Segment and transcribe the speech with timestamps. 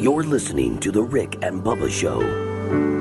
[0.00, 2.97] You're listening to The Rick and Bubba Show.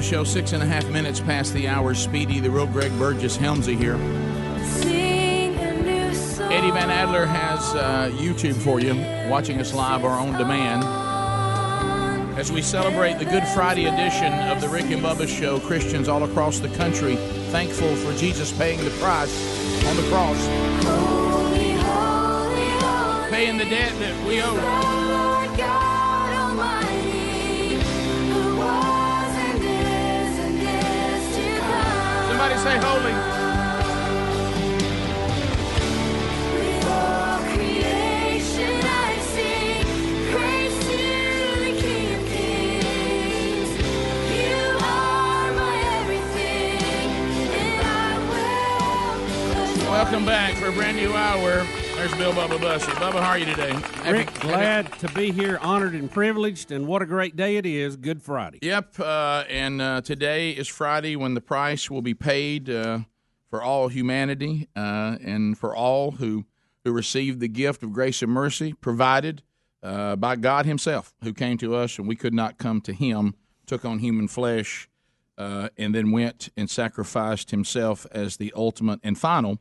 [0.00, 1.94] Show, six and a half minutes past the hour.
[1.94, 3.98] Speedy, the real Greg Burgess Helmsy here.
[4.64, 6.52] Sing a new song.
[6.52, 8.94] Eddie Van Adler has uh, YouTube for you,
[9.30, 10.84] watching us live or on demand.
[12.38, 16.22] As we celebrate the Good Friday edition of the Rick and Bubba Show, Christians all
[16.22, 17.16] across the country
[17.50, 20.36] thankful for Jesus paying the price on the cross,
[20.84, 23.30] Holy, holy, holy.
[23.30, 25.07] paying the debt that we owe.
[47.84, 49.90] I will.
[49.90, 51.64] Welcome back for a brand new hour.
[52.08, 52.90] There's Bill Bubba Bussey.
[52.92, 53.70] Bubba, how are you today?
[54.10, 57.66] Rick, Happy- glad to be here, honored and privileged, and what a great day it
[57.66, 57.96] is.
[57.96, 58.60] Good Friday.
[58.62, 63.00] Yep, uh, and uh, today is Friday when the price will be paid uh,
[63.50, 66.46] for all humanity uh, and for all who
[66.84, 69.42] who received the gift of grace and mercy provided
[69.82, 73.34] uh, by God Himself, who came to us and we could not come to Him,
[73.66, 74.88] took on human flesh,
[75.36, 79.58] uh, and then went and sacrificed Himself as the ultimate and final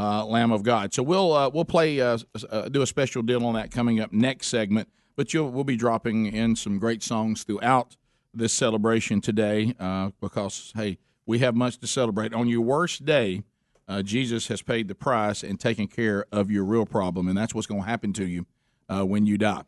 [0.00, 0.94] uh, Lamb of God.
[0.94, 2.16] So we'll uh, we'll play uh,
[2.50, 4.88] uh, do a special deal on that coming up next segment.
[5.14, 7.96] But you'll we'll be dropping in some great songs throughout
[8.32, 12.32] this celebration today uh, because hey, we have much to celebrate.
[12.32, 13.42] On your worst day,
[13.88, 17.54] uh, Jesus has paid the price and taken care of your real problem, and that's
[17.54, 18.46] what's going to happen to you
[18.88, 19.64] when you die.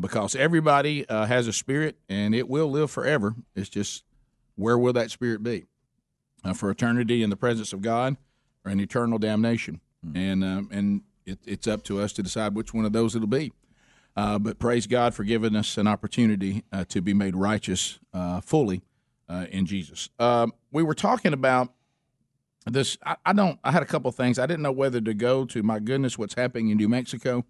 [0.00, 3.34] Because everybody has a spirit and it will live forever.
[3.54, 4.04] It's just
[4.54, 5.66] where will that spirit be?
[6.54, 8.16] For eternity in the presence of God
[8.64, 9.80] or an eternal damnation.
[10.14, 13.28] And um, and it, it's up to us to decide which one of those it'll
[13.28, 13.52] be.
[14.16, 18.40] Uh, but praise God for giving us an opportunity uh, to be made righteous uh,
[18.40, 18.82] fully
[19.28, 20.10] uh, in Jesus.
[20.18, 21.72] Um, we were talking about
[22.66, 22.98] this.
[23.04, 23.58] I, I don't.
[23.64, 24.38] I had a couple things.
[24.38, 25.62] I didn't know whether to go to.
[25.62, 27.44] My goodness, what's happening in New Mexico?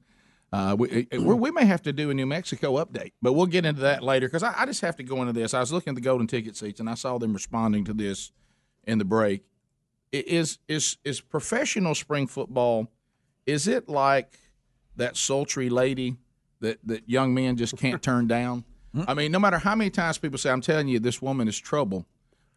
[0.52, 3.64] Uh, we, we we may have to do a New Mexico update, but we'll get
[3.64, 5.54] into that later because I, I just have to go into this.
[5.54, 8.32] I was looking at the golden ticket seats and I saw them responding to this
[8.84, 9.42] in the break.
[10.12, 12.88] Is is is professional spring football?
[13.46, 14.38] Is it like
[14.96, 16.16] that sultry lady
[16.60, 18.64] that that young men just can't turn down?
[19.08, 21.58] I mean, no matter how many times people say, "I'm telling you, this woman is
[21.58, 22.06] trouble,"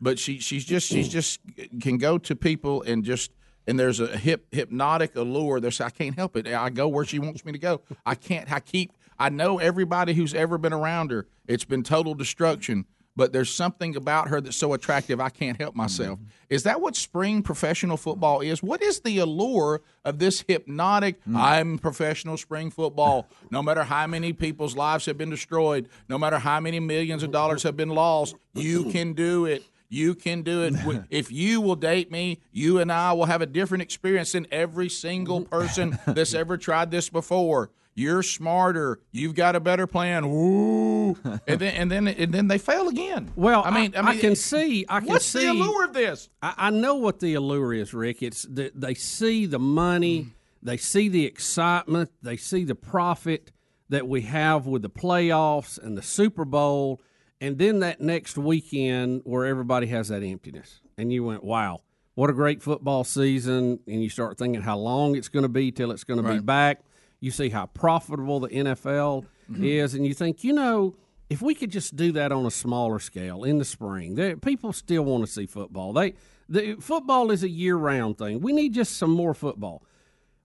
[0.01, 1.39] but she she's just she's just
[1.81, 3.31] can go to people and just
[3.67, 5.59] and there's a hip hypnotic allure.
[5.59, 6.47] There's I can't help it.
[6.47, 7.81] I go where she wants me to go.
[8.05, 8.51] I can't.
[8.51, 8.91] I keep.
[9.17, 11.25] I know everybody who's ever been around her.
[11.47, 12.85] It's been total destruction.
[13.15, 15.21] But there's something about her that's so attractive.
[15.21, 16.19] I can't help myself.
[16.19, 16.29] Mm-hmm.
[16.49, 18.61] Is that what spring professional football is?
[18.61, 21.23] What is the allure of this hypnotic?
[21.25, 21.37] Mm.
[21.37, 23.27] I'm professional spring football.
[23.51, 27.31] No matter how many people's lives have been destroyed, no matter how many millions of
[27.31, 29.63] dollars have been lost, you can do it.
[29.87, 30.73] You can do it.
[31.09, 34.89] If you will date me, you and I will have a different experience than every
[34.89, 35.49] single mm-hmm.
[35.49, 37.69] person that's ever tried this before.
[37.97, 38.99] You're smarter.
[39.13, 40.29] You've got a better plan.
[40.29, 41.15] Woo!
[41.47, 43.31] And then and then and then they fail again.
[43.35, 44.85] Well, I mean, I, mean, can see.
[44.89, 45.45] I can what's see.
[45.45, 46.29] the allure of this?
[46.41, 48.21] I, I know what the allure is, Rick.
[48.21, 50.31] It's that they see the money, mm.
[50.61, 53.51] they see the excitement, they see the profit
[53.89, 56.99] that we have with the playoffs and the Super Bowl,
[57.39, 61.81] and then that next weekend where everybody has that emptiness, and you went, "Wow,
[62.15, 65.71] what a great football season!" And you start thinking how long it's going to be
[65.71, 66.81] till it's going to be back.
[67.19, 69.63] You see how profitable the NFL mm-hmm.
[69.63, 70.95] is, and you think, you know,
[71.29, 74.73] if we could just do that on a smaller scale in the spring, there, people
[74.73, 75.93] still want to see football.
[75.93, 76.13] They
[76.47, 78.41] the football is a year round thing.
[78.41, 79.83] We need just some more football.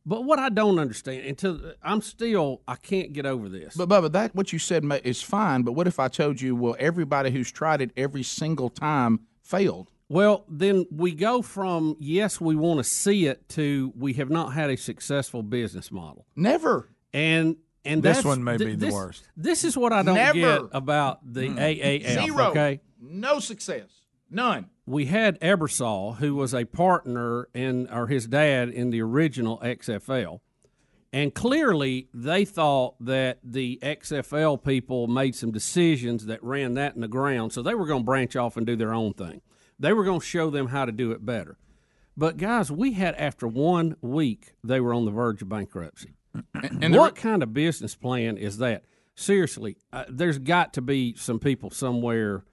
[0.07, 3.77] But what I don't understand until I'm still I can't get over this.
[3.77, 5.63] But Bubba, that what you said is fine.
[5.63, 9.91] But what if I told you, well, everybody who's tried it every single time failed?
[10.11, 14.53] Well, then we go from yes, we want to see it to we have not
[14.53, 16.27] had a successful business model.
[16.35, 16.89] Never.
[17.15, 19.23] And and This one may th- be the worst.
[19.37, 20.39] This is what I don't Never.
[20.39, 21.59] get about the hmm.
[21.59, 22.25] AAF.
[22.25, 22.45] Zero.
[22.51, 23.89] Okay, No success.
[24.29, 24.67] None.
[24.85, 30.41] we had Ebersol, who was a partner in or his dad in the original XFL,
[31.13, 37.01] And clearly, they thought that the XFL people made some decisions that ran that in
[37.01, 37.53] the ground.
[37.53, 39.41] So they were going to branch off and do their own thing.
[39.81, 41.57] They were going to show them how to do it better.
[42.17, 46.15] But, guys, we had, after one week, they were on the verge of bankruptcy.
[46.63, 48.85] And what kind of business plan is that?
[49.15, 52.45] Seriously, uh, there's got to be some people somewhere.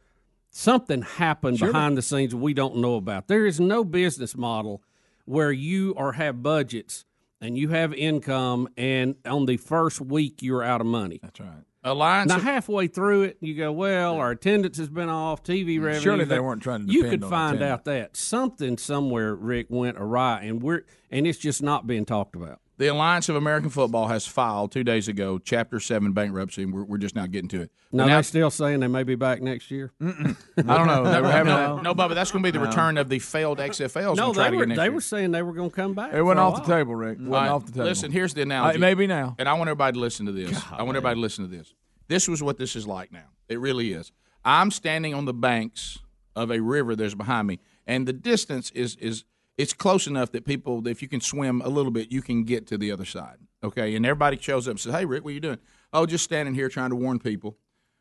[0.49, 3.27] Something happened behind the scenes we don't know about.
[3.27, 4.81] There is no business model
[5.25, 7.05] where you or have budgets
[7.39, 11.19] and you have income, and on the first week you're out of money.
[11.21, 11.63] That's right.
[11.83, 12.29] Alliance.
[12.29, 15.83] Now halfway through it, you go, well, our attendance has been off, TV mm.
[15.83, 16.01] revenue.
[16.01, 17.71] Surely they weren't trying to You could find attendance.
[17.71, 22.35] out that something somewhere, Rick, went awry, and we're and it's just not being talked
[22.35, 22.59] about.
[22.79, 26.83] The Alliance of American Football has filed two days ago Chapter 7 bankruptcy, and we're,
[26.83, 27.71] we're just now getting to it.
[27.91, 29.91] Now, Now- they're still saying they may be back next year.
[29.99, 30.05] I
[30.55, 31.03] don't know.
[31.11, 31.83] They were having no, that.
[31.83, 34.15] no, Bubba, that's going to be the return of the failed XFLs.
[34.15, 34.91] No, they were they year.
[34.91, 36.13] were saying they were going to come back.
[36.13, 37.17] It went off the table, Rick.
[37.17, 37.85] It went All right, off the table.
[37.85, 38.79] Listen, here's the Uh, analogy.
[38.79, 39.35] maybe now.
[39.39, 40.61] And I want everybody to listen to this.
[40.71, 41.73] I want everybody to listen to this.
[42.07, 43.25] This was what this is like now.
[43.49, 44.11] It really is.
[44.45, 45.99] I'm standing on the banks
[46.35, 49.23] of a river that's behind me, and the distance is is
[49.57, 52.67] it's close enough that people, if you can swim a little bit, you can get
[52.67, 53.37] to the other side.
[53.63, 55.59] Okay, and everybody shows up and says, "Hey, Rick, what are you doing?"
[55.91, 57.57] Oh, just standing here trying to warn people.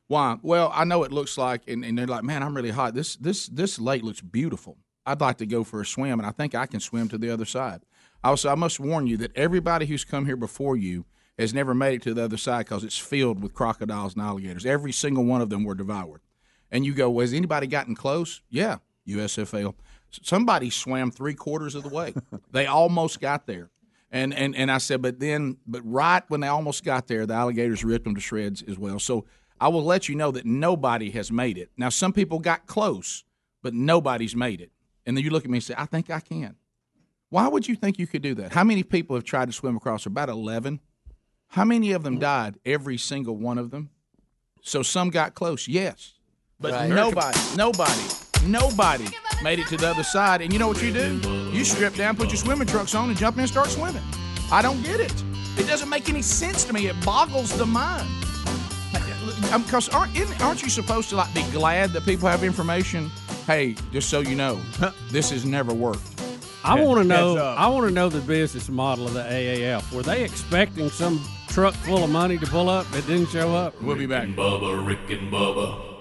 [0.07, 0.39] Why?
[0.43, 2.95] Well, I know it looks like, and, and they're like, "Man, I'm really hot.
[2.95, 4.77] This this this lake looks beautiful.
[5.07, 7.31] I'd like to go for a swim, and I think I can swim to the
[7.31, 7.83] other side."
[8.23, 11.07] Also, I must warn you that everybody who's come here before you
[11.39, 14.67] has never made it to the other side because it's filled with crocodiles and alligators.
[14.67, 16.23] Every single one of them were devoured.
[16.71, 18.43] And you go, well, has anybody gotten close?
[18.49, 19.75] Yeah, USFL.
[20.17, 22.15] S- Somebody swam three quarters of the way.
[22.51, 23.71] they almost got there.
[24.11, 27.35] And, and and I said, but then, but right when they almost got there, the
[27.35, 28.99] alligators ripped them to shreds as well.
[28.99, 29.27] So
[29.61, 31.71] I will let you know that nobody has made it.
[31.77, 33.25] Now, some people got close,
[33.63, 34.71] but nobody's made it.
[35.05, 36.57] And then you look at me and say, I think I can.
[37.31, 38.53] Why would you think you could do that?
[38.53, 40.07] How many people have tried to swim across?
[40.07, 40.81] About 11.
[41.49, 42.59] How many of them died?
[42.65, 43.91] Every single one of them.
[44.63, 46.15] So some got close, yes.
[46.61, 48.03] But nobody, nobody,
[48.47, 49.05] nobody
[49.43, 50.41] made it to the other side.
[50.43, 51.17] And you know what you do?
[51.53, 54.03] You strip down, put your swimming trunks on, and jump in and start swimming.
[54.51, 55.15] I don't get it.
[55.59, 56.87] It doesn't make any sense to me.
[56.87, 58.09] It boggles the mind.
[59.65, 63.11] Because aren't, aren't you supposed to like be glad that people have information?
[63.47, 64.61] Hey, just so you know,
[65.11, 66.03] this has never worked.
[66.65, 67.37] I want to know.
[67.37, 69.93] I want to know the business model of the AAF.
[69.93, 73.81] Were they expecting some truck full of money to pull up that didn't show up?
[73.81, 74.29] We'll be back.
[74.29, 75.96] Bubba, Rick and Bubba.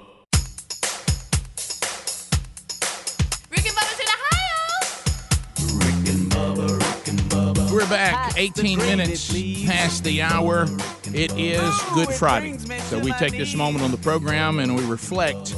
[8.37, 9.31] 18 minutes
[9.65, 10.67] past the hour.
[11.13, 12.57] It is Good Friday.
[12.57, 15.55] So we take this moment on the program and we reflect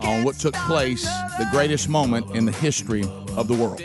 [0.00, 1.04] on what took place,
[1.38, 3.04] the greatest moment in the history
[3.36, 3.80] of the world.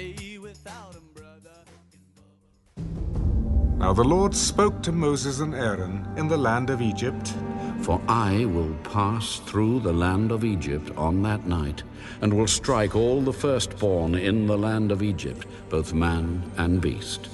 [3.79, 7.33] Now the Lord spoke to Moses and Aaron in the land of Egypt.
[7.81, 11.83] For I will pass through the land of Egypt on that night,
[12.21, 17.29] and will strike all the firstborn in the land of Egypt, both man and beast.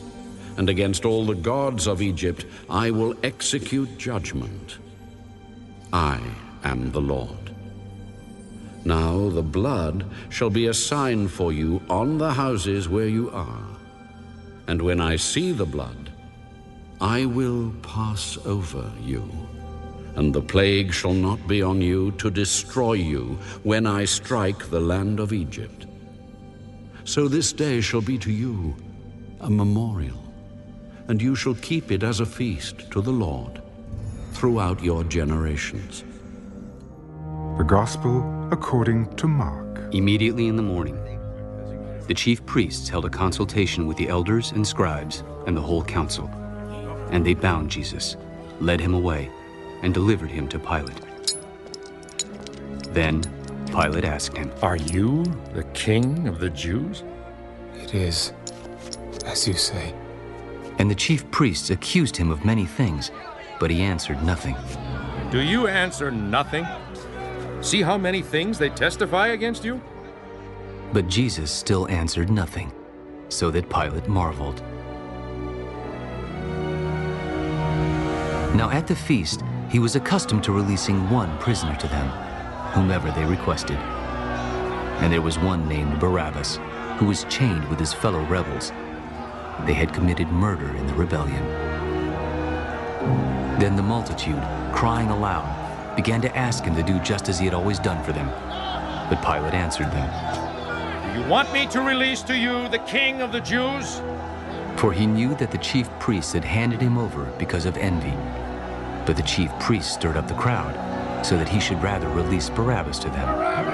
[0.57, 4.77] And against all the gods of Egypt I will execute judgment.
[5.91, 6.19] I
[6.63, 7.55] am the Lord.
[8.85, 13.67] Now the blood shall be a sign for you on the houses where you are.
[14.67, 16.11] And when I see the blood,
[16.99, 19.29] I will pass over you,
[20.15, 24.79] and the plague shall not be on you to destroy you when I strike the
[24.79, 25.85] land of Egypt.
[27.03, 28.75] So this day shall be to you
[29.41, 30.22] a memorial,
[31.07, 33.61] and you shall keep it as a feast to the Lord
[34.31, 36.03] throughout your generations.
[37.57, 39.93] The Gospel according to Mark.
[39.93, 40.97] Immediately in the morning,
[42.07, 46.27] the chief priests held a consultation with the elders and scribes and the whole council.
[47.11, 48.17] And they bound Jesus,
[48.59, 49.31] led him away,
[49.81, 51.01] and delivered him to Pilate.
[52.93, 53.23] Then
[53.67, 57.03] Pilate asked him, Are you the king of the Jews?
[57.75, 58.33] It is,
[59.25, 59.93] as you say.
[60.79, 63.11] And the chief priests accused him of many things,
[63.59, 64.55] but he answered nothing.
[65.31, 66.65] Do you answer nothing?
[67.61, 69.81] See how many things they testify against you?
[70.91, 72.71] But Jesus still answered nothing,
[73.29, 74.61] so that Pilate marveled.
[78.55, 82.07] Now at the feast, he was accustomed to releasing one prisoner to them,
[82.73, 83.77] whomever they requested.
[85.01, 86.59] And there was one named Barabbas,
[86.97, 88.71] who was chained with his fellow rebels.
[89.65, 91.43] They had committed murder in the rebellion.
[93.59, 94.41] Then the multitude,
[94.73, 98.11] crying aloud, began to ask him to do just as he had always done for
[98.11, 98.27] them.
[99.09, 101.13] But Pilate answered them.
[101.13, 104.01] Do you want me to release to you the king of the Jews?
[104.77, 108.17] For he knew that the chief priests had handed him over because of envy.
[109.05, 110.75] But the chief priests stirred up the crowd
[111.25, 113.72] so that he should rather release Barabbas to them.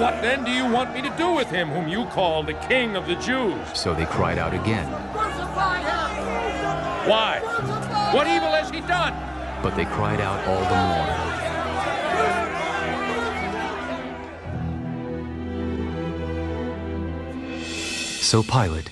[0.00, 2.96] What then do you want me to do with him whom you call the King
[2.96, 3.56] of the Jews?
[3.74, 4.90] So they cried out again,
[7.08, 7.40] Why?
[8.12, 9.14] What evil has he done?
[9.64, 11.34] but they cried out all the more.
[18.20, 18.90] So Pilate,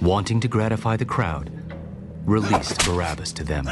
[0.00, 1.50] wanting to gratify the crowd,
[2.26, 3.68] released Barabbas to them.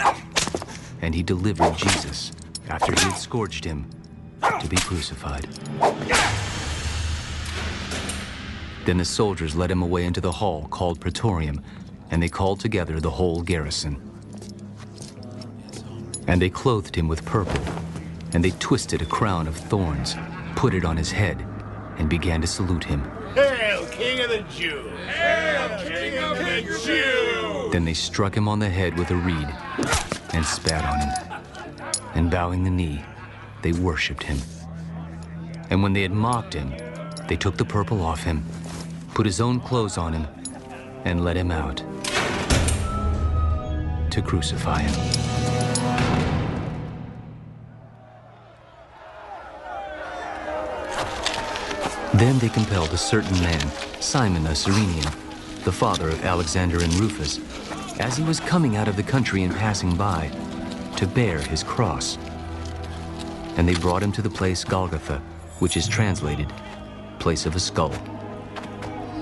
[1.01, 2.33] And he delivered Jesus,
[2.69, 3.89] after he had scourged him,
[4.61, 5.47] to be crucified.
[8.85, 11.63] Then the soldiers led him away into the hall called Praetorium,
[12.11, 14.01] and they called together the whole garrison.
[16.27, 17.63] And they clothed him with purple,
[18.33, 20.17] and they twisted a crown of thorns,
[20.57, 21.45] put it on his head,
[21.99, 23.03] and began to salute him.
[23.35, 24.91] Hail, King of the Jews!
[25.07, 27.73] Hail, King of the Jews!
[27.73, 29.49] Then they struck him on the head with a reed
[30.35, 31.93] and spat on him.
[32.15, 33.03] And bowing the knee,
[33.63, 34.39] they worshipped him.
[35.71, 36.75] And when they had mocked him,
[37.29, 38.45] they took the purple off him,
[39.15, 40.27] put his own clothes on him,
[41.05, 41.83] and led him out
[44.11, 45.23] to crucify him.
[52.15, 53.67] Then they compelled a certain man,
[54.01, 55.11] Simon a Cyrenian,
[55.65, 57.41] the father of Alexander and Rufus,
[57.99, 60.31] as he was coming out of the country and passing by,
[60.97, 62.19] to bear his cross.
[63.57, 65.19] And they brought him to the place Golgotha,
[65.59, 66.53] which is translated,
[67.19, 67.93] place of a skull.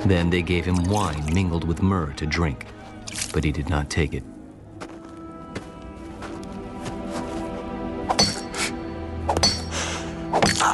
[0.06, 2.66] Then they gave him wine mingled with myrrh to drink,
[3.32, 4.24] but he did not take it.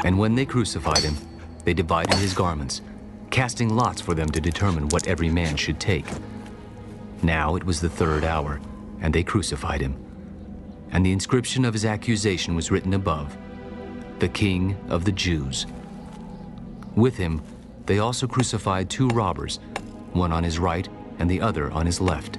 [0.04, 1.16] And when they crucified him,
[1.64, 2.80] they divided his garments,
[3.30, 6.06] casting lots for them to determine what every man should take.
[7.22, 8.60] Now it was the third hour,
[9.00, 9.96] and they crucified him.
[10.92, 13.36] And the inscription of his accusation was written above
[14.20, 15.66] The King of the Jews.
[16.94, 17.42] With him,
[17.86, 19.60] they also crucified two robbers,
[20.12, 20.88] one on his right
[21.18, 22.38] and the other on his left.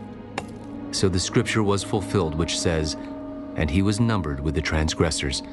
[0.91, 2.95] So the scripture was fulfilled, which says,
[3.55, 5.43] And he was numbered with the transgressors.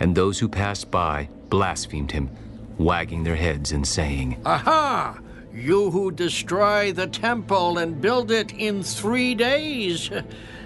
[0.00, 2.30] And those who passed by blasphemed him,
[2.78, 5.18] wagging their heads and saying, Aha!
[5.52, 10.10] You who destroy the temple and build it in three days,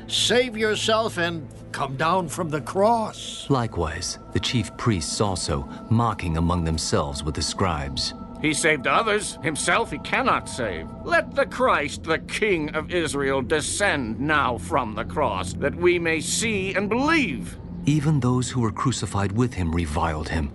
[0.06, 3.50] save yourself and come down from the cross.
[3.50, 8.14] Likewise, the chief priests also, mocking among themselves with the scribes.
[8.40, 10.88] He saved others, himself he cannot save.
[11.05, 16.21] Let the Christ, the King of Israel, descend now from the cross, that we may
[16.21, 17.57] see and believe.
[17.87, 20.50] Even those who were crucified with him reviled him.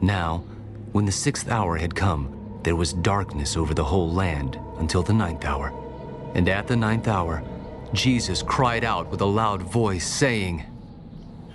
[0.00, 0.44] Now,
[0.92, 5.12] when the sixth hour had come, there was darkness over the whole land until the
[5.12, 5.72] ninth hour.
[6.34, 7.42] And at the ninth hour,
[7.92, 10.64] Jesus cried out with a loud voice, saying,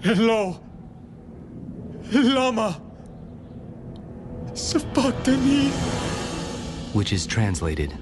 [0.03, 0.55] Eloi,
[2.11, 2.81] Lama,
[4.53, 5.69] Sabachthani.
[6.93, 7.97] which is translated,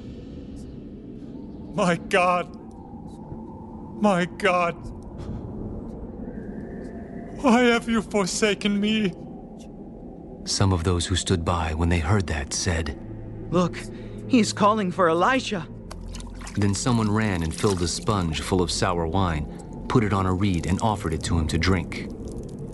[1.76, 2.54] My God,
[4.02, 4.74] my God,
[7.42, 9.14] why have you forsaken me?
[10.46, 13.00] Some of those who stood by when they heard that said,
[13.50, 13.78] Look,
[14.28, 15.66] he's calling for Elijah.
[16.58, 19.46] Then someone ran and filled a sponge full of sour wine,
[19.88, 22.08] put it on a reed, and offered it to him to drink.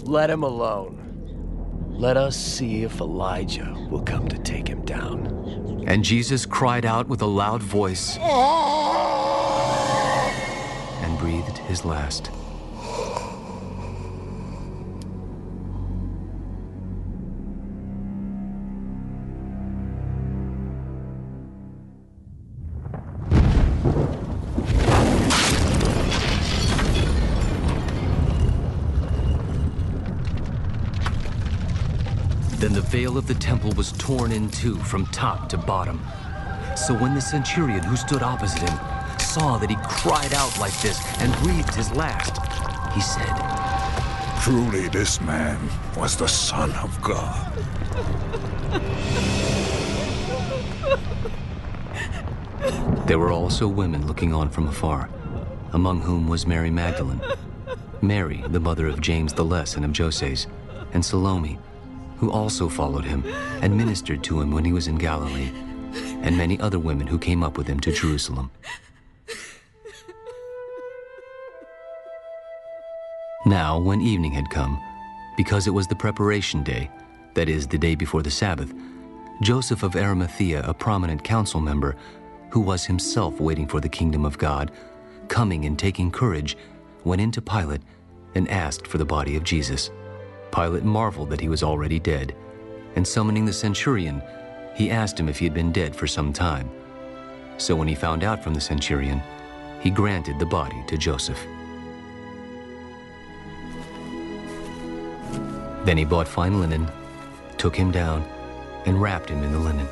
[0.03, 0.96] Let him alone.
[1.97, 5.83] Let us see if Elijah will come to take him down.
[5.87, 8.17] And Jesus cried out with a loud voice
[11.01, 12.29] and breathed his last.
[32.97, 36.03] Veil of the temple was torn in two from top to bottom.
[36.75, 38.79] So when the centurion who stood opposite him
[39.19, 42.33] saw that he cried out like this and breathed his last,
[42.95, 43.35] he said,
[44.41, 45.59] Truly, this man
[45.95, 47.53] was the Son of God.
[53.05, 55.07] There were also women looking on from afar,
[55.73, 57.21] among whom was Mary Magdalene,
[58.01, 60.47] Mary, the mother of James the Less and of Joses,
[60.93, 61.59] and Salome,
[62.17, 63.23] who also followed him
[63.61, 65.51] and ministered to him when he was in Galilee,
[66.21, 68.51] and many other women who came up with him to Jerusalem.
[73.45, 74.77] Now, when evening had come,
[75.37, 76.89] because it was the preparation day,
[77.35, 78.73] that is, the day before the Sabbath,
[79.41, 81.95] Joseph of Arimathea, a prominent council member,
[82.49, 84.71] who was himself waiting for the kingdom of God,
[85.27, 86.57] coming and taking courage,
[87.03, 87.83] went into Pilate
[88.35, 89.91] and asked for the body of Jesus.
[90.57, 92.35] Pilate marveled that he was already dead,
[92.95, 94.23] and summoning the centurion,
[94.73, 96.71] he asked him if he had been dead for some time.
[97.59, 99.21] So when he found out from the centurion,
[99.81, 101.39] he granted the body to Joseph.
[105.85, 106.87] Then he bought fine linen,
[107.59, 108.23] took him down,
[108.87, 109.87] and wrapped him in the linen.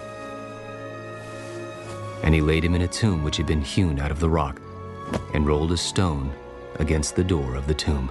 [2.23, 4.59] And he laid him in a tomb which had been hewn out of the rock,
[5.31, 6.33] and rolled a stone
[6.79, 8.09] against the door of the tomb.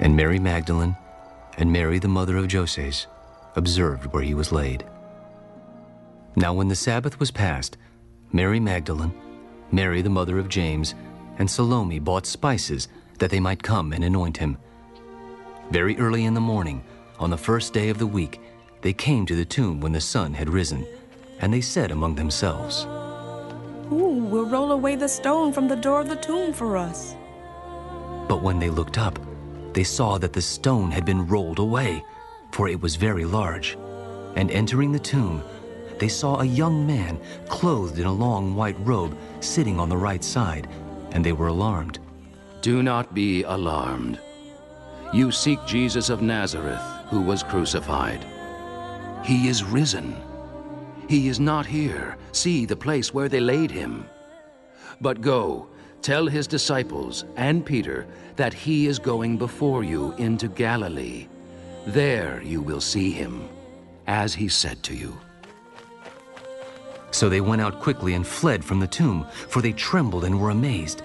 [0.00, 0.96] And Mary Magdalene
[1.56, 3.06] and Mary, the mother of Joses,
[3.56, 4.84] observed where he was laid.
[6.36, 7.76] Now, when the Sabbath was past,
[8.32, 9.12] Mary Magdalene,
[9.72, 10.94] Mary, the mother of James,
[11.38, 12.88] and Salome bought spices
[13.18, 14.56] that they might come and anoint him.
[15.70, 16.84] Very early in the morning,
[17.18, 18.40] on the first day of the week,
[18.82, 20.86] they came to the tomb when the sun had risen,
[21.40, 22.84] and they said among themselves,
[23.88, 27.16] Who will roll away the stone from the door of the tomb for us?
[28.28, 29.18] But when they looked up,
[29.78, 32.02] they saw that the stone had been rolled away,
[32.50, 33.78] for it was very large.
[34.34, 35.40] And entering the tomb,
[36.00, 40.24] they saw a young man clothed in a long white robe sitting on the right
[40.24, 40.68] side,
[41.12, 42.00] and they were alarmed.
[42.60, 44.18] Do not be alarmed.
[45.14, 48.26] You seek Jesus of Nazareth, who was crucified.
[49.24, 50.16] He is risen.
[51.08, 52.16] He is not here.
[52.32, 54.08] See the place where they laid him.
[55.00, 55.68] But go,
[56.02, 58.08] tell his disciples and Peter
[58.38, 61.26] that he is going before you into Galilee.
[61.88, 63.48] There you will see him,
[64.06, 65.18] as he said to you.
[67.10, 70.50] So they went out quickly and fled from the tomb, for they trembled and were
[70.50, 71.02] amazed.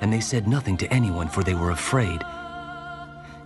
[0.00, 2.20] And they said nothing to anyone, for they were afraid.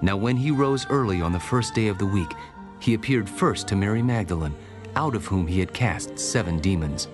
[0.02, 2.30] Now, when he rose early on the first day of the week,
[2.78, 4.54] he appeared first to Mary Magdalene,
[4.96, 7.08] out of whom he had cast seven demons.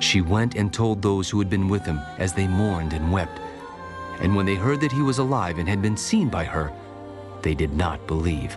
[0.00, 3.38] She went and told those who had been with him as they mourned and wept.
[4.22, 6.72] And when they heard that he was alive and had been seen by her,
[7.42, 8.56] they did not believe.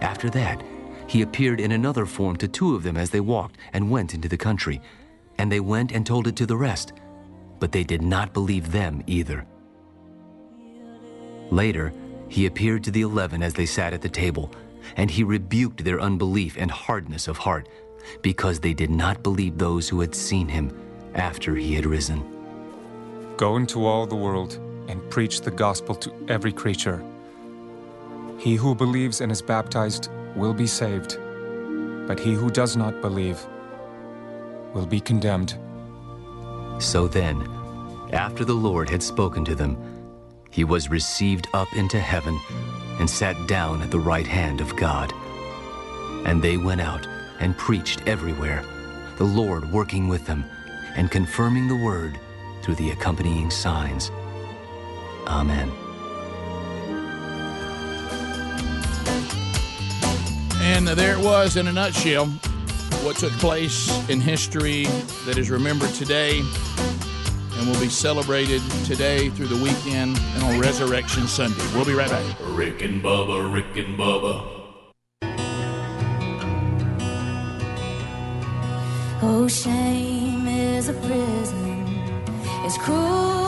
[0.00, 0.62] After that,
[1.06, 4.28] he appeared in another form to two of them as they walked and went into
[4.28, 4.80] the country.
[5.38, 6.92] And they went and told it to the rest,
[7.58, 9.46] but they did not believe them either.
[11.50, 11.92] Later,
[12.28, 14.52] he appeared to the eleven as they sat at the table,
[14.96, 17.68] and he rebuked their unbelief and hardness of heart,
[18.20, 20.76] because they did not believe those who had seen him
[21.14, 22.24] after he had risen.
[23.36, 27.04] Go into all the world and preach the gospel to every creature.
[28.38, 31.18] He who believes and is baptized will be saved,
[32.06, 33.44] but he who does not believe
[34.74, 35.58] will be condemned.
[36.78, 37.48] So then,
[38.12, 39.76] after the Lord had spoken to them,
[40.50, 42.38] he was received up into heaven
[42.98, 45.12] and sat down at the right hand of God.
[46.24, 47.06] And they went out
[47.40, 48.64] and preached everywhere,
[49.16, 50.44] the Lord working with them
[50.94, 52.18] and confirming the word
[52.62, 54.10] through the accompanying signs.
[55.26, 55.70] Amen.
[60.60, 62.26] And there it was in a nutshell
[63.04, 64.84] what took place in history
[65.26, 71.26] that is remembered today and will be celebrated today through the weekend and on Resurrection
[71.26, 71.62] Sunday.
[71.74, 72.36] We'll be right back.
[72.48, 74.56] Rick and Bubba, Rick and Bubba.
[79.22, 81.86] Oh, shame is a prison,
[82.64, 83.45] It's cruel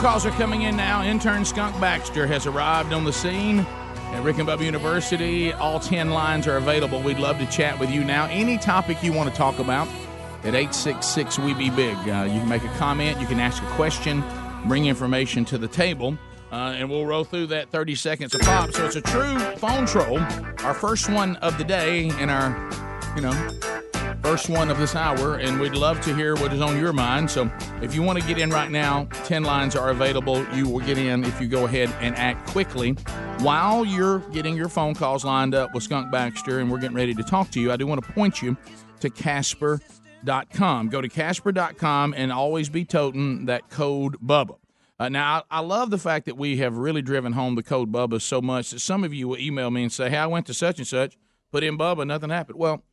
[0.00, 1.04] calls are coming in now.
[1.04, 5.52] Intern Skunk Baxter has arrived on the scene at Rick and Bubba University.
[5.52, 7.02] All 10 lines are available.
[7.02, 8.24] We'd love to chat with you now.
[8.30, 9.86] Any topic you want to talk about
[10.42, 11.96] at 866 We Be Big.
[11.98, 14.24] Uh, you can make a comment, you can ask a question,
[14.66, 16.16] bring information to the table.
[16.50, 18.72] Uh, and we'll roll through that 30 seconds a pop.
[18.72, 20.18] So it's a true phone troll.
[20.64, 22.50] Our first one of the day and our,
[23.16, 23.50] you know,
[24.22, 27.30] first one of this hour, and we'd love to hear what is on your mind.
[27.30, 27.50] So
[27.82, 30.46] if you want to get in right now, 10 lines are available.
[30.54, 32.92] You will get in if you go ahead and act quickly.
[33.40, 37.14] While you're getting your phone calls lined up with Skunk Baxter and we're getting ready
[37.14, 38.56] to talk to you, I do want to point you
[39.00, 40.88] to Casper.com.
[40.88, 44.56] Go to Casper.com and always be toting that code BUBBA.
[45.00, 47.90] Uh, now, I, I love the fact that we have really driven home the code
[47.90, 50.46] Bubba so much that some of you will email me and say, "Hey, I went
[50.48, 51.16] to such and such,
[51.50, 52.84] put in Bubba, nothing happened." Well,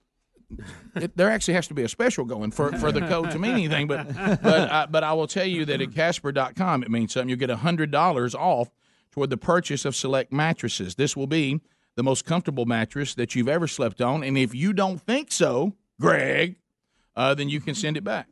[0.96, 3.54] it, there actually has to be a special going for, for the code to mean
[3.54, 3.88] anything.
[3.88, 7.30] But but uh, but I will tell you that at Casper.com it means something.
[7.30, 8.70] You get hundred dollars off
[9.12, 10.96] toward the purchase of select mattresses.
[10.96, 11.60] This will be
[11.96, 14.24] the most comfortable mattress that you've ever slept on.
[14.24, 16.58] And if you don't think so, Greg,
[17.16, 18.28] uh, then you can send it back.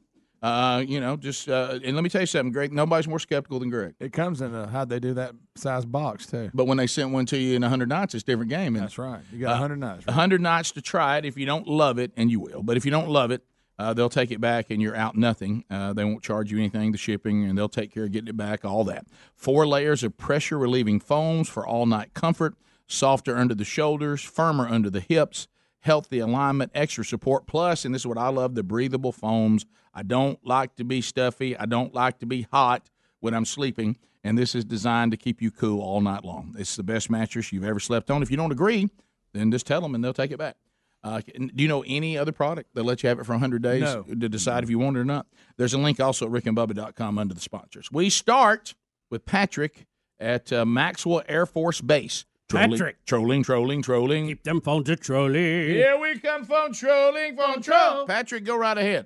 [0.46, 2.72] Uh, you know, just uh, and let me tell you something, Greg.
[2.72, 3.96] Nobody's more skeptical than Greg.
[4.00, 6.52] It comes in a how'd they do that size box too.
[6.54, 8.76] But when they sent one to you in hundred nights, it's a different game.
[8.76, 9.22] That's right.
[9.34, 10.06] You got hundred nights.
[10.08, 11.26] A hundred nights to try it.
[11.26, 13.42] If you don't love it, and you will, but if you don't love it,
[13.80, 15.64] uh, they'll take it back, and you're out nothing.
[15.68, 18.38] Uh, they won't charge you anything, the shipping, and they'll take care of getting it
[18.38, 18.64] back.
[18.64, 19.08] All that.
[19.34, 22.54] Four layers of pressure relieving foams for all night comfort.
[22.86, 25.48] Softer under the shoulders, firmer under the hips
[25.86, 27.46] healthy alignment, extra support.
[27.46, 29.66] Plus, and this is what I love the breathable foams.
[29.96, 32.90] I don't like to be stuffy, I don't like to be hot
[33.22, 33.98] when I'm sleeping.
[34.24, 36.56] And this is designed to keep you cool all night long.
[36.58, 38.24] It's the best mattress you've ever slept on.
[38.24, 38.90] If you don't agree,
[39.34, 40.56] then just tell them and they'll take it back.
[41.04, 43.84] Uh, do you know any other product that lets you have it for 100 days
[43.84, 44.02] No.
[44.02, 45.28] to decide if you want it or not?
[45.58, 47.92] There's a link also at rickandbubba.com under the sponsors.
[47.92, 48.74] We start
[49.12, 49.86] with Patrick
[50.20, 52.26] at uh, Maxwell Air Force Base.
[52.50, 53.06] Trolling, Patrick.
[53.06, 54.28] Trolling, trolling, trolling.
[54.28, 55.36] Keep them phones a trolling.
[55.36, 58.08] Here we come, phone trolling, phone troll.
[58.08, 59.06] Patrick, go right ahead.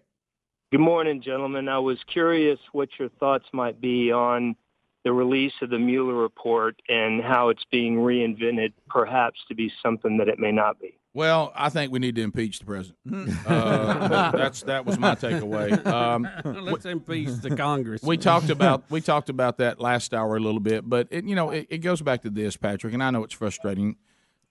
[0.72, 1.68] Good morning, gentlemen.
[1.68, 4.56] I was curious what your thoughts might be on
[5.04, 10.18] the release of the Mueller report and how it's being reinvented, perhaps to be something
[10.18, 10.96] that it may not be.
[11.16, 12.98] Well, I think we need to impeach the president.
[13.48, 15.84] Uh, that's that was my takeaway.
[15.88, 16.28] Um,
[16.64, 18.04] Let's impeach the Congress.
[18.04, 21.34] we talked about we talked about that last hour a little bit, but it, you
[21.34, 23.96] know it, it goes back to this, Patrick, and I know it's frustrating.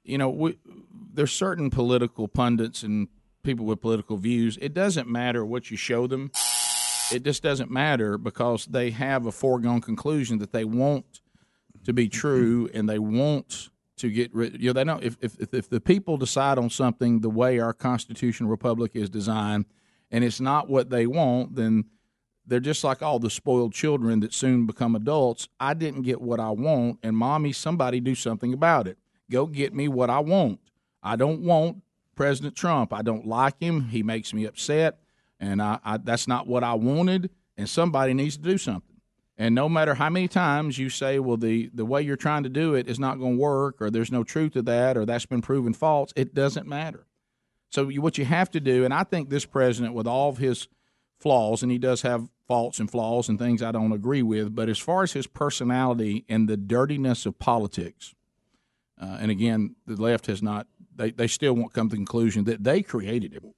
[0.02, 0.58] You know, we,
[1.14, 3.06] there's certain political pundits and
[3.48, 4.58] people with political views.
[4.60, 6.30] It doesn't matter what you show them.
[7.10, 11.22] It just doesn't matter because they have a foregone conclusion that they want
[11.84, 14.60] to be true and they want to get rid.
[14.60, 17.72] You know, they know if if if- the people decide on something the way our
[17.72, 19.64] constitutional republic is designed,
[20.10, 21.86] and it's not what they want, then
[22.46, 25.48] they're just like all the spoiled children that soon become adults.
[25.58, 28.98] I didn't get what I want, and mommy, somebody do something about it.
[29.30, 30.60] Go get me what I want.
[31.02, 31.82] I don't want
[32.18, 32.92] President Trump.
[32.92, 33.90] I don't like him.
[33.90, 34.98] He makes me upset,
[35.38, 37.30] and I, I that's not what I wanted.
[37.56, 38.96] And somebody needs to do something.
[39.36, 42.48] And no matter how many times you say, well, the, the way you're trying to
[42.48, 45.26] do it is not going to work, or there's no truth to that, or that's
[45.26, 47.06] been proven false, it doesn't matter.
[47.70, 50.38] So you, what you have to do, and I think this president, with all of
[50.38, 50.66] his
[51.20, 54.68] flaws, and he does have faults and flaws and things I don't agree with, but
[54.68, 58.12] as far as his personality and the dirtiness of politics,
[59.00, 60.66] uh, and again, the left has not,
[60.98, 63.54] they, they still won't come to the conclusion that they created him.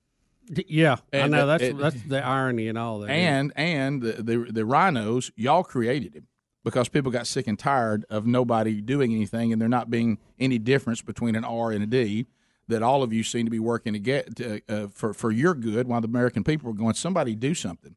[0.68, 3.11] Yeah, I know that's it- that's the irony and all that.
[3.11, 6.26] And and the, the the RINOs, y'all created him
[6.64, 10.59] because people got sick and tired of nobody doing anything, and there not being any
[10.59, 12.26] difference between an R and a D.
[12.68, 15.55] That all of you seem to be working to get to, uh, for for your
[15.55, 17.96] good, while the American people are going, somebody do something.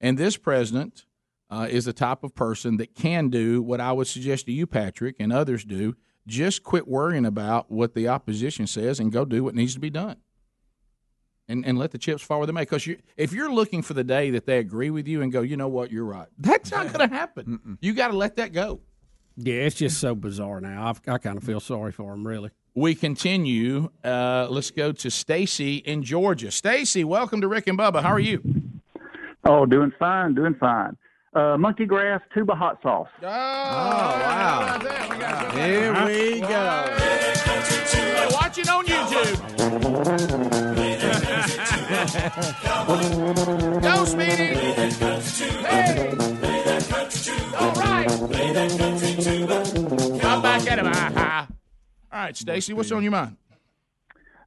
[0.00, 1.04] And this president
[1.50, 4.66] uh, is the type of person that can do what I would suggest to you,
[4.66, 5.94] Patrick, and others do.
[6.28, 9.88] Just quit worrying about what the opposition says and go do what needs to be
[9.88, 10.16] done
[11.48, 12.62] and, and let the chips fall where they may.
[12.62, 15.40] Because you, if you're looking for the day that they agree with you and go,
[15.40, 17.78] you know what, you're right, that's not going to happen.
[17.80, 18.80] You got to let that go.
[19.38, 20.88] Yeah, it's just so bizarre now.
[20.88, 22.50] I've, I kind of feel sorry for him, really.
[22.74, 23.90] We continue.
[24.04, 26.50] Uh, let's go to Stacy in Georgia.
[26.50, 28.02] Stacy, welcome to Rick and Bubba.
[28.02, 28.42] How are you?
[29.44, 30.96] Oh, doing fine, doing fine.
[31.34, 33.08] Uh, monkey grass, tuba hot sauce.
[33.22, 34.78] Oh, wow.
[35.52, 36.94] Here we go.
[36.96, 39.36] Hey, watch it on YouTube.
[43.82, 44.54] go, Speedy.
[45.64, 46.14] Hey.
[47.58, 48.08] All right.
[50.20, 50.86] Come back at him.
[50.86, 51.46] Ah-ha.
[52.10, 53.36] All right, Stacy, what's on your mind?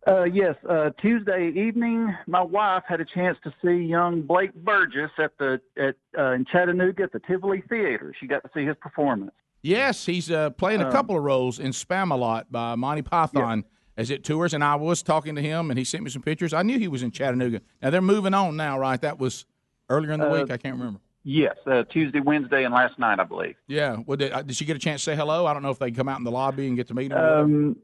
[0.07, 5.11] Uh, yes, uh, Tuesday evening, my wife had a chance to see young Blake Burgess
[5.19, 8.11] at the at uh, in Chattanooga at the Tivoli Theater.
[8.19, 9.31] She got to see his performance.
[9.61, 13.63] Yes, he's uh, playing a Um, couple of roles in Spamalot by Monty Python
[13.95, 16.51] as it tours, and I was talking to him, and he sent me some pictures.
[16.51, 17.61] I knew he was in Chattanooga.
[17.79, 18.99] Now they're moving on now, right?
[18.99, 19.45] That was
[19.87, 20.49] earlier in the Uh, week.
[20.51, 20.99] I can't remember.
[21.23, 23.53] Yes, uh, Tuesday, Wednesday, and last night, I believe.
[23.67, 23.97] Yeah.
[24.07, 25.45] Well, did, uh, did she get a chance to say hello?
[25.45, 27.17] I don't know if they come out in the lobby and get to meet him.
[27.19, 27.81] Um, uh,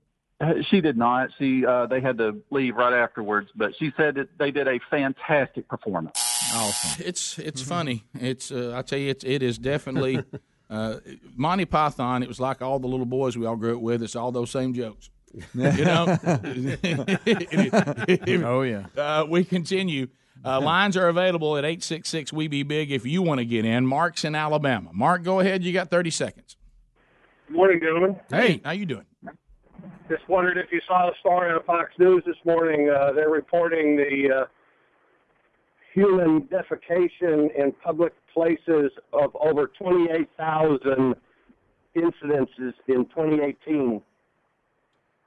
[0.69, 1.30] she did not.
[1.38, 4.80] She uh, they had to leave right afterwards, but she said that they did a
[4.89, 6.19] fantastic performance.
[6.54, 7.04] Awesome.
[7.06, 8.04] It's it's funny.
[8.13, 10.23] It's uh, I tell you, it's it is definitely
[10.69, 10.97] uh,
[11.36, 12.21] Monty Python.
[12.21, 14.04] It was like all the little boys we all grew up with.
[14.04, 15.10] It's all those same jokes.
[15.34, 16.17] you know.
[18.45, 18.86] Oh, yeah.
[18.95, 20.08] Uh, we continue.
[20.45, 23.86] Uh, lines are available at 866 We Be Big if you want to get in.
[23.88, 24.91] Mark's in Alabama.
[24.93, 25.63] Mark, go ahead.
[25.63, 26.56] You got 30 seconds.
[27.47, 28.17] Good morning, gentlemen.
[28.30, 29.06] Hey, how you doing?
[30.09, 32.89] Just wondered if you saw the story on Fox News this morning.
[32.89, 34.45] Uh, they're reporting the uh,
[35.93, 41.15] human defecation in public places of over 28,000
[41.97, 44.01] incidences in 2018.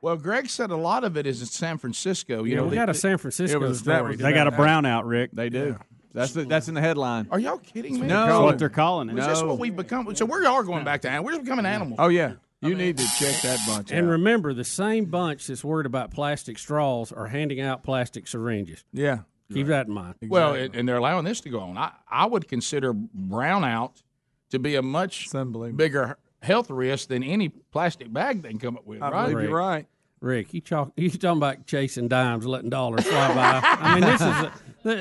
[0.00, 2.44] Well, Greg said a lot of it is in San Francisco.
[2.44, 4.12] You Yeah, know, we they- got a San Francisco It was- story.
[4.12, 5.32] was- They got a brownout, Rick.
[5.34, 5.76] They do.
[6.14, 7.28] That's the, that's in the headline.
[7.30, 8.06] Are y'all kidding me?
[8.06, 8.26] No.
[8.26, 9.18] That's what they're calling it.
[9.18, 10.12] Is this what we've become?
[10.16, 11.34] So we are going back to animals.
[11.36, 11.96] We're becoming animals.
[12.02, 12.32] Oh yeah,
[12.62, 14.10] you need to check that bunch And out.
[14.10, 18.84] remember, the same bunch that's worried about plastic straws are handing out plastic syringes.
[18.92, 19.20] Yeah.
[19.52, 20.14] Keep that in mind.
[20.28, 21.76] Well, and, and they're allowing this to go on.
[21.76, 24.02] I, I would consider brownout
[24.50, 25.28] to be a much
[25.74, 29.22] bigger health risk than any plastic bag they can come up with, I right?
[29.24, 29.48] Believe Rick.
[29.48, 29.86] You're right.
[30.20, 33.60] Rick, you talk, you talking about chasing dimes, letting dollars fly by.
[33.64, 34.52] I mean, this is a,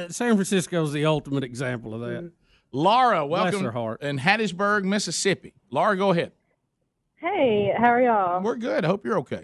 [0.07, 2.31] the, San Francisco's the ultimate example of that.
[2.71, 4.01] Laura, Bless welcome her heart.
[4.01, 5.53] in Hattiesburg, Mississippi.
[5.71, 6.31] Laura, go ahead.
[7.21, 8.41] Hey, how are y'all?
[8.41, 8.85] We're good.
[8.85, 9.43] I hope you're okay.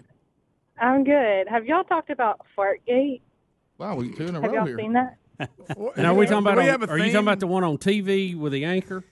[0.80, 1.46] I'm good.
[1.48, 3.20] Have y'all talked about Fartgate?
[3.78, 4.78] Wow, we two in a Have row y'all here.
[4.78, 5.18] seen that?
[5.96, 6.56] And are we talking about?
[6.56, 7.12] we on- have a are you theme?
[7.12, 9.04] talking about the one on TV with the anchor?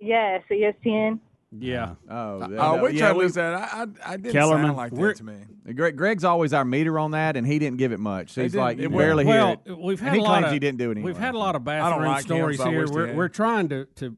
[0.00, 1.20] Yes, ESPN.
[1.58, 1.94] Yeah.
[2.10, 3.54] Oh, Uh, oh, we yeah, tried to we- lose that.
[3.54, 5.72] I, I, I didn't Kellerman, sound like we're- that to me.
[5.74, 8.32] Greg, Greg's always our meter on that, and he didn't give it much.
[8.32, 9.78] So He he's didn't- like, you it barely well, hear it.
[9.78, 11.06] We've had and he a lot claims of, he didn't do it anyway.
[11.06, 12.80] We've had a lot of bathroom like him, stories so I here.
[12.82, 13.16] wish he We're, had.
[13.16, 14.16] we're trying to, to,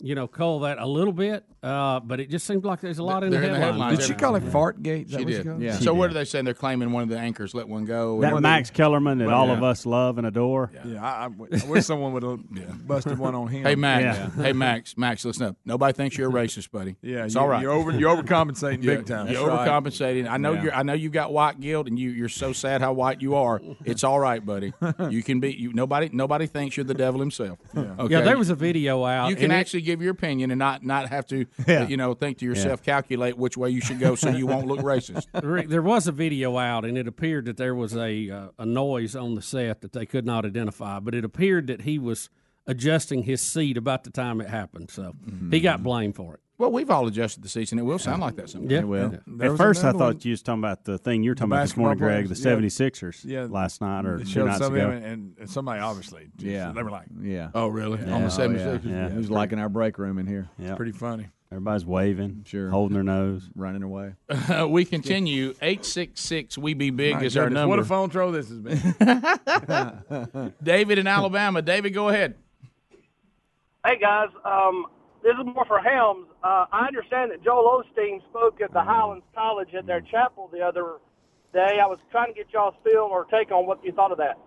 [0.00, 3.02] you know, cull that a little bit, uh, but it just seems like there's a
[3.04, 3.98] lot in the They're in the headlines.
[3.98, 3.98] headlines.
[3.98, 5.10] Did she call it Fartgate?
[5.10, 5.44] She did.
[5.46, 5.64] called it?
[5.64, 5.78] Yeah.
[5.78, 6.44] So what are they saying?
[6.44, 8.20] They're claiming one of the anchors let one go.
[8.20, 9.52] That and- Max Kellerman that Well, all yeah.
[9.58, 10.70] of us love and adore.
[10.84, 13.64] Yeah, I, I I wish someone would have busted one on him.
[13.64, 14.42] Hey Max, Yeah.
[14.42, 15.56] hey Max, Max, listen up.
[15.64, 16.96] Nobody thinks you're a racist, buddy.
[17.02, 17.62] Yeah, it's you- all right.
[17.62, 19.28] you're over- you're overcompensating big time.
[19.28, 19.68] You're That's right.
[19.84, 20.28] overcompensating.
[20.28, 20.62] I know Yeah.
[20.64, 20.74] you're.
[20.74, 23.60] I know you've got white guilt, and you you're so sad how white you are.
[23.84, 24.72] It's all right, buddy.
[25.10, 25.52] You can be.
[25.52, 27.58] You nobody nobody thinks you're the devil himself.
[28.02, 28.14] Okay?
[28.14, 29.28] Yeah, there was a video out.
[29.28, 31.86] You can actually give your opinion and not not have to, Yeah.
[31.86, 34.80] you know, think to yourself, calculate which way you should go so you won't look
[34.92, 35.26] racist.
[35.42, 38.66] Rick, there was a video out, and it appeared that there was a uh, a
[38.66, 42.30] noise on the set that they could not identify, but it appeared that he was
[42.66, 45.14] adjusting his seat about the time it happened, so
[45.50, 46.40] he got blamed for it.
[46.58, 48.70] Well, we've all adjusted the seats, and it will sound like that sometimes.
[48.70, 48.78] Yeah.
[48.80, 49.14] It will.
[49.40, 51.76] At first, I thought you was talking about the thing you were talking about this
[51.76, 52.86] morning, basketball Greg, the players, yeah.
[52.86, 53.46] 76ers Yeah.
[53.50, 54.90] last night or two nights ago.
[54.90, 56.70] and, and somebody obviously, Yeah.
[56.70, 57.50] they were like, Yeah.
[57.52, 57.98] Oh, really?
[57.98, 58.14] Yeah.
[58.14, 58.84] On the Oh, 76ers?
[58.84, 58.90] yeah.
[58.92, 58.96] Yeah.
[59.08, 59.12] Yeah.
[59.12, 60.50] It was like in our break room in here.
[60.56, 60.76] Yeah.
[60.76, 61.26] Pretty funny.
[61.52, 62.70] Everybody's waving, Sure.
[62.70, 64.14] holding their nose, running away.
[64.68, 65.54] we continue.
[65.60, 66.56] Eight six six.
[66.56, 67.68] We be big My is our goodness, number.
[67.68, 70.54] What a phone troll this has been.
[70.62, 71.60] David in Alabama.
[71.60, 72.36] David, go ahead.
[73.84, 74.86] Hey guys, um,
[75.22, 76.26] this is more for Helms.
[76.42, 80.60] Uh, I understand that Joel Osteen spoke at the Highlands College at their chapel the
[80.60, 80.94] other
[81.52, 81.78] day.
[81.82, 84.38] I was trying to get y'all's feel or take on what you thought of that.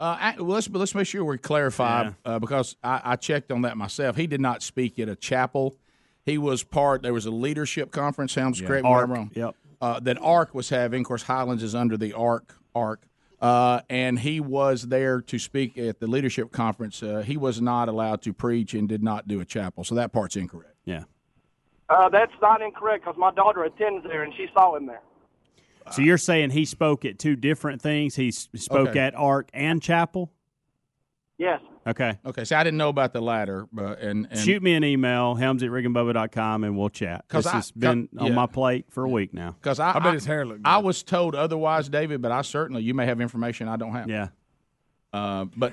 [0.00, 3.76] Uh, well, let's let's make sure we clarify uh, because I, I checked on that
[3.76, 4.16] myself.
[4.16, 5.76] He did not speak at a chapel.
[6.24, 7.02] He was part.
[7.02, 8.34] There was a leadership conference.
[8.34, 8.66] Helms, Yeah.
[8.66, 9.30] correct me if I'm ARC, wrong.
[9.34, 9.54] yep.
[9.80, 11.00] Uh, that ARC was having.
[11.02, 12.56] Of course, Highlands is under the ARC.
[12.74, 13.06] ARC.
[13.40, 17.02] Uh, and he was there to speak at the leadership conference.
[17.02, 19.84] Uh, he was not allowed to preach and did not do a chapel.
[19.84, 20.76] So that part's incorrect.
[20.86, 21.04] Yeah.
[21.90, 25.02] Uh, that's not incorrect because my daughter attends there and she saw him there.
[25.90, 28.16] So you're saying he spoke at two different things?
[28.16, 29.00] He spoke Okay.
[29.00, 30.32] at ARC and Chapel?
[31.36, 31.60] Yes.
[31.86, 32.16] Okay.
[32.24, 35.34] Okay, so I didn't know about the latter, but and, and Shoot me an email,
[35.34, 37.24] helms at rickandbubba.com, and we'll chat.
[37.28, 38.22] 'Cause This I- has been yeah.
[38.22, 39.50] on my plate for a week now.
[39.60, 42.82] Because I, I bet his hair looked I was told otherwise, David, but I certainly
[42.82, 44.08] you may have information I don't have.
[44.08, 44.28] Yeah.
[45.12, 45.72] Uh, but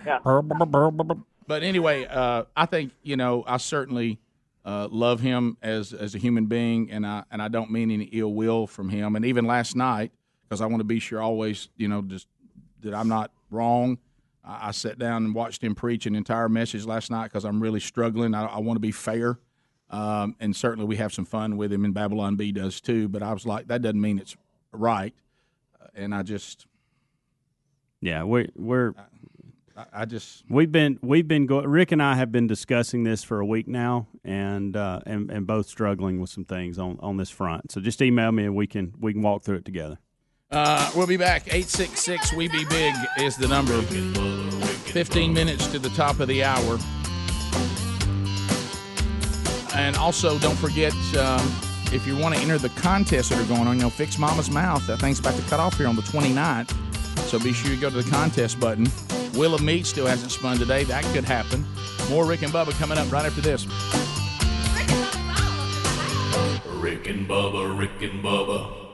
[1.47, 4.19] but anyway, uh, I think you know I certainly
[4.65, 8.05] uh, love him as as a human being, and I and I don't mean any
[8.05, 9.15] ill will from him.
[9.15, 10.11] And even last night,
[10.47, 12.27] because I want to be sure always you know just
[12.81, 13.97] that I'm not wrong.
[14.43, 17.61] I, I sat down and watched him preach an entire message last night because I'm
[17.61, 18.33] really struggling.
[18.33, 19.39] I, I want to be fair.
[19.89, 23.09] Um, and certainly we have some fun with him, and Babylon Bee does too.
[23.09, 24.37] But I was like, that doesn't mean it's
[24.71, 25.13] right.
[25.81, 26.65] Uh, and I just,
[27.99, 28.93] Yeah, we, we're
[29.75, 33.23] I, I just, we've been we've been go- Rick and I have been discussing this
[33.23, 37.17] for a week now, and uh, and and both struggling with some things on, on
[37.17, 37.71] this front.
[37.71, 39.99] So just email me and we can we can walk through it together.
[40.51, 41.43] Uh, we'll be back.
[41.47, 43.81] 866 We Be Big is the number.
[43.81, 46.77] 15 minutes to the top of the hour.
[49.73, 51.39] And also, don't forget um,
[51.93, 54.51] if you want to enter the contests that are going on, you know, Fix Mama's
[54.51, 54.85] Mouth.
[54.87, 56.69] That thing's about to cut off here on the 29th.
[57.29, 58.87] So be sure you go to the contest button.
[59.39, 60.83] Wheel of Meat still hasn't spun today.
[60.83, 61.65] That could happen.
[62.09, 63.65] More Rick and Bubba coming up right after this.
[66.81, 68.90] Rick and Bubba, Rick and Bubba.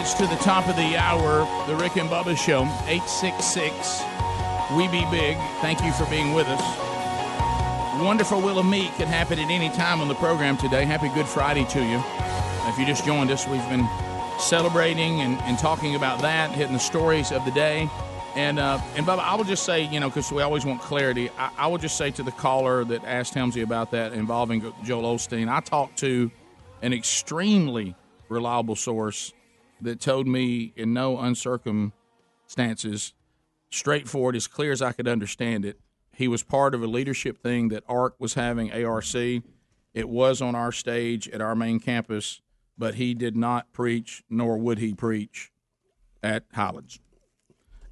[0.00, 1.46] Minutes to the top of the hour.
[1.66, 4.00] The Rick and Bubba Show, 866
[4.74, 5.36] We Be Big.
[5.60, 8.02] Thank you for being with us.
[8.02, 10.86] Wonderful Wheel of Meat can happen at any time on the program today.
[10.86, 12.02] Happy Good Friday to you.
[12.66, 13.86] If you just joined us, we've been
[14.38, 17.86] celebrating and, and talking about that, hitting the stories of the day.
[18.36, 21.28] And uh, and Bubba, I will just say, you know, because we always want clarity,
[21.36, 25.14] I, I will just say to the caller that asked Helmsy about that involving Joel
[25.14, 26.30] Osteen, I talked to
[26.80, 27.94] an extremely
[28.30, 29.34] reliable source
[29.80, 33.12] that told me in no uncircumstances,
[33.70, 35.78] straightforward, as clear as I could understand it,
[36.14, 39.14] he was part of a leadership thing that ARC was having, ARC.
[39.14, 42.40] It was on our stage at our main campus,
[42.76, 45.50] but he did not preach, nor would he preach
[46.22, 47.00] at Highlands.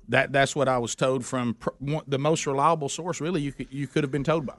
[0.09, 1.71] That that's what I was told from pr-
[2.07, 3.21] the most reliable source.
[3.21, 4.55] Really, you could you could have been told by.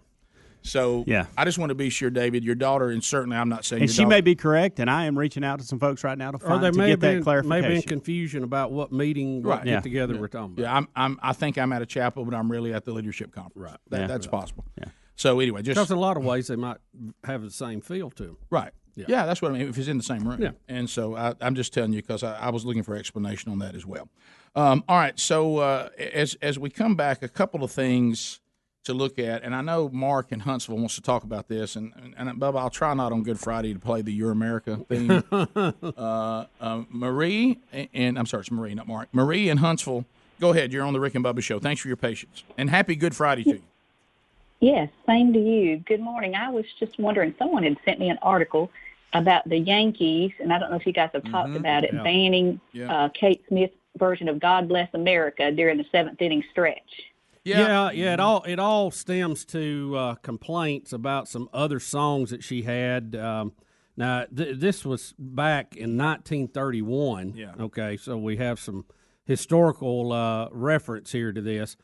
[0.62, 1.26] So Yeah.
[1.38, 3.90] I just want to be sure, David, your daughter, and certainly I'm not saying And
[3.90, 6.18] your she daughter- may be correct, and I am reaching out to some folks right
[6.18, 7.62] now to Or find there to may get have been, that clarification.
[7.62, 9.66] maybe in confusion about what meeting, what Right.
[9.66, 9.80] get Yeah.
[9.82, 10.20] together Yeah.
[10.20, 10.62] we're talking about.
[10.64, 13.32] Yeah, I'm, I'm, I think I'm at a chapel, but I'm really at the leadership
[13.32, 13.56] conference.
[13.72, 13.78] Right.
[13.90, 14.08] That, Yeah.
[14.08, 14.32] That's Right.
[14.32, 14.66] possible.
[14.78, 14.86] Yeah.
[15.16, 16.78] So anyway, just because in a lot of ways they might
[17.24, 18.38] have the same feel to them.
[18.50, 18.72] right.
[18.96, 19.06] Yeah.
[19.08, 19.26] Yeah.
[19.26, 19.70] that's what I mean.
[19.70, 20.42] If it's in the same room.
[20.42, 20.52] Yeah.
[20.68, 23.60] And so I, I'm just telling you because I, I was looking for explanation on
[23.60, 24.10] that as well.
[24.56, 25.18] Um, all right.
[25.18, 28.42] So uh, as as we come back, a couple of things
[28.86, 31.94] to look at, and I know Mark in Huntsville wants to talk about this, and
[31.96, 35.24] and, and Bubba, I'll try not on Good Friday to play the Your America theme.
[35.32, 37.60] uh, um, Marie
[37.94, 39.10] and I'm sorry, it's Marie, not Mark.
[39.12, 40.06] Marie in Huntsville.
[40.40, 40.72] Go ahead.
[40.72, 41.60] You're on the Rick and Bubba show.
[41.60, 43.62] Thanks for your patience and happy Good Friday to you.
[44.62, 45.78] Yes, same to you.
[45.78, 46.36] Good morning.
[46.36, 48.72] I was just wondering, someone had sent me an article
[49.14, 51.58] about the Yankees, and I don't know if you guys have talked Mhm.
[51.58, 52.04] about it, Yeah.
[52.04, 52.94] banning Yeah.
[52.94, 57.09] uh, Kate Smith's version of "God Bless America" during the seventh inning stretch.
[57.58, 58.14] Yeah, yeah.
[58.14, 63.16] It all it all stems to uh, complaints about some other songs that she had.
[63.16, 63.54] Um,
[63.98, 67.34] now, th- this was back in 1931.
[67.36, 67.54] Yeah.
[67.60, 68.86] Okay, so we have some
[69.26, 71.76] historical uh, reference here to this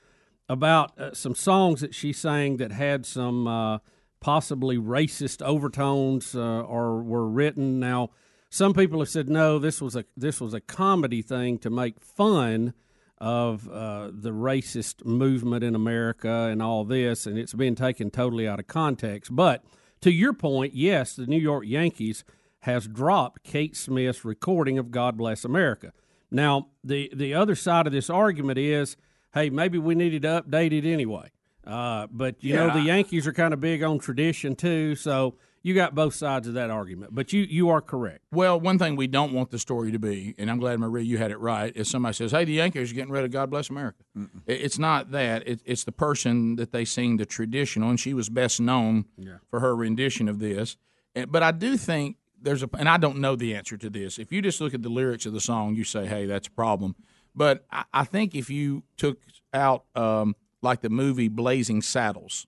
[0.48, 3.80] about uh, some songs that she sang that had some uh,
[4.20, 7.80] possibly racist overtones uh, or were written.
[7.80, 8.12] Now,
[8.50, 12.00] some people have said no, this was a this was a comedy thing to make
[12.00, 12.74] fun
[13.18, 18.48] of uh, the racist movement in America and all this, and it's been taken totally
[18.48, 19.36] out of context.
[19.36, 19.64] But
[20.02, 22.24] to your point, yes, the New York Yankees
[22.60, 25.94] has dropped Kate Smith's recording of "God Bless America."
[26.30, 28.98] Now, the the other side of this argument is,
[29.34, 31.32] hey, maybe we needed to update it anyway.
[31.66, 35.74] Uh, but you know, the Yankees are kind of big on tradition too, so you
[35.74, 37.16] got both sides of that argument.
[37.16, 38.22] But you you are correct.
[38.32, 41.18] Well, one thing we don't want the story to be, and I'm glad Marie you
[41.18, 43.72] had it right, is somebody says, "Hey, the Yankees are getting rid of God Bless
[43.72, 44.04] America."
[44.46, 45.48] It- It's not that.
[45.48, 49.38] It, it's the person that they sing the traditional, and she was best known Yeah.
[49.50, 50.78] for her rendition of this.
[51.16, 54.20] And- But I do think there's a, and I don't know the answer to this.
[54.20, 56.52] If you just look at the lyrics of the song, you say, "Hey, that's a
[56.52, 56.96] problem."
[57.34, 59.18] But I, I think if you took
[59.52, 62.46] out um, like the movie Blazing Saddles,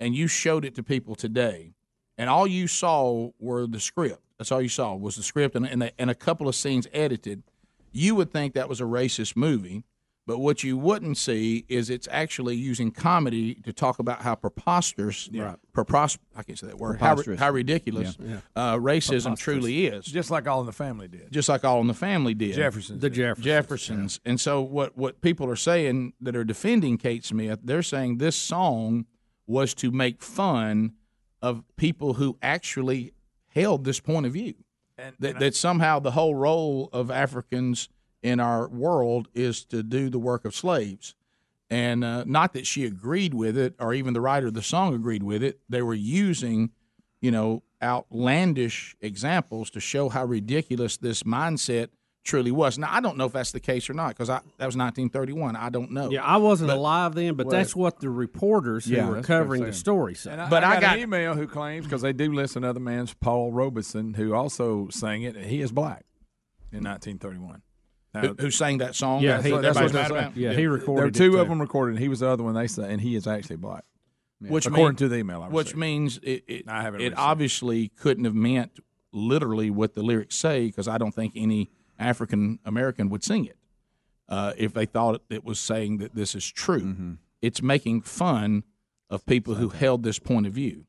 [0.00, 1.74] and you showed it to people today,
[2.18, 4.20] and all you saw were the script.
[4.38, 6.86] That's all you saw was the script and and, the, and a couple of scenes
[6.92, 7.42] edited.
[7.92, 9.84] You would think that was a racist movie,
[10.26, 15.28] but what you wouldn't see is it's actually using comedy to talk about how preposterous,
[15.32, 15.56] Right.
[15.74, 18.38] prepos- I can't say that word, how, how ridiculous Yeah.
[18.56, 20.06] uh, racism truly is.
[20.06, 21.30] Just like All in the Family did.
[21.30, 22.54] Just like All in the Family did.
[22.54, 23.16] Jeffersons The did.
[23.16, 23.44] Jeffersons.
[23.44, 24.20] Jeffersons.
[24.24, 28.36] And so what what people are saying that are defending Kate Smith, they're saying this
[28.36, 29.04] song
[29.46, 30.92] was to make fun
[31.42, 33.12] of people who actually
[33.48, 34.54] held this point of view.
[34.96, 37.88] And- that, and I- that somehow the whole role of Africans
[38.22, 41.14] in our world is to do the work of slaves.
[41.68, 44.94] And uh, not that she agreed with it or even the writer of the song
[44.94, 45.60] agreed with it.
[45.68, 46.70] They were using,
[47.20, 51.88] you know, outlandish examples to show how ridiculous this mindset
[52.24, 52.78] truly was.
[52.78, 55.56] Now, I don't know if that's the case or not because I that was 1931.
[55.56, 56.10] I don't know.
[56.10, 59.14] Yeah, I wasn't But- alive then, but Well, that's what the reporters who Yeah, were
[59.16, 60.38] that's what I'm covering the story said.
[60.38, 62.80] I, But I I got, got- an email who claims because they do list another
[62.80, 65.36] man's Paul Robeson who also sang it.
[65.36, 66.04] and He is black
[66.72, 67.62] in 1931.
[68.14, 69.22] Who, who sang that song?
[69.22, 70.34] Yeah, That's he, what that's everybody's what mad they're about?
[70.34, 70.44] saying.
[70.44, 71.38] Yeah, he There recorded are it, two too.
[71.38, 71.98] of them recorded.
[71.98, 73.84] He was the other one they say, and he is actually black.
[74.40, 74.50] Yeah.
[74.50, 77.18] Which according mean- to the email, I which means it it, I haven't it received.
[77.18, 78.78] obviously couldn't have meant
[79.12, 83.56] literally what the lyrics say because I don't think any African American would sing it
[84.28, 86.80] uh, if they thought it was saying that this is true.
[86.82, 87.12] Mm-hmm.
[87.40, 88.64] It's making fun
[89.10, 90.86] of people who held this point of view,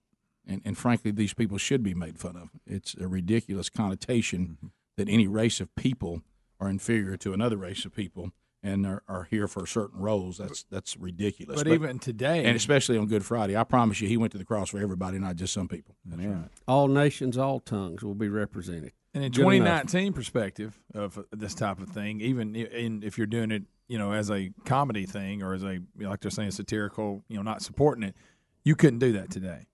[0.48, 2.50] and and frankly, these people should be made fun of.
[2.66, 4.68] It's a ridiculous connotation Mm-hmm.
[4.98, 6.22] that any race of people
[6.60, 8.32] are inferior to another race of people.
[8.66, 10.38] And are, are here for certain roles.
[10.38, 11.62] That's that's ridiculous.
[11.62, 14.46] But even today- and especially on Good Friday, I promise you, he went to the
[14.46, 15.98] cross for everybody, not just some people.
[16.06, 16.48] That's right.
[16.66, 18.94] All nations, all tongues will be represented.
[19.14, 19.82] And in Good enough.
[19.84, 23.98] 2019 perspective of uh, this type of thing, even in, if you're doing it, you
[23.98, 27.62] know, as a comedy thing or as a like they're saying satirical, you know, not
[27.62, 28.16] supporting it,
[28.64, 29.68] you couldn't do that today.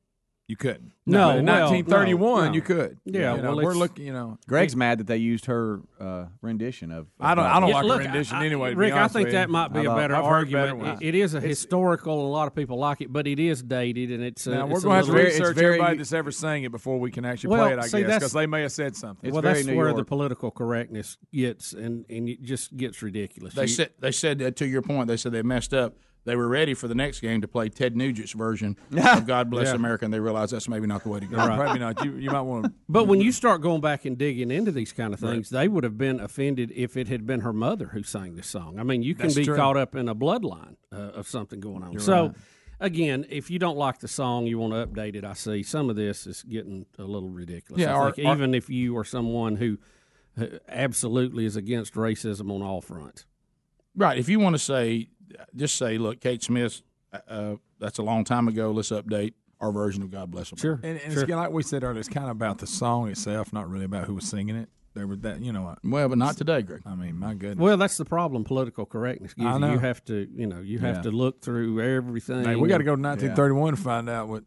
[0.49, 0.93] You couldn't.
[1.05, 2.53] No, But in well, 1931, no.
[2.53, 2.97] you could.
[3.05, 4.03] Yeah, You know, well, we're looking.
[4.07, 7.05] You know, Greg's mad that they used her uh, rendition of.
[7.19, 8.93] I don't- I don't Yeah, like a look, rendition I- I- anyway, to be Rick,
[8.93, 9.53] I think with that you.
[9.53, 11.03] might be I a love- better I've heard better argument.
[11.03, 13.61] It- it is a historical, and a lot of people like it, but it is
[13.61, 14.47] dated, and it's.
[14.47, 16.99] Uh, Now we're going to have to little- research everybody that's ever sang it before
[16.99, 17.79] we can actually Well, play it.
[17.79, 19.31] I see, guess because they may have said something.
[19.31, 23.53] well, that's where the political correctness gets, and and it just gets ridiculous.
[23.53, 25.09] They You- said they said that to your point.
[25.09, 25.93] They said they messed up.
[26.25, 29.67] They were ready for the next game to play Ted Nugent's version of "God Bless
[29.67, 29.75] Yeah.
[29.75, 31.37] America," and they realized that's maybe not the way to go.
[31.37, 31.57] Right.
[31.57, 32.03] Probably not.
[32.03, 32.73] You, you might want to.
[32.89, 35.83] But when you start going back and digging into these kind of things, they would
[35.83, 38.79] have been offended if it had been her mother who sang this song.
[38.79, 39.55] I mean, you can That's be true.
[39.55, 41.91] caught up in a bloodline uh, of something going on.
[41.93, 42.35] You're so, right.
[42.79, 45.23] again, if you don't like the song, you want to update it.
[45.23, 47.81] I see some of this is getting a little ridiculous.
[47.81, 49.77] Yeah, I or- think or- even if you are someone who
[50.39, 53.25] uh, absolutely is against racism on all fronts.
[53.95, 54.17] Right.
[54.17, 55.09] If you want to say,
[55.55, 56.81] just say, look, Kate Smith,
[57.27, 58.71] uh, that's a long time ago.
[58.71, 61.99] Let's update our version of "God Bless America." And, and it's like we said earlier,
[61.99, 64.69] it's kind of about the song itself, not really about who was singing it.
[64.95, 65.75] There was that, you know.
[65.83, 66.81] Well, but not today, Greg.
[66.85, 67.59] I mean, my goodness.
[67.63, 68.43] Well, that's the problem.
[68.43, 69.59] Political correctness gives I you.
[69.59, 69.73] know.
[69.73, 71.01] You have to, you know, you have Yeah.
[71.03, 72.43] to look through everything.
[72.43, 74.43] Hey, we got to go to and- 1931 to find out what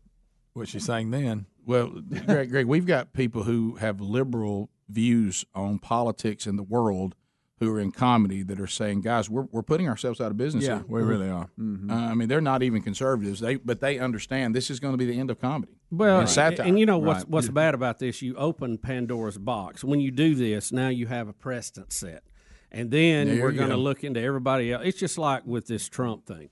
[0.55, 1.47] what she sang then.
[1.65, 1.91] Well,
[2.27, 7.15] Greg, Greg, we've got people who have liberal views on politics in the world
[7.63, 10.65] who are in comedy that are saying, guys, we're, we're putting ourselves out of business.
[10.65, 10.85] Yeah, here.
[10.89, 11.49] we really are.
[11.59, 13.41] Uh, I mean, they're not even conservatives.
[13.41, 15.73] They but they understand this is going to be the end of comedy.
[15.91, 16.67] Well, and satire.
[16.67, 17.29] and you know what's Right.
[17.31, 18.23] what's bad about this?
[18.23, 19.85] You open Pandora's box.
[19.85, 22.25] When you do this, now you have a precedent set,
[22.71, 24.83] and then There we're going to look into everybody else.
[24.85, 26.51] It's just like with this Trump thing.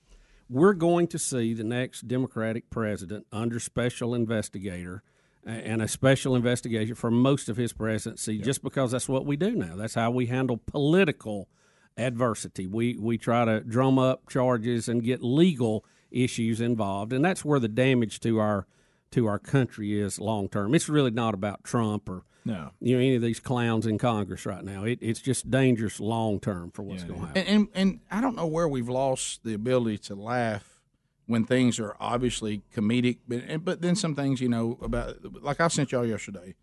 [0.49, 5.01] We're going to see the next Democratic president under special investigator
[5.45, 9.51] and a special investigation for most of his presidency, just because that's what we do
[9.55, 9.75] now.
[9.75, 11.47] That's how we handle political
[11.97, 12.67] adversity.
[12.67, 17.59] We we try to drum up charges and get legal issues involved, and that's where
[17.59, 18.67] the damage to our
[19.11, 20.73] to our country is long term.
[20.75, 22.71] It's really not about Trump or No.
[22.79, 24.83] you know any of these clowns in Congress right now.
[24.85, 27.43] It, it's just dangerous long term for what's going to happen.
[27.45, 30.70] And, and and I don't know where we've lost the ability to laugh
[31.31, 35.67] when things are obviously comedic, but but then some things you know about like I
[35.69, 36.53] sent y'all yesterday.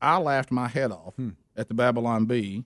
[0.00, 1.14] I laughed my head off
[1.56, 2.64] at the Babylon Bee,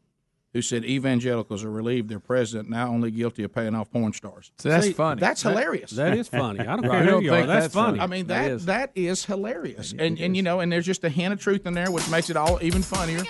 [0.53, 4.53] who said evangelicals are relieved their president now only guilty of paying off porn stars.
[4.59, 5.19] So that's funny.
[5.21, 5.93] That's That- hilarious.
[5.93, 6.61] that is funny.
[6.61, 7.03] I don't Right.
[7.05, 7.47] care who you are.
[7.47, 8.01] That's, that's funny.
[8.01, 8.65] I mean That that is.
[8.67, 11.73] that is hilarious, and and you know, and there's just a hint of truth in
[11.73, 13.23] there, which makes it all even funnier.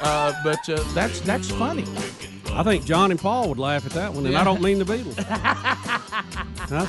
[0.00, 1.84] Uh, but uh, that's that's funny.
[2.58, 4.40] I think John and Paul would laugh at that one, and Yeah.
[4.40, 5.18] I don't mean the Beatles.
[6.68, 6.86] huh?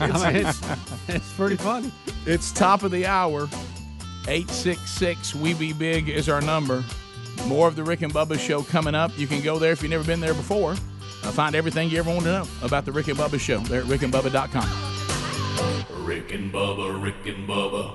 [0.00, 0.60] I mean, it's,
[1.08, 1.92] it's pretty funny.
[2.26, 3.48] It's top of the hour.
[4.28, 6.84] 866 We Be Big is our number.
[7.46, 9.16] More of the Rick and Bubba show coming up.
[9.18, 10.72] You can go there if you've never been there before.
[10.72, 13.80] Uh, find everything you ever want to know about the Rick and Bubba show there
[13.80, 16.04] at rickandbubba.com.
[16.04, 17.92] Rick and Bubba, Rick and Bubba.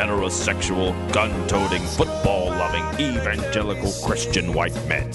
[0.00, 5.08] Heterosexual, gun toting, football loving, evangelical Christian white men.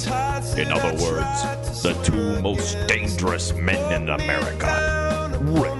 [0.59, 5.71] In other words, the two most dangerous men in America Rick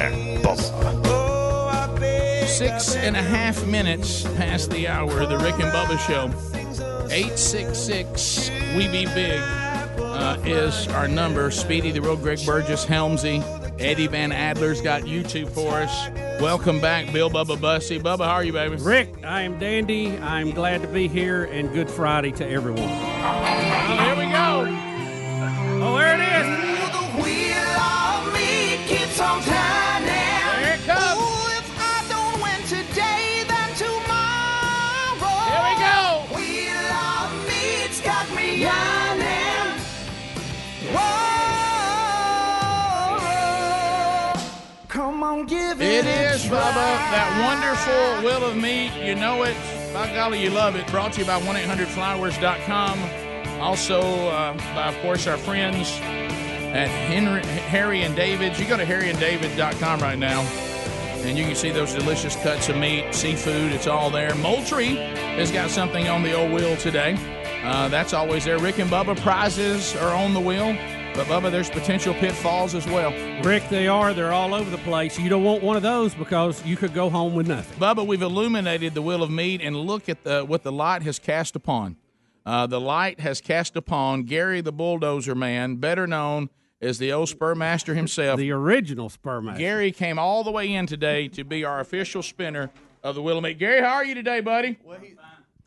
[0.00, 0.98] and Bubba.
[2.48, 6.26] Six and a half minutes past the hour, the Rick and Bubba show.
[7.08, 11.52] 866 We Be Big uh, is our number.
[11.52, 13.44] Speedy, the real Greg Burgess, Helmsy,
[13.80, 16.08] Eddie Van Adler's got YouTube for us.
[16.40, 17.98] Welcome back, Bill Bubba Bussey.
[17.98, 18.76] Bubba, how are you, baby?
[18.76, 20.16] Rick, I am Dandy.
[20.18, 22.80] I'm glad to be here, and Good Friday to everyone.
[22.80, 24.64] Well, here we go.
[25.84, 26.29] Oh, there it is.
[46.74, 48.92] That wonderful wheel of meat.
[48.94, 49.56] You know it.
[49.92, 50.86] By golly, you love it.
[50.86, 53.60] Brought to you by 1-800-Flowers.com.
[53.60, 58.60] Also, uh, by, of course, our friends at Henry, Harry and David's.
[58.60, 60.42] You go to harryanddavid.com right now,
[61.24, 63.72] and you can see those delicious cuts of meat, seafood.
[63.72, 64.32] It's all there.
[64.36, 67.16] Moultrie has got something on the old wheel today.
[67.64, 68.60] Uh, that's always there.
[68.60, 70.76] Rick and Bubba prizes are on the wheel.
[71.14, 73.12] But Bubba, there's potential pitfalls as well.
[73.42, 74.14] Rick, they are.
[74.14, 75.18] They're all over the place.
[75.18, 77.78] You don't want one of those because you could go home with nothing.
[77.78, 81.18] Bubba, we've illuminated the wheel of meat, and look at the, what the light has
[81.18, 81.96] cast upon.
[82.46, 86.48] Uh, the light has cast upon Gary the Bulldozer Man, better known
[86.80, 88.38] as the old Spur Master himself.
[88.38, 89.58] The original Spur Master.
[89.58, 92.70] Gary came all the way in today to be our official spinner
[93.02, 93.58] of the wheel of meat.
[93.58, 94.78] Gary, how are you today, buddy?
[94.84, 95.14] Well, he,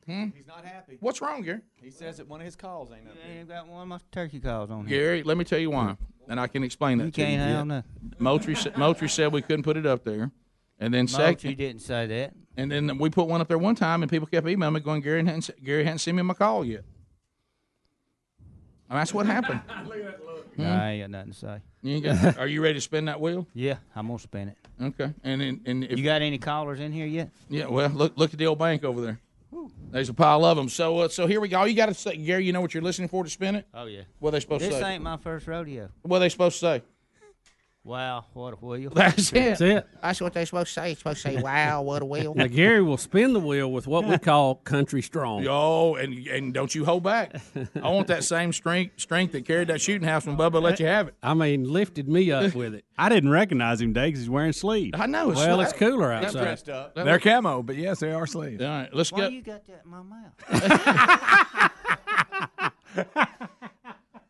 [0.05, 0.25] Hmm?
[0.35, 0.97] he's not happy.
[0.99, 1.61] What's wrong, Gary?
[1.81, 3.37] He says that one of his calls ain't up there.
[3.39, 4.99] ain't got one of my turkey calls on here.
[4.99, 5.95] Gary, let me tell you why,
[6.27, 7.39] and I can explain that You to can't you.
[7.55, 7.91] have nothing.
[8.19, 10.31] Moultrie, sa- Moultrie said we couldn't put it up there,
[10.79, 12.33] and then Moultrie second, didn't say that.
[12.57, 15.01] and then we put one up there one time, and people kept emailing me going,
[15.01, 16.83] Gary hadn't, s- Gary hadn't sent me my call yet.
[18.89, 19.61] And that's what happened.
[20.55, 21.57] No, I ain't got nothing to say.
[21.81, 23.47] You ain't got- are you ready to spin that wheel?
[23.55, 24.57] Yeah, I'm gonna spin it.
[24.79, 27.31] Okay, and then and if You got any callers in here yet?
[27.49, 29.19] Yeah, well, look look at the old bank over there.
[29.91, 30.69] There's a pile of them.
[30.69, 31.59] So uh, so here we go.
[31.59, 33.67] All you got to say, Gary, you know what you're listening for to spin it?
[33.73, 34.01] Oh yeah.
[34.19, 34.79] What are they supposed this to say?
[34.79, 35.89] This ain't my first rodeo.
[36.01, 36.81] What are they supposed to say?
[37.85, 38.89] Wow, what a wheel.
[38.95, 39.33] That's it.
[39.33, 39.87] That's it.
[40.01, 40.91] That's what they're supposed to say.
[40.91, 42.33] It's supposed to say, wow, what a wheel.
[42.33, 45.43] Now, Gary will spin the wheel with what we call country strong.
[45.43, 47.35] Yo, and and don't you hold back.
[47.75, 50.85] I want that same strength strength that carried that shooting house when Bubba let you
[50.85, 51.15] have it.
[51.21, 52.85] I mean, lifted me up with it.
[52.97, 54.97] I didn't recognize him, Dave, because he's wearing sleeves.
[54.97, 55.27] I know.
[55.29, 56.41] Well, it's cooler outside.
[56.41, 56.95] dressed up.
[56.95, 58.61] They're camo, but yes, they are sleeves.
[58.61, 59.27] All right, let's Why go.
[59.27, 60.29] you got that in my mouth?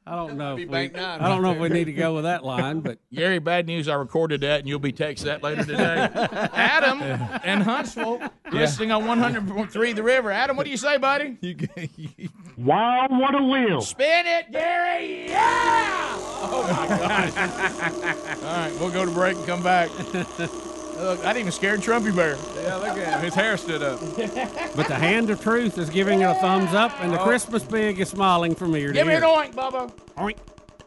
[0.05, 0.53] I don't know.
[0.53, 2.43] If we, bank nine I don't know right if we need to go with that
[2.43, 3.87] line, but Gary, bad news.
[3.87, 6.09] I recorded that, and you'll be texting that later today.
[6.53, 7.01] Adam
[7.43, 10.31] in Huntsville, listening on 100.3 The River.
[10.31, 11.37] Adam, what do you say, buddy?
[12.57, 13.81] Wow, what a wheel.
[13.81, 15.29] Spin it, Gary!
[15.29, 16.17] Yeah!
[16.45, 17.37] Oh my gosh!
[18.43, 19.89] All right, we'll go to break and come back.
[20.97, 22.37] Look, I didn't even scared Trumpy Bear.
[22.63, 23.21] Yeah, look at him.
[23.21, 23.99] His hair stood up.
[24.75, 27.23] but the hand of truth is giving it a thumbs up, and the Oh.
[27.25, 29.23] Christmas pig is smiling from ear to Give me ear.
[29.23, 29.91] an oink, Bubba.
[30.17, 30.37] Oink.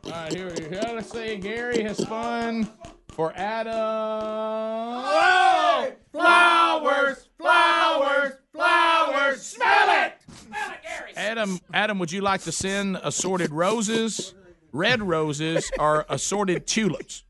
[0.05, 0.81] All right, here we go.
[0.95, 1.37] Let's see.
[1.37, 2.69] Gary has spun
[3.09, 3.73] for Adam.
[3.75, 5.93] Oh!
[6.13, 9.43] Flowers, flowers, flowers.
[9.43, 10.13] Smell it.
[10.47, 11.13] Smell it, Gary.
[11.17, 14.35] Adam, Adam, would you like to send assorted roses,
[14.73, 17.25] red roses, or assorted tulips?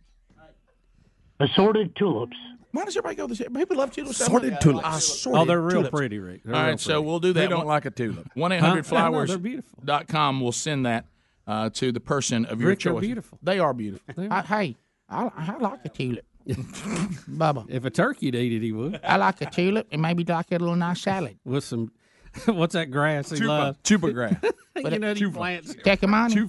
[1.40, 2.36] Assorted tulips.
[2.76, 3.38] Why does everybody go this?
[3.38, 4.20] People love tulips.
[4.20, 4.86] Assorted tulips.
[4.98, 5.90] Assorted Oh, they're real tulips.
[5.90, 6.42] pretty, Rick.
[6.44, 7.40] They're All real right, so we'll do that.
[7.40, 8.28] They don't like a tulip.
[8.34, 8.68] One eight Huh?
[8.68, 9.28] hundred Yeah, no, flowers.
[9.30, 9.78] they're beautiful.
[9.84, 11.06] Dot com will send that
[11.46, 13.38] uh, to the person of your Rick, they're beautiful.
[13.42, 14.14] They are beautiful.
[14.16, 14.76] They I, hey,
[15.08, 16.24] I, I like a tulip.
[16.46, 17.66] Bubba.
[17.68, 19.00] If a turkey'd eat it, he would.
[19.04, 21.38] I like a tulip and maybe like a little nice salad.
[21.44, 21.90] With some,
[22.47, 23.78] what's that grass he Chupa, loves?
[23.84, 24.37] chupa grass.
[24.76, 25.74] you know, he plants.
[25.74, 26.49] Tecumani.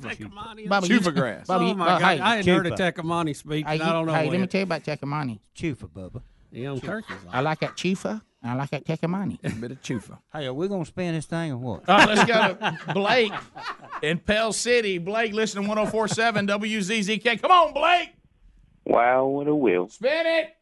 [0.68, 1.48] Bubba, Chupa you- grass.
[1.48, 2.02] Bubba, Oh my uh, God!
[2.02, 2.94] hey, I hadn't heard a Chupa.
[2.94, 3.66] Tecumani speech.
[3.66, 5.40] Hey, and I don't know hey let me tell you about Tecumani.
[5.56, 6.22] Chufa, Bubba.
[6.52, 7.18] Young turkeys.
[7.32, 9.38] I like that chufa I like that Tecumani.
[9.44, 10.20] A bit of chufa.
[10.32, 11.90] Hey, are we gonna spin this thing or what?
[11.90, 13.34] All right, let's go to Blake
[14.02, 14.98] in Pell City.
[15.00, 17.42] Blake, listen to 1047 WZZK.
[17.42, 18.10] Come on, Blake.
[18.86, 19.90] Wow, what a wheel.
[19.90, 20.57] Spin it.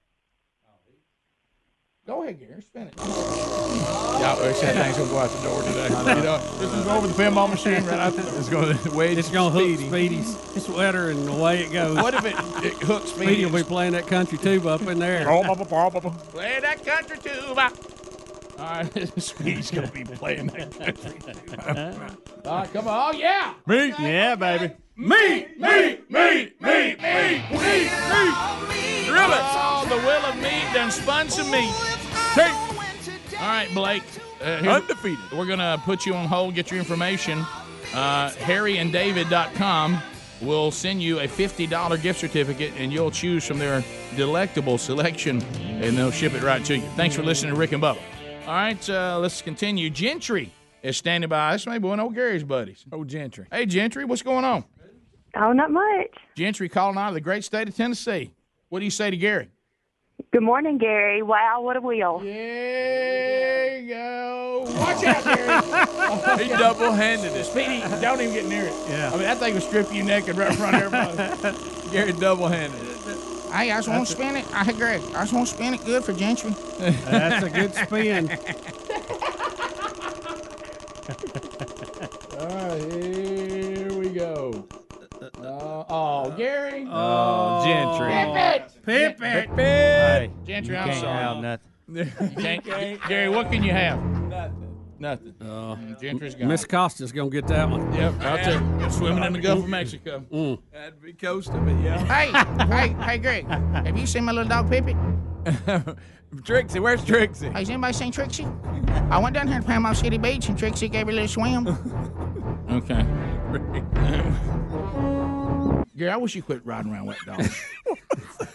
[2.07, 2.61] Go ahead, Gary.
[2.61, 2.93] Spin it.
[2.97, 5.85] Yeah, I said things gonna go out the door today.
[6.15, 8.25] You know, this is over the pinball machine right out there.
[8.37, 9.17] It's going to wait.
[9.17, 11.95] It's gonna hook Speedy's sweater, and away it goes.
[11.97, 13.45] What if it, it hooks Speedy Speedy?
[13.45, 15.27] will be playing that country tuba up in there.
[15.27, 17.71] Oh, Play that country tuba.
[18.57, 22.17] All right, Speedy's gonna be playing that country tuba.
[22.45, 23.15] All right, come on.
[23.15, 23.55] Oh yeah.
[23.65, 23.87] Me?
[23.99, 24.75] Yeah, baby.
[24.95, 27.85] Me, me, me, me, me, me, me.
[29.05, 29.41] Drill it.
[29.41, 31.73] Oh, the wheel of meat done spun some meat.
[32.35, 32.51] Hey.
[33.39, 34.03] All right, Blake.
[34.41, 35.31] Uh, here- Undefeated.
[35.31, 37.39] We're going to put you on hold, get your information.
[37.93, 39.97] Uh, HarryandDavid.com
[40.41, 43.83] will send you a $50 gift certificate, and you'll choose from their
[44.17, 46.81] delectable selection, and they'll ship it right to you.
[46.95, 47.99] Thanks for listening to Rick and Bubba.
[48.45, 49.89] All right, uh, let's continue.
[49.89, 50.51] Gentry
[50.83, 51.53] is standing by.
[51.53, 52.85] This may be one of old Gary's buddies.
[52.91, 53.45] Oh, Gentry.
[53.51, 54.65] Hey, Gentry, what's going on?
[55.35, 56.11] Oh, not much.
[56.35, 58.31] Gentry calling out of the great state of Tennessee.
[58.69, 59.49] What do you say to Gary?
[60.31, 61.21] Good morning, Gary.
[61.21, 62.19] Wow, what a wheel.
[62.19, 64.65] There you go.
[64.77, 65.45] Watch out, Gary.
[66.45, 67.45] He double-handed it.
[67.45, 68.73] Speedy, don't even get near it.
[68.89, 69.07] Yeah.
[69.09, 71.57] I mean, that thing would strip you naked right in front of everybody.
[71.91, 72.95] Gary double-handed it.
[73.51, 74.45] Hey, I just want to spin it.
[74.53, 76.51] I Greg, I just want to spin it good for Gentry.
[76.79, 78.29] That's a good spin.
[82.39, 84.67] All right, here we go.
[85.21, 86.87] Uh, oh, Gary.
[86.89, 88.11] Oh, Gentry.
[88.83, 89.19] Pip it.
[89.19, 89.49] Pip it.
[89.55, 91.23] Hey, Gentry, you I'm can't sorry.
[91.23, 91.61] have nothing.
[91.87, 94.03] You can't, Gary, what can you have?
[94.27, 94.75] Nothing.
[94.97, 95.35] Nothing.
[95.41, 96.47] Uh, Gentry's gone.
[96.47, 97.93] Miss Costa's gonna get that one.
[97.93, 100.25] Yep, out there swimming in the Gulf of Mexico.
[100.31, 100.59] Mm.
[100.73, 101.99] That'd be coasting, but yeah.
[102.05, 104.95] hey, hey, hey, Greg, have you seen my little dog Pippet?
[106.43, 107.49] Trixie, where's Trixie?
[107.49, 108.47] Has anybody seen Trixie?
[109.09, 111.67] I went down here to Panama City Beach and Trixie gave her a little swim.
[112.69, 113.05] Okay.
[115.95, 117.63] Gary, I wish you quit riding around wet dogs.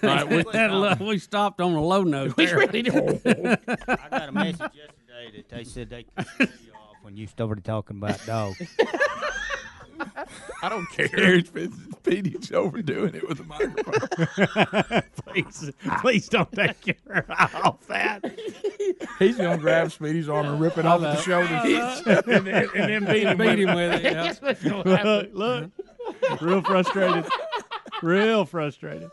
[0.02, 2.36] All right, we, That lo- we stopped on a low note.
[2.36, 2.58] We there.
[2.58, 2.94] really did.
[3.88, 7.64] I got a message yesterday that they said they cut you off when you started
[7.64, 8.60] talking about dogs.
[10.62, 11.08] I don't care.
[11.08, 15.02] Gary's Speedy's overdoing it with the microphone.
[15.26, 18.24] please, please don't take your eye off that.
[19.18, 22.90] He's gonna grab Speedy's arm and rip it off at the shoulders, and, then, and
[22.90, 24.12] then beat him, Beat him with it, yeah.
[24.22, 25.28] That's what's gonna.
[25.32, 25.70] Look,
[26.40, 27.26] real frustrated.
[28.02, 29.10] Real frustrated.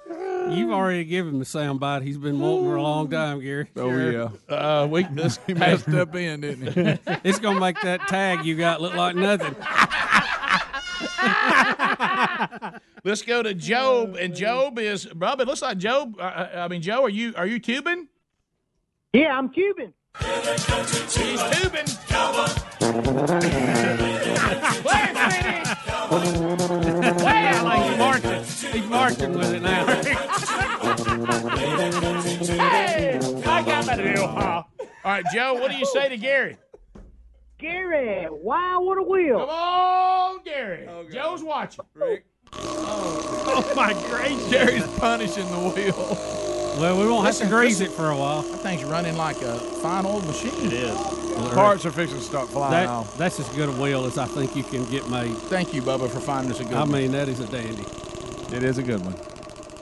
[0.49, 3.67] You've already given him the sound bite he's been wanting for a long time, Gary.
[3.75, 4.29] Oh yeah.
[4.47, 7.17] Uh, we this He messed up in, didn't he?
[7.23, 9.55] It's gonna make that tag you got look like nothing.
[13.03, 15.41] Let's go to Job, and Job is Bubba.
[15.41, 16.15] It looks like Job.
[16.19, 18.07] Uh, I mean, Joe, are you are you Cuban?
[19.13, 19.93] Yeah, I'm Cuban.
[20.19, 21.85] He's Cuban.
[26.27, 28.43] Wow, like he's marching.
[28.73, 29.85] He's marching with it now.
[32.57, 34.27] Hey, I got my deal.
[34.27, 34.41] huh?
[34.43, 34.65] All
[35.05, 35.53] right, Joe.
[35.55, 36.57] What do you say to Gary?
[37.58, 39.39] Gary, why would a wheel.
[39.39, 40.86] Come on, Gary.
[40.88, 41.86] Oh, Joe's watching.
[41.95, 42.18] Oh,
[42.53, 44.49] oh my gracious!
[44.49, 46.18] Gary's punishing the wheel.
[46.80, 47.88] Well, we won't have to grease listen.
[47.93, 48.43] it for a while.
[48.43, 50.53] That thing's running like a fine old machine.
[50.68, 50.95] It is.
[51.53, 53.18] Parts are fixing to start flying That, off.
[53.18, 55.36] that's as good a wheel as I think you can get made.
[55.36, 56.91] Thank you, Bubba, for finding us a good I one.
[56.91, 57.86] mean, that is a dandy.
[58.55, 59.16] It is a good one.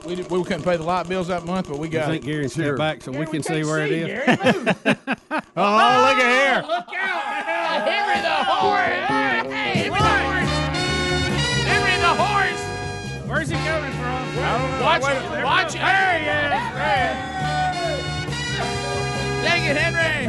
[0.06, 2.03] We, did- we couldn't pay the light bills that month, but we got.
[2.03, 2.28] I got think it.
[2.28, 2.78] Gary can step Sure.
[2.78, 4.08] back so we Gary, can see can't where it is.
[4.08, 4.76] Gary, move.
[5.58, 6.62] Oh, look at here.
[6.68, 7.88] Look out!
[7.88, 9.08] Henry the horse!
[9.08, 10.51] Hey, Henry the horse!
[11.66, 12.62] Henry the horse!
[13.30, 14.82] Where's he coming from?
[14.82, 15.43] Watch it!
[15.43, 15.80] Watch it!
[15.82, 16.51] There he is!
[19.43, 20.28] Dang it, Henry!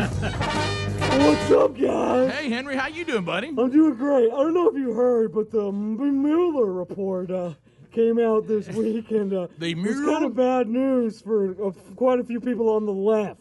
[1.27, 2.33] What's up, guys?
[2.33, 3.49] Hey, Henry, how you doing, buddy?
[3.49, 4.27] I'm doing great.
[4.33, 7.55] I don't know if you heard, but the M- Mueller report uh,
[7.97, 12.21] came out this week, and uh, The it's kind of bad news for uh, quite
[12.21, 13.41] a few people on the left.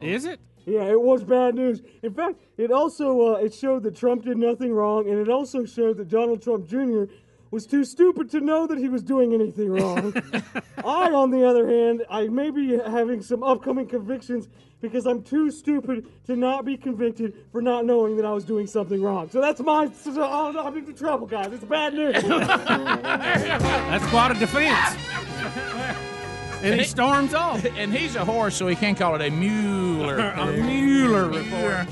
[0.00, 0.40] Is it?
[0.66, 1.82] Yeah, it was bad news.
[2.02, 5.64] In fact, it also uh, it showed that Trump did nothing wrong, and it also
[5.64, 7.04] showed that Donald Trump Jr.
[7.52, 10.14] was too stupid to know that he was doing anything wrong.
[10.84, 14.48] I, on the other hand, I may be having some upcoming convictions
[14.80, 18.66] because I'm too stupid to not be convicted for not knowing that I was doing
[18.66, 19.28] something wrong.
[19.30, 19.90] So that's my.
[19.92, 21.52] So oh, I'm into trouble, guys.
[21.52, 22.14] It's bad news.
[22.22, 24.96] That's quite a defense.
[26.62, 27.64] and he storms off.
[27.76, 30.18] And he's a horse, so he can't call it a Mueller.
[30.18, 31.86] A Mueller report.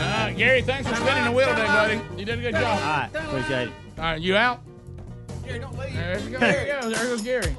[0.00, 2.00] Uh, Gary, thanks for spinning the wheel today, buddy.
[2.16, 2.64] You did a good job.
[2.64, 3.87] All right, appreciate it.
[3.98, 4.60] All right, you out?
[5.44, 6.38] Gary, There we go.
[6.38, 6.90] There, you go.
[6.90, 7.56] there goes Gary.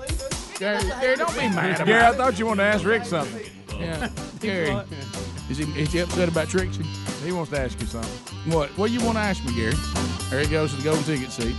[0.57, 3.45] Gary, Gary, don't be mad about Gary, I thought you wanted to ask Rick something.
[3.77, 4.09] Yeah,
[4.39, 4.77] Gary.
[5.49, 6.83] Is he, is he upset about Trixie?
[7.25, 8.51] He wants to ask you something.
[8.53, 8.69] What?
[8.77, 9.73] What do you want to ask me, Gary?
[10.29, 11.55] There he goes to the golden ticket seat.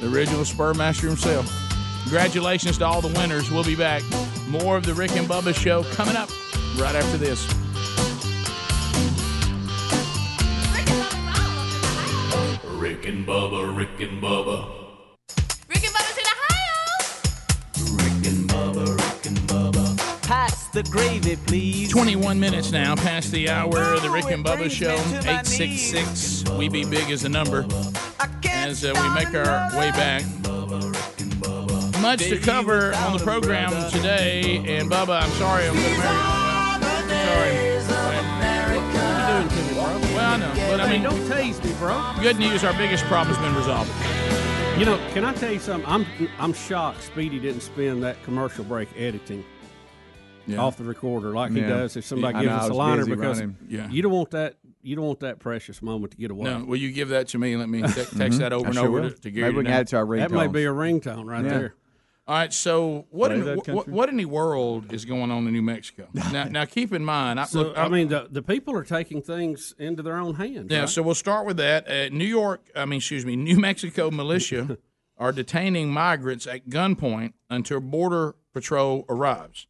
[0.00, 1.50] The original spur master himself.
[2.02, 3.50] Congratulations to all the winners.
[3.50, 4.02] We'll be back.
[4.48, 6.28] More of the Rick and Bubba show coming up
[6.78, 7.46] right after this.
[13.00, 14.68] Rick and Bubba, Rick and Bubba.
[15.68, 17.96] Rick and Bubba's in Ohio.
[17.96, 20.22] Rick and Bubba, Rick and Bubba.
[20.22, 21.90] Pass the gravy, please.
[21.90, 24.96] 21 minutes now past the hour of the Rick and Bubba show.
[24.96, 27.66] 866 We Be Big is the number.
[28.44, 30.22] As uh, we make our way back.
[32.02, 34.58] Much to cover on the program today.
[34.66, 37.79] And Bubba, I'm sorry, I'm going to marry you.
[37.79, 37.79] Sorry.
[39.82, 39.98] Bro?
[40.14, 40.52] Well, I know.
[40.70, 42.12] But I Hey, mean, don't tase me, bro.
[42.20, 43.90] good news, our biggest problem's been resolved.
[44.78, 45.88] You know, can I tell you something?
[45.90, 46.06] I'm
[46.38, 49.44] I'm shocked Speedy didn't spend that commercial break editing
[50.46, 50.58] Yeah.
[50.58, 51.68] off the recorder like he Yeah.
[51.68, 53.42] does if somebody I gives know, us a liner because.
[53.68, 53.88] Yeah.
[53.90, 56.44] you don't want that you don't want that precious moment to get away.
[56.44, 58.38] No, will you give that to me and let me te- text mm-hmm.
[58.38, 59.10] that over I and sure over will.
[59.10, 59.48] to, to Gary?
[59.48, 60.52] Maybe we can add to our that may ringtones.
[60.52, 61.50] be a ringtone right Yeah.
[61.50, 61.74] there.
[62.30, 65.62] All right, so what in, what, what in the world is going on in New
[65.62, 66.06] Mexico?
[66.32, 69.20] now, now keep in mind, I, So look, I mean, the the people are taking
[69.20, 70.68] things into their own hands.
[70.70, 70.78] yeah.
[70.80, 70.88] right?
[70.88, 71.90] So we'll start with that.
[71.90, 74.78] Uh, New York, I mean, excuse me, New Mexico militia
[75.18, 79.66] are detaining migrants at gunpoint until border patrol arrives.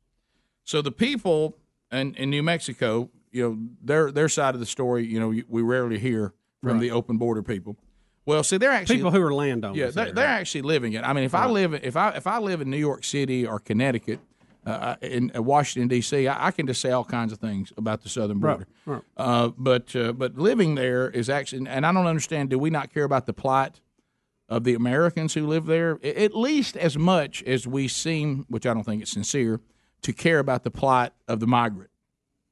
[0.63, 1.57] So the people
[1.91, 5.63] in, in New Mexico, you know, their their side of the story, you know, we
[5.63, 6.81] rarely hear from Right.
[6.83, 7.79] the open border people.
[8.27, 9.77] Well, see, they're actually people who are landowners.
[9.77, 10.41] Yeah, they're, they're right?
[10.41, 11.03] actually living it.
[11.03, 13.59] I mean, if I live if I if I live in New York City or
[13.59, 14.21] Connecticut,
[14.67, 18.03] uh, in uh, Washington D.C., I, I can just say all kinds of things about
[18.03, 18.67] the southern border.
[18.85, 19.03] Right, right.
[19.17, 22.51] Uh, but uh, but living there is actually, and I don't understand.
[22.51, 23.81] Do we not care about the plight
[24.49, 25.99] of the Americans who live there?
[26.05, 29.61] At least as much as we seem, which I don't think it's sincere,
[30.03, 31.90] to care about the plight of the migrant.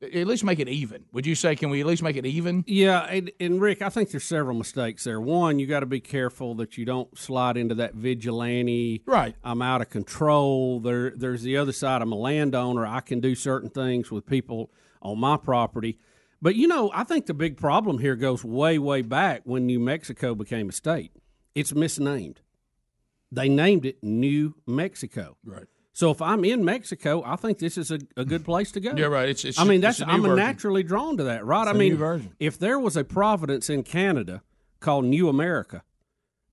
[0.01, 1.07] At least make it even.
[1.12, 1.57] Would you say?
[1.57, 2.62] Can we at least make it even?
[2.68, 5.20] Yeah, and, and Rick, I think there's several mistakes there.
[5.20, 9.03] One, you got to be careful that you don't slide into that vigilante.
[9.07, 9.34] Right.
[9.42, 10.78] I'm out of control.
[10.78, 12.01] There, there's the other side.
[12.01, 12.86] I'm a landowner.
[12.86, 14.70] I can do certain things with people
[15.03, 15.99] on my property.
[16.40, 19.80] But you know, I think the big problem here goes way, way back when New
[19.80, 21.12] Mexico became a state.
[21.55, 22.40] It's misnamed.
[23.32, 25.36] They named it New Mexico.
[25.44, 25.66] Right.
[25.99, 28.92] So if I'm in Mexico, I think this is a, a good place to go.
[28.96, 29.28] Yeah, right.
[29.28, 30.36] It's- it's- I mean, that's a new I'm version.
[30.36, 31.62] naturally drawn to that, right?
[31.62, 32.30] It's I a new mean, version.
[32.38, 34.42] if there was a Providence in Canada
[34.78, 35.82] called New America,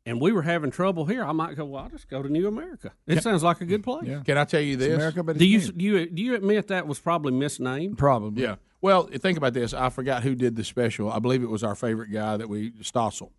[0.04, 1.64] and we were having trouble here, I might go.
[1.66, 2.94] Well, I'll just go to New America.
[3.06, 3.20] It Yeah.
[3.20, 4.08] sounds like a good place.
[4.08, 4.24] Yeah.
[4.26, 4.96] Can I tell you this?
[4.96, 8.00] america but do you do you do you admit that was probably misnamed?
[8.00, 8.42] Probably.
[8.42, 8.56] Yeah.
[8.82, 9.76] Well, think about this.
[9.76, 11.12] I forgot who did the special.
[11.12, 13.30] I believe it was our favorite guy that we Stossel.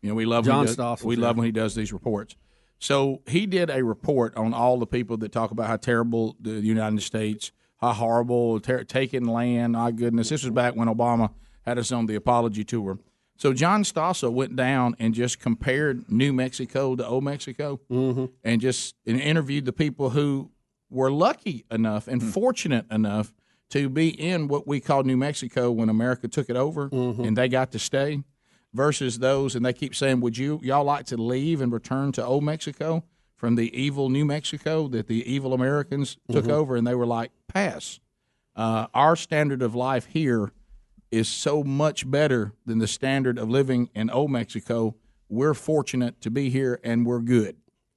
[0.00, 1.22] You know, we love when John he does, Stossel, We yeah.
[1.26, 2.34] love when he does these reports.
[2.80, 6.60] So he did a report on all the people that talk about how terrible the
[6.60, 9.74] United States, how horrible ter- taking land.
[9.74, 11.30] My goodness, this was back when Obama
[11.66, 12.98] had us on the apology tour.
[13.36, 18.26] So John Stossel went down and just compared New Mexico to Old Mexico, mm-hmm.
[18.44, 20.50] and just and interviewed the people who
[20.90, 22.30] were lucky enough and mm.
[22.30, 23.32] fortunate enough
[23.70, 27.24] to be in what we call New Mexico when America took it over, mm-hmm.
[27.24, 28.22] and they got to stay
[28.72, 32.24] versus those, and they keep saying, "Would you y'all like to leave and return to
[32.24, 33.04] old Mexico
[33.36, 36.50] from the evil New Mexico that the evil Americans took Mhm.
[36.52, 38.00] over?" And they were like, "Pass."
[38.56, 40.52] Uh, our standard of life here
[41.10, 44.94] is so much better than the standard of living in old Mexico.
[45.28, 47.56] We're fortunate to be here, and we're good.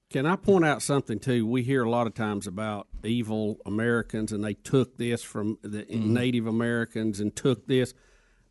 [0.10, 1.46] Can I point out something too?
[1.48, 5.84] We hear a lot of times about evil Americans and they took this from the
[5.86, 6.14] Mm-hmm.
[6.14, 7.96] Native Americans and took this.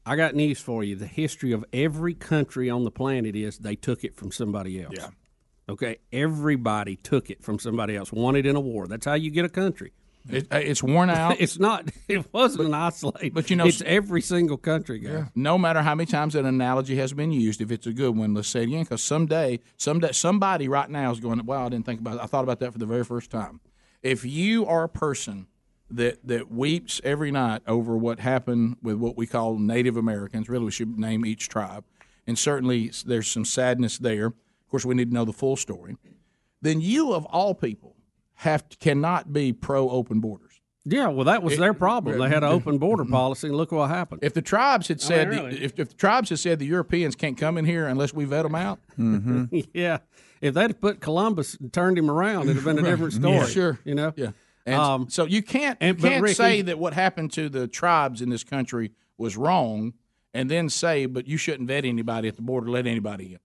[0.04, 0.96] I got news for you.
[0.96, 4.94] The history of every country on the planet is they took it from somebody else.
[4.96, 5.08] Yeah.
[5.68, 5.98] Okay.
[6.12, 8.12] Everybody took it from somebody else.
[8.12, 8.86] Won it in a war.
[8.88, 9.92] That's how you get a country.
[10.28, 11.36] It, uh, it's worn out.
[11.40, 11.90] it's not.
[12.08, 13.32] It wasn't an isolated.
[13.34, 15.26] but you know- it's every single country, guys.
[15.34, 18.34] No matter how many times an analogy has been used, if it's a good one,
[18.34, 18.82] let's say it again.
[18.82, 22.16] Because someday, someday, somebody right now is going, "Wow, I didn't think about.
[22.16, 22.22] It.
[22.22, 23.60] I thought about that for the very first time."
[24.02, 25.46] If you are a person
[25.92, 30.66] that that weeps every night over what happened with what we call Native Americans, really
[30.66, 31.84] we should name each tribe,
[32.26, 34.26] and certainly there's some sadness there.
[34.26, 34.34] Of
[34.70, 35.96] course, we need to know the full story.
[36.62, 37.96] Then you, of all people,
[38.34, 40.52] have to, cannot be pro open borders.
[40.84, 42.18] Yeah, well, that was their problem.
[42.18, 43.12] They had an open border mm-hmm.
[43.12, 44.24] policy, and look what happened.
[44.24, 45.64] If the tribes had I said, mean, the, really.
[45.64, 48.42] if, if the tribes had said the Europeans can't come in here unless we vet
[48.42, 48.80] them out,
[49.72, 49.98] yeah,
[50.40, 53.36] if they'd put Columbus and turned him around, it'd have been a different story.
[53.36, 53.78] Yeah, sure.
[53.84, 54.12] you know.
[54.16, 54.32] Yeah.
[54.66, 57.66] And Um, so you can't and- you can't Rick, say that what happened to the
[57.66, 59.94] tribes in this country was wrong,
[60.34, 63.38] and then say, but you shouldn't vet anybody at the border, let anybody in.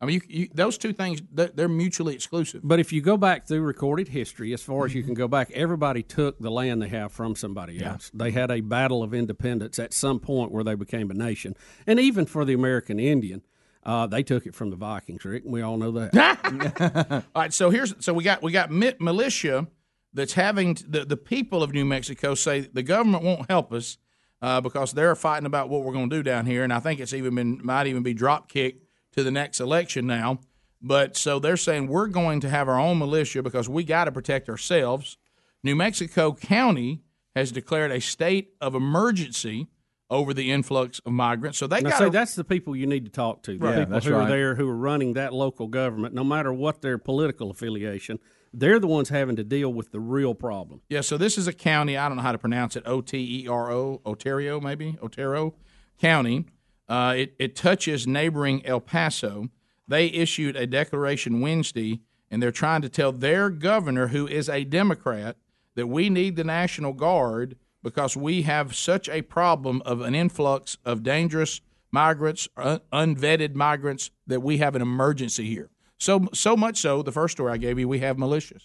[0.00, 2.60] I mean, you, you, those two things they're, mutually exclusive.
[2.64, 5.52] But if you go back through recorded history, as far as you can go back,
[5.52, 8.10] everybody took the land they have from somebody else.
[8.12, 11.54] They had a battle of independence at some point where they became a nation.
[11.86, 13.42] And even for the American Indian,
[13.84, 15.44] uh, they took it from the Vikings, Rick.
[15.46, 17.24] We all know that.
[17.34, 19.68] All right, so here's so we got we got militia
[20.14, 23.98] that's having t- the the people of New Mexico say the government won't help us
[24.40, 27.00] uh, because they're fighting about what we're going to do down here, and I think
[27.00, 30.40] it's even been might even be drop kicked to the next election now.
[30.80, 34.12] But so they're saying we're going to have our own militia because we got to
[34.12, 35.16] protect ourselves.
[35.62, 37.02] New Mexico County
[37.36, 39.68] has declared a state of emergency
[40.10, 41.56] over the influx of migrants.
[41.56, 43.52] So they got say that's the people you need to talk to.
[43.52, 43.70] The Right.
[43.70, 46.82] Yeah, people that's who are there who are running that local government, no matter what
[46.82, 48.18] their political affiliation,
[48.52, 50.82] they're the ones having to deal with the real problem.
[50.88, 51.96] Yeah, so this is a county.
[51.96, 52.82] I don't know how to pronounce it.
[52.86, 55.54] O T E R O, Ontario, maybe Otero
[55.98, 56.46] County.
[56.88, 59.48] Uh, it it touches neighboring El Paso.
[59.88, 62.00] They issued a declaration Wednesday,
[62.30, 65.36] and they're trying to tell their governor, who is a Democrat,
[65.74, 70.78] that we need the National Guard because we have such a problem of an influx
[70.84, 75.70] of dangerous migrants, un- unvetted migrants, that we have an emergency here.
[76.02, 78.62] So so much so, the first story I gave you, we have militias.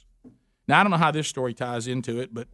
[0.68, 2.48] Now I don't know how this story ties into it, but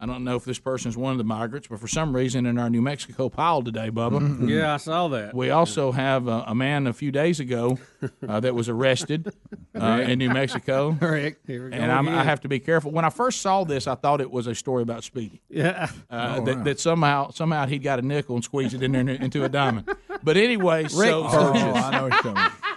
[0.00, 1.68] I don't know if this person's one of the migrants.
[1.68, 5.34] But for some reason, in our New Mexico pile today, Bubba, Yeah, I saw that.
[5.34, 7.78] we also have a, a man a few days ago
[8.26, 9.30] uh, that was arrested
[9.78, 10.92] uh, in New Mexico.
[11.02, 12.92] Rick, here we go and I'm, I have to be careful.
[12.92, 15.42] When I first saw this, I thought it was a story about Speedy.
[15.50, 15.90] Yeah.
[16.08, 16.62] Uh, Oh, that, wow.
[16.64, 19.86] that somehow somehow he got a nickel and squeezed it in there into a diamond.
[20.22, 22.69] But anyway, so, so Oh, I know what you're talking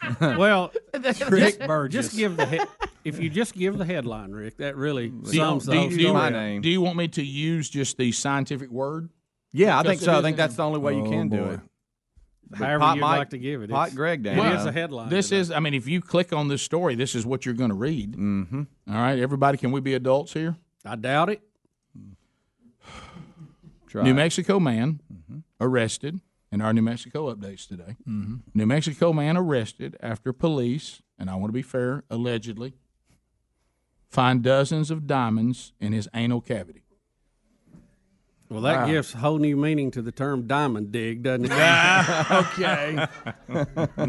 [0.20, 2.06] well, Rick just, Burgess.
[2.06, 2.60] just give the he-
[3.04, 5.90] if you just give the headline, Rick, that really Do you, sums the do, whole
[5.90, 6.58] you, do, you, story.
[6.60, 9.08] do you want me to use just the scientific word?
[9.52, 10.16] Yeah, I think so.
[10.18, 11.50] I think that's the only way you Oh, can do boy.
[11.54, 11.60] it.
[12.54, 13.70] However Pot you'd Mike- like to give it.
[13.70, 14.36] Pot Greg down.
[14.36, 15.08] Well, is a headline.
[15.08, 17.70] This is, I mean, if you click on this story, this is what you're going
[17.70, 18.12] to read.
[18.16, 18.62] Mm-hmm.
[18.90, 20.56] All right, everybody, can we be adults here?
[20.84, 21.42] I doubt it.
[23.94, 25.38] New Mexico man Mm-hmm.
[25.60, 26.20] arrested
[26.50, 27.96] in our New Mexico updates today.
[28.08, 28.40] Mhm.
[28.54, 32.74] New Mexico man arrested after police, and I want to be fair, allegedly
[34.08, 36.82] find dozens of diamonds in his anal cavity.
[38.50, 38.86] Well, that Wow.
[38.86, 41.50] gives whole new meaning to the term diamond dig, doesn't it?
[42.30, 43.06] okay.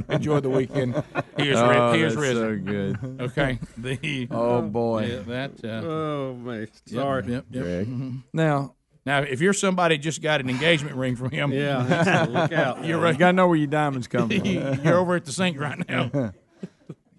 [0.16, 1.04] Enjoy the weekend.
[1.36, 2.56] Here's Oh, Ri- here's that's Rizzo.
[2.58, 2.98] so good.
[3.22, 3.60] Okay.
[3.78, 5.08] The Oh, boy.
[5.08, 5.52] Yeah, that.
[5.62, 7.24] Uh, oh man, sorry.
[7.28, 7.64] Yep, yep.
[7.64, 7.88] Greg.
[7.90, 8.24] Mhm.
[8.32, 8.76] Now,
[9.06, 12.86] now, if you're somebody just got an engagement ring from him, Yeah, look out.
[12.86, 13.18] You're you right.
[13.18, 14.46] got to know where your diamonds come from.
[14.46, 16.34] you're over at the sink right now.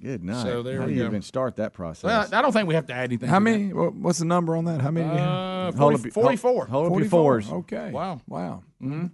[0.03, 0.43] Good night.
[0.45, 1.09] So there How we do you go.
[1.09, 2.05] even start that process?
[2.05, 3.29] Well, I don't think we have to add anything.
[3.29, 3.73] How to many?
[3.73, 4.81] wha- What's the number on that?
[4.81, 5.07] How many?
[5.11, 6.67] Uh, Hold 40 up 44.
[6.67, 7.11] Hold up 44.
[7.11, 7.51] fours.
[7.53, 7.91] Okay.
[7.91, 8.21] Wow.
[8.27, 8.63] Wow.
[8.83, 9.07] Mm-hmm.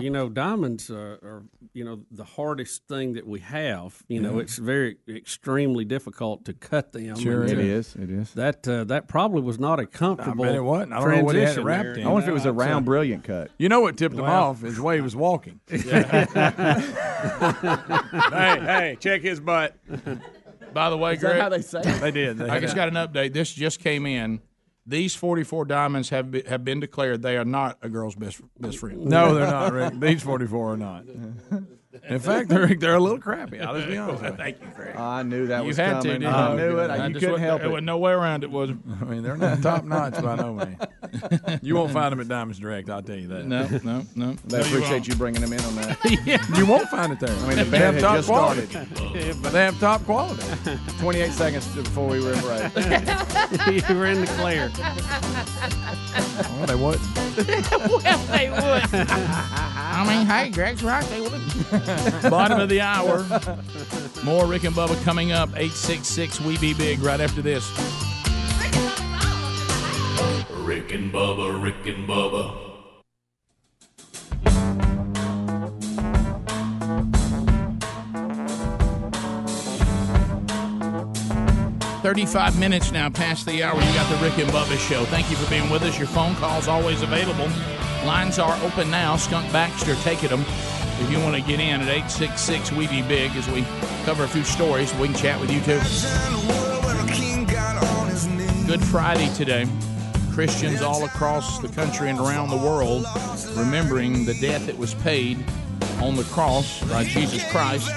[0.00, 1.42] You know, diamonds are, are,
[1.74, 4.02] you know, the hardest thing that we have.
[4.08, 7.16] You know, it's very extremely difficult to cut them.
[7.18, 7.94] Sure and It to- is.
[7.94, 8.32] It is.
[8.32, 10.44] That uh, that probably was not a comfortable.
[10.46, 10.94] it wasn't.
[10.94, 11.94] I don't know what he had it transition wrapped there.
[11.98, 12.06] in.
[12.06, 13.50] I wonder if it was a Yeah, it's, round, brilliant cut.
[13.58, 15.60] You know what tipped him off is the way he was walking.
[15.68, 15.78] hey,
[18.32, 19.76] hey, check his butt.
[20.72, 22.00] By the way, Is that Greg, how they say it?
[22.00, 22.38] They did.
[22.38, 23.32] They I just got an update.
[23.32, 24.40] This just came in.
[24.86, 28.78] These 44 diamonds have been, have been declared they are not a girl's best best
[28.78, 29.04] friend.
[29.06, 29.98] No, they're not, Rick.
[29.98, 31.04] These 44 are not.
[32.08, 33.60] In fact, they're, they're a little crappy.
[33.60, 34.36] I'll just be honest with you.
[34.36, 34.96] Thank you, Greg.
[34.96, 36.02] I knew that you was had coming.
[36.02, 36.56] to, didn't I you?
[36.56, 36.90] knew it.
[36.90, 38.78] I you just couldn't wa- help There was no way around it, was there?
[39.00, 40.76] I mean, they're not top notch by no means.
[41.62, 43.46] You won't find them at Diamonds Direct, I'll tell you that.
[43.46, 44.32] No, no, no.
[44.46, 45.08] They No, appreciate won't.
[45.08, 46.50] you bringing them in on that.
[46.58, 47.30] You won't find it there.
[47.34, 48.66] I mean, the They have top just quality.
[48.66, 49.42] started.
[49.42, 50.42] but they have top quality.
[50.98, 52.74] 28 seconds before we were in break.
[53.88, 54.70] you were in the clear.
[56.56, 57.02] Well, they wouldn't.
[57.70, 59.08] well, they would.
[59.08, 61.04] I mean, hey, Greg's right.
[61.06, 61.32] They would.
[62.30, 63.26] Bottom of the hour.
[64.24, 65.50] More Rick and Bubba coming up.
[65.50, 67.68] 866 We Be Big right after this.
[70.64, 72.64] Rick and Bubba, Rick and Bubba.
[82.04, 83.74] 35 minutes now past the hour.
[83.74, 85.06] You got the Rick and Bubba show.
[85.06, 85.98] Thank you for being with us.
[85.98, 87.48] Your phone calls always available.
[88.04, 89.16] Lines are open now.
[89.16, 90.44] Skunk Baxter taking them.
[91.00, 93.64] If you want to get in at 866 We Be Big as we
[94.04, 95.80] cover a few stories, we can chat with you too.
[98.66, 99.66] Good Friday today.
[100.32, 103.06] Christians all across the country and around the world
[103.56, 105.44] remembering the debt that was paid
[106.00, 107.90] on the cross by Jesus Christ.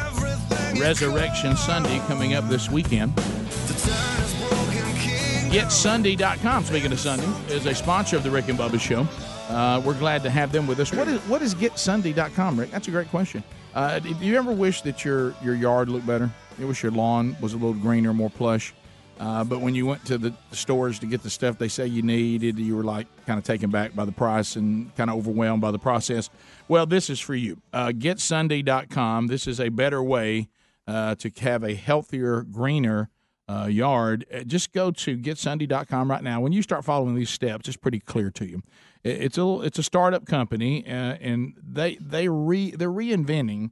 [0.79, 3.13] Resurrection Sunday coming up this weekend.
[5.51, 9.07] GetSunday.com, speaking of Sunday, is a sponsor of the Rick and Bubba Show.
[9.49, 10.91] Uh, we're glad to have them with us.
[10.93, 12.71] What is what is GetSunday.com, Rick?
[12.71, 13.43] That's a great question.
[13.73, 16.29] Uh, do you ever wish that your, your yard looked better?
[16.57, 18.73] You wish your lawn was a little greener, more plush?
[19.19, 22.01] Uh, but when you went to the stores to get the stuff they say you
[22.01, 25.61] needed, you were like kind of taken back by the price and kind of overwhelmed
[25.61, 26.29] by the process.
[26.67, 27.61] Well, this is for you.
[27.73, 29.27] Uh, GetSunday.com.
[29.27, 30.49] This is a better way
[30.87, 33.09] uh, to have a healthier, greener
[33.49, 34.25] uh, yard.
[34.33, 36.39] Uh, Just go to GetSunday.com right now.
[36.41, 38.61] When you start following these steps, it's pretty clear to you.
[39.03, 43.71] It- It's a it's a startup company, uh, and they they re they're reinventing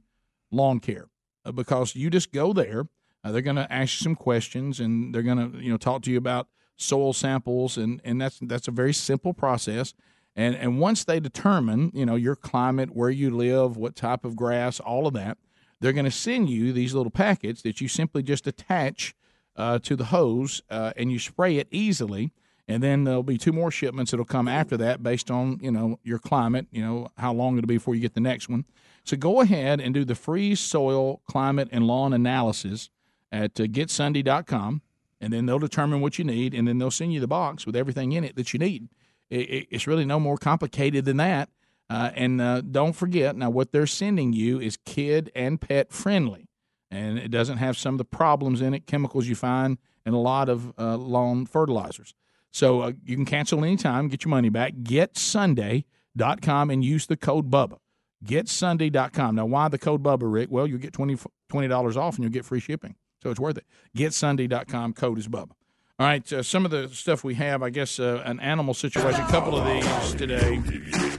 [0.50, 1.08] lawn care
[1.44, 2.88] uh, because you just go there.
[3.24, 6.02] Uh, they're going to ask you some questions, and they're going to you know talk
[6.02, 9.94] to you about soil samples, and and that's that's a very simple process.
[10.34, 14.36] And and once they determine you know your climate, where you live, what type of
[14.36, 15.38] grass, all of that,
[15.80, 19.14] they're going to send you these little packets that you simply just attach
[19.56, 22.32] uh, to the hose, uh, and you spray it easily.
[22.68, 26.00] And then there'll be two more shipments that'll come after that, based on you know
[26.02, 28.64] your climate, you know how long it'll be before you get the next one.
[29.04, 32.90] So go ahead and do the free soil, climate, and lawn analysis
[33.30, 34.82] at uh, getsunday.com,
[35.20, 37.76] and then they'll determine what you need, and then they'll send you the box with
[37.76, 38.88] everything in it that you need.
[39.30, 41.50] It, it, it's really no more complicated than that.
[41.88, 46.48] Uh, and uh, don't forget now, what they're sending you is kid and pet friendly,
[46.90, 50.20] and it doesn't have some of the problems in it, chemicals you find in a
[50.20, 52.12] lot of uh, lawn fertilizers.
[52.56, 54.72] So uh, you can cancel anytime, get your money back.
[54.82, 57.76] GetSunday.com and use the code BUBBA.
[58.24, 59.34] GetSunday.com.
[59.34, 60.48] Now, why the code BUBBA, Rick?
[60.50, 61.18] Well, you'll get 20
[61.52, 62.94] $20 off and you'll get free shipping.
[63.22, 63.66] So it's worth it.
[63.94, 64.94] GetSunday.com.
[64.94, 65.50] Code is BUBBA.
[65.98, 69.20] All right, uh, some of the stuff we have, I guess, uh, an animal situation.
[69.20, 70.62] A couple of these today.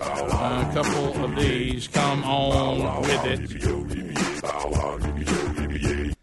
[0.02, 1.88] Uh, a couple of these.
[1.88, 3.42] Come on with it.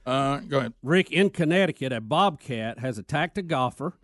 [0.05, 0.73] Uh, go ahead.
[0.83, 3.95] Rick, in Connecticut, a bobcat has attacked a golfer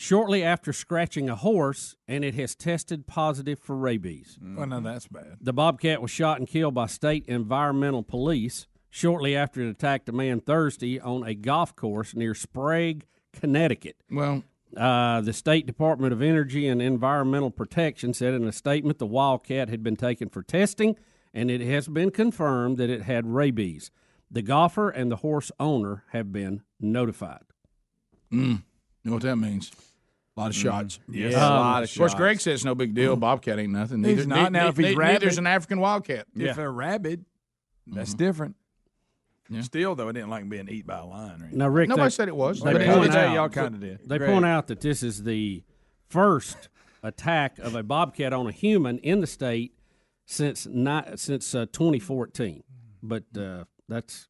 [0.00, 4.38] shortly after scratching a horse, and it has tested positive for rabies.
[4.40, 5.38] Well, no, that's bad.
[5.40, 10.12] The bobcat was shot and killed by state environmental police shortly after it attacked a
[10.12, 13.96] man Thursday on a golf course near Sprague, Connecticut.
[14.08, 14.44] Well,
[14.76, 19.68] Uh, the State Department of Energy and Environmental Protection said in a statement the wildcat
[19.70, 20.94] had been taken for testing,
[21.34, 23.90] and it has been confirmed that it had rabies.
[24.30, 27.44] The golfer and the horse owner have been notified.
[28.30, 28.62] Mm.
[29.08, 29.72] You know what that means?
[30.36, 31.00] A lot of shots.
[31.08, 32.14] Yes, a lot of Of course, shots.
[32.20, 33.16] Greg says no big deal.
[33.16, 34.04] Bobcat ain't nothing.
[34.04, 34.52] He's not.
[34.52, 36.26] ne- Now, if ne- he's ne- rabid- neither's an African wildcat.
[36.36, 37.24] If they're rabid,
[37.86, 38.54] that's different.
[39.62, 41.40] Still, though, it didn't like being eaten by a lion.
[41.40, 41.52] Right?
[41.54, 42.60] Now, Rick, Nobody they- said it was.
[42.60, 44.00] They They point out, Y'all kinda did.
[44.06, 44.30] They Greg.
[44.30, 45.64] point out that this is the
[46.06, 46.68] first
[47.02, 49.72] attack of a bobcat on a human in the state
[50.26, 52.62] since not since uh, 2014.
[53.02, 54.28] But uh, that's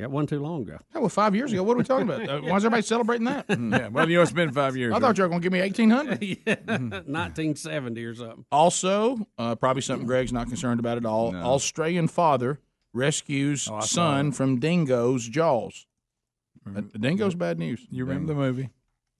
[0.00, 0.78] yeah, it wasn't too long ago.
[0.92, 1.62] That was five years ago.
[1.62, 2.28] What are we talking about?
[2.28, 3.44] Uh, why is everybody celebrating that?
[3.50, 4.94] yeah, well, you know, it's been five years.
[4.94, 6.22] I thought you were going to give me 1800.
[6.46, 8.44] yeah, 1970 or something.
[8.50, 11.34] Also, uh, probably something Greg's not concerned about at all.
[11.36, 12.60] Australian father
[12.92, 14.36] rescues Oh, son that.
[14.36, 15.86] from dingo's jaws.
[16.66, 17.86] Uh, dingo's bad news.
[17.90, 18.70] You remember the movie?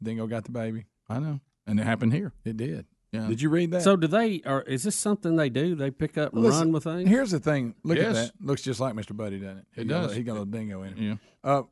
[0.03, 0.87] Dingo got the baby.
[1.09, 2.33] I know, and it happened here.
[2.45, 2.87] It did.
[3.13, 3.27] Yeah.
[3.27, 3.83] Did you read that?
[3.83, 4.41] So do they?
[4.47, 5.75] Or is this something they do?
[5.75, 7.09] They pick up and Listen, run with things?
[7.09, 7.75] Here's the thing.
[7.83, 8.07] Look Yes.
[8.07, 8.33] at that.
[8.47, 9.17] Looks just like Mr.
[9.17, 9.67] Buddy, doesn't it?
[9.77, 10.17] It He got a- does.
[10.17, 10.99] he got a dingo in it.
[10.99, 11.15] Yeah.
[11.43, 11.63] Uh,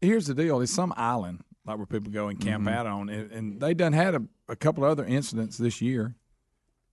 [0.00, 0.60] here's the deal.
[0.60, 2.72] It's some island like where people go and camp Mhm.
[2.72, 6.16] out on, and, and they done had a, a couple of other incidents this year.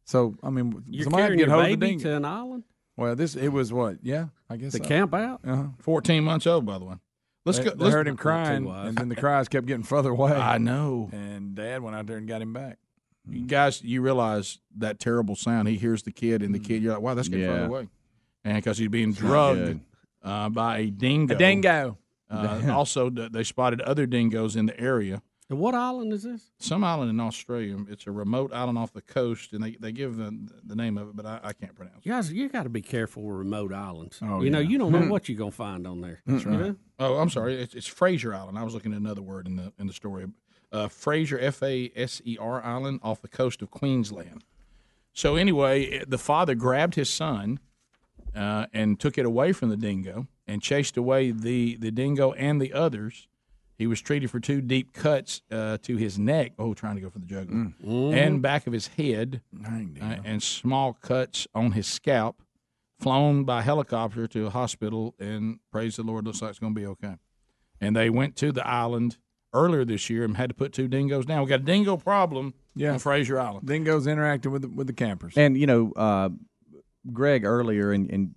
[0.03, 2.03] So I mean, You're somebody had to carrying get your hold of the dingo.
[2.03, 2.63] to an island
[2.97, 3.97] Well, this it was what?
[4.03, 4.83] Yeah, I guess to so.
[4.83, 5.41] camp out?
[5.43, 5.67] Uh-huh.
[5.79, 6.95] 14 months old, by the way.
[7.45, 7.71] Let's they, go.
[7.71, 10.31] They let's, heard him crying, and then the cries kept getting further away.
[10.33, 11.09] I know.
[11.11, 12.77] And Dad went out there and got him back.
[13.29, 15.67] You guys, you realize that terrible sound.
[15.67, 17.53] He hears the kid, and the kid, you're like, wow, that's getting Yeah.
[17.53, 17.87] further away.
[18.43, 19.79] And because he's being drugged
[20.23, 21.33] uh, by a dingo.
[21.35, 21.97] A dingo.
[22.29, 25.21] Uh, also, they spotted other dingoes in the area.
[25.47, 26.49] And what island is this?
[26.57, 27.77] Some island in Australia.
[27.87, 31.09] It's a remote island off the coast, and they, they give the, the name of
[31.09, 32.05] it, but I, I can't pronounce it.
[32.07, 34.19] You guys, you got to be careful with remote islands.
[34.23, 36.23] Oh, you know, you don't know what you're gonna find on there.
[36.25, 36.59] That's You right.
[36.61, 36.75] know?
[36.97, 37.61] Oh, I'm sorry.
[37.61, 38.57] It's, it's Fraser Island.
[38.57, 40.25] I was looking at another word in the in the story.
[40.75, 44.43] Uh, Fraser, F A S E R Island, off the coast of Queensland.
[45.13, 47.59] So anyway, the father grabbed his son
[48.35, 52.61] uh, and took it away from the dingo and chased away the the dingo and
[52.61, 53.27] the others.
[53.77, 56.53] He was treated for two deep cuts uh, to his neck.
[56.57, 58.13] Oh, trying to go for the jugular Mm.
[58.15, 62.41] and back of his head, uh, and small cuts on his scalp.
[62.99, 66.79] Flown by helicopter to a hospital, and praise the Lord, looks like it's going to
[66.79, 67.15] be okay.
[67.81, 69.17] And they went to the island
[69.55, 71.43] earlier this year and had to put two dingoes down.
[71.43, 72.93] We got a dingo problem Yeah.
[72.93, 73.65] on Fraser Island.
[73.67, 75.33] Dingoes interacting with the, with the campers.
[75.37, 76.29] And you know, uh,
[77.11, 78.31] Greg earlier, and, and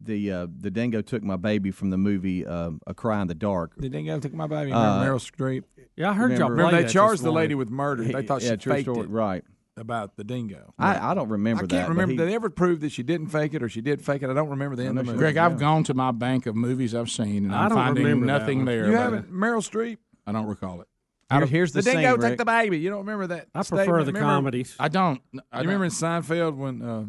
[0.00, 3.34] the uh, the dingo took my baby from the movie uh, A Cry in the
[3.34, 3.72] Dark.
[3.76, 4.72] The dingo took my baby.
[4.72, 5.62] Uh, Remember Meryl Streep?
[5.96, 8.04] Yeah, I heard y'all Remember they charged the lady with murder.
[8.04, 9.44] They thought yeah, she true faked story, it right?
[9.76, 10.72] about the dingo.
[10.78, 11.74] I, I don't remember that.
[11.74, 11.86] I that.
[11.86, 12.12] can't but remember.
[12.12, 14.30] he- Did they ever prove that she didn't fake it or she did fake it?
[14.30, 15.18] I don't remember the end of the movie.
[15.18, 18.26] Greg, I've gone to my bank of movies I've seen, and I I'm don't finding
[18.26, 18.66] nothing one.
[18.66, 18.86] there.
[18.86, 19.32] You haven't it.
[19.32, 19.98] Meryl Streep.
[20.26, 20.88] I don't recall it.
[21.30, 22.32] Here- here's the, The, scene, dingo Rick.
[22.32, 22.78] took the baby.
[22.78, 23.48] You don't remember that?
[23.54, 24.76] I prefer the Remember- comedies.
[24.78, 25.20] I don't.
[25.32, 25.60] I You don't.
[25.66, 27.04] remember in Seinfeld when uh,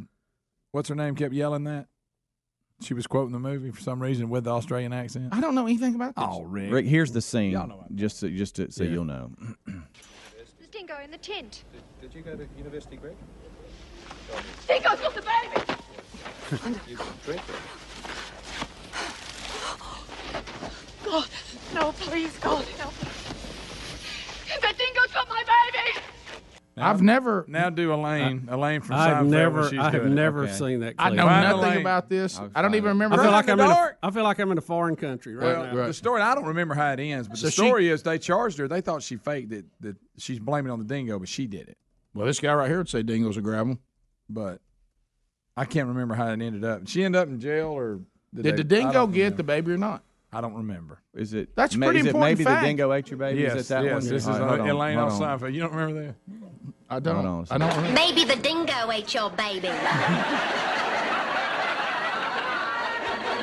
[0.72, 1.88] what's her name kept yelling that?
[2.82, 5.30] She was quoting the movie for some reason with the Australian accent.
[5.34, 6.26] I don't know anything about this.
[6.28, 6.72] Oh, Rick.
[6.74, 7.52] Rick, here's the scene.
[7.52, 9.32] Y'all know just so, just to, so you'll know.
[9.66, 11.64] There's Dingo in the tent.
[12.02, 13.16] Did you go to university, Greg?
[14.68, 16.72] Dingo's got the baby!
[16.90, 17.42] You drink
[21.22, 21.28] God,
[21.74, 22.94] no, please, God, help.
[24.62, 26.00] The dingo's got my baby!
[26.78, 27.46] I've never.
[27.48, 28.50] Now do Elaine.
[28.52, 29.30] Elaine from I've Seinfeld.
[29.30, 30.52] never, I have never Okay.
[30.54, 30.96] seen that.
[31.00, 31.82] I know Find nothing Elaine.
[31.82, 32.38] about this.
[32.38, 33.18] I'll I don't even remember.
[33.18, 33.70] I feel like I'm in.
[34.04, 35.88] A, feel like I'm in a foreign country right Well, now.
[35.88, 38.18] the story I don't remember how it ends, but So the she- story is they
[38.20, 38.68] charged her.
[38.68, 39.66] They thought she faked it.
[39.80, 41.78] That she's blaming on the dingo, but she did it.
[42.14, 43.80] Well, this guy right here would say dingoes will grab them.
[44.30, 44.60] But
[45.56, 46.80] I can't remember how it ended up.
[46.80, 48.02] Did she end up in jail or
[48.34, 49.38] Did they- the dingo get remember.
[49.38, 50.04] the baby or not?
[50.36, 51.00] I don't remember.
[51.14, 51.56] Is it?
[51.56, 52.62] That's ma- pretty is it maybe fact.
[52.62, 53.40] the dingo ate your baby?
[53.40, 53.94] yes, is it that yes.
[53.94, 54.04] one?
[54.04, 55.40] This is All right, hold on, Elaine on hold on.
[55.40, 55.54] Seinfeld.
[55.54, 56.16] You don't remember that?
[56.90, 57.16] I don't.
[57.16, 57.94] Hold on a I don't remember.
[57.94, 59.70] Maybe the dingo ate your baby.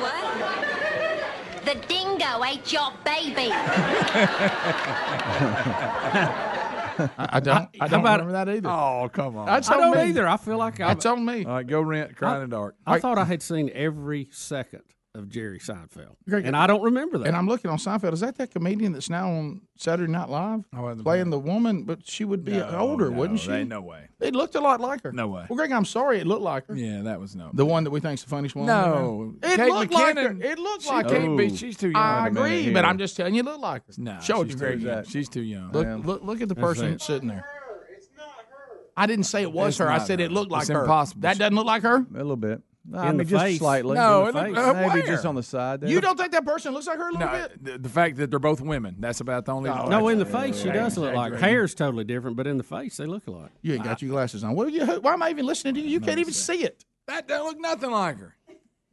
[0.03, 1.65] what?
[1.65, 3.49] The dingo ate your baby.
[6.95, 7.55] I, I don't.
[7.57, 8.69] I How don't about- remember that either.
[8.69, 9.47] Oh, come on.
[9.47, 10.09] That's I don't me.
[10.09, 10.27] either.
[10.27, 10.89] I feel like I.
[10.89, 11.43] That's on me.
[11.43, 12.75] All right, go rent Cry in the Dark.
[12.85, 14.83] I thought I had seen every second
[15.15, 17.27] of Jerry Seinfeld, Greg, and I don't remember that.
[17.27, 18.13] And I'm looking on Seinfeld.
[18.13, 21.37] Is that that comedian that's now on Saturday Night Live oh, I wasn't playing the
[21.37, 21.83] woman?
[21.83, 23.63] But she would be No, older, no, wouldn't she?
[23.63, 24.07] no way.
[24.19, 25.11] It looked a lot like her.
[25.11, 25.45] No way.
[25.47, 26.19] Well, Greg, I'm sorry.
[26.19, 26.75] It looked like her.
[26.75, 27.51] Yeah, that was no.
[27.53, 28.65] The one that we think's the funniest one.
[28.65, 29.35] No.
[29.43, 30.35] it Kate looked like her.
[30.41, 31.35] It looked She like can't her.
[31.35, 31.55] be.
[31.55, 32.01] She's too young.
[32.01, 33.93] I Wait a minute agree, but I'm just telling you, it looked like her.
[33.97, 34.79] Nah, Show it she's to Greg.
[34.79, 35.03] too young.
[35.05, 35.71] She's too young.
[35.71, 37.01] Look, look, look at the person it.
[37.03, 37.45] sitting there.
[37.95, 38.75] It's not her.
[38.97, 39.91] I didn't say it was It's her.
[39.91, 40.25] I said her.
[40.25, 40.81] it looked like It's her.
[40.81, 41.21] impossible.
[41.21, 41.97] That doesn't look like her.
[41.97, 42.61] A little bit.
[42.93, 43.59] I In mean, the just face.
[43.59, 43.95] slightly.
[43.95, 44.55] No, In the it face.
[44.55, 45.07] look- uh, maybe where?
[45.07, 45.81] just on the side.
[45.81, 45.89] There.
[45.89, 47.63] You don't think that person looks like her a little No, bit?
[47.63, 49.69] the, the fact that they're both women, that's about the only.
[49.69, 51.27] no, in the face she does look like.
[51.29, 51.49] exaggerating.
[51.55, 53.51] Hair's totally different, but in the face they look alike.
[53.61, 54.53] You ain't got your glasses on.
[54.55, 55.87] Well, you, why am I even listening to you?
[55.87, 56.83] You can't even see it.
[57.07, 58.35] That don't look nothing like her.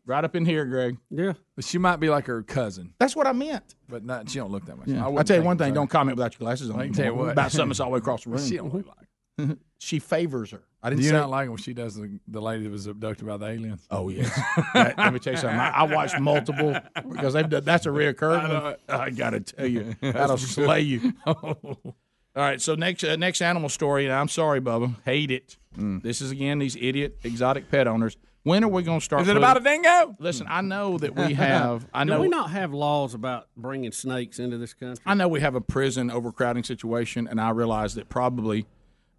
[0.07, 0.97] Right up in here, Greg.
[1.11, 1.35] Yeah.
[1.57, 3.75] But she might be like her cousin, That's what I meant.
[3.89, 4.29] but not.
[4.31, 4.89] She don't look that much.
[4.89, 5.07] Yeah.
[5.07, 5.75] I I'll tell you one thing.
[5.75, 6.81] Don't comment without your glasses on.
[6.81, 7.31] I can tell you what.
[7.31, 8.41] About something that's all the way across the room.
[8.45, 9.59] She don't look like.
[9.79, 10.63] she favors her.
[10.83, 13.37] I didn't sound like her when she does the, the lady that was abducted by
[13.37, 13.87] the aliens.
[13.91, 14.31] Oh yes.
[14.75, 15.59] That- let me tell you something.
[15.61, 16.75] I, I watched multiple
[17.11, 18.73] because they've done, that's a reoccurring I know one.
[18.73, 18.81] it.
[18.89, 21.13] I got to tell you, that'll slay you.
[21.27, 21.95] All
[22.37, 22.61] right.
[22.61, 24.05] So next uh, next animal story.
[24.07, 24.95] And I'm sorry, Bubba.
[25.05, 25.57] Hate it.
[25.77, 26.03] Mm.
[26.03, 28.17] This is again these idiot exotic pet owners.
[28.43, 29.23] When are we going to start?
[29.23, 30.17] Is it putting- about a dingo?
[30.19, 31.87] Listen, I know that we have.
[31.93, 35.03] I know Do we not have laws about bringing snakes into this country?
[35.05, 38.65] I know we have a prison overcrowding situation, and I realize that probably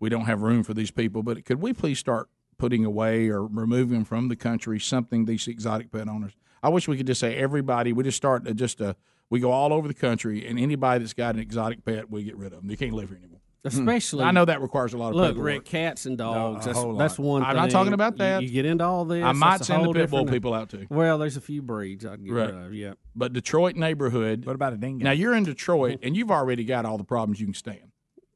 [0.02, 1.24] we don't have room for these people.
[1.24, 2.28] But could we please start
[2.58, 6.34] putting away or removing from the country something these exotic pet owners?
[6.62, 7.94] I wish we could just say everybody.
[7.94, 8.96] We just start uh, just uh,
[9.30, 12.36] we go all over the country, and anybody that's got an exotic pet, we get
[12.36, 12.68] rid of them.
[12.68, 13.40] They can't live here anymore.
[13.64, 15.46] Especially, I know that requires a lot of Look, paperwork.
[15.46, 16.66] Rick, cats and dogs.
[16.66, 17.44] a that's whole that's one.
[17.44, 18.42] I'm not talking about that.
[18.42, 19.24] You, get into all this.
[19.24, 20.88] I might that's send the pit bull people out too.
[20.90, 22.50] Well, there's a few breeds I'd get Right.
[22.52, 22.74] rid of.
[22.74, 22.94] Yeah.
[23.16, 24.46] But Detroit neighborhood.
[24.46, 25.04] What about a dingo?
[25.04, 27.91] Now you're in Detroit, and you've already got all the problems you can stand.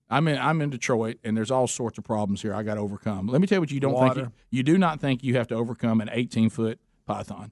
[0.10, 0.38] I'm in.
[0.38, 2.54] I'm in Detroit, and there's all sorts of problems here.
[2.54, 3.28] I got to overcome.
[3.28, 4.18] Let me tell you what you don't think.
[4.18, 7.52] You, you do not think you have to overcome an 18 foot python.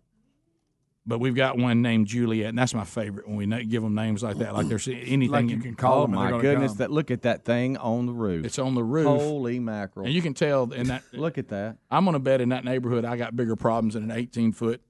[1.05, 3.93] But we've got one named Juliet, and that's my favorite when we na- give them
[3.93, 4.53] names like that.
[4.53, 6.13] Like there's anything Like you can call oh them.
[6.17, 6.71] and my goodness!
[6.71, 6.77] come.
[6.77, 8.45] That look at that thing on the roof.
[8.45, 9.07] It's on the roof.
[9.07, 10.05] Holy mackerel!
[10.05, 11.03] and you can tell in that.
[11.11, 11.77] look at that.
[11.91, 14.81] I'm going to bet in that neighborhood I got bigger problems than an 18 foot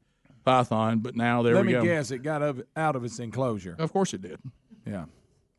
[0.46, 1.00] python.
[1.00, 2.44] But now there Let we me guess, it got
[2.76, 3.76] out of its enclosure.
[3.80, 4.40] Of course it did.
[4.86, 5.06] Yeah.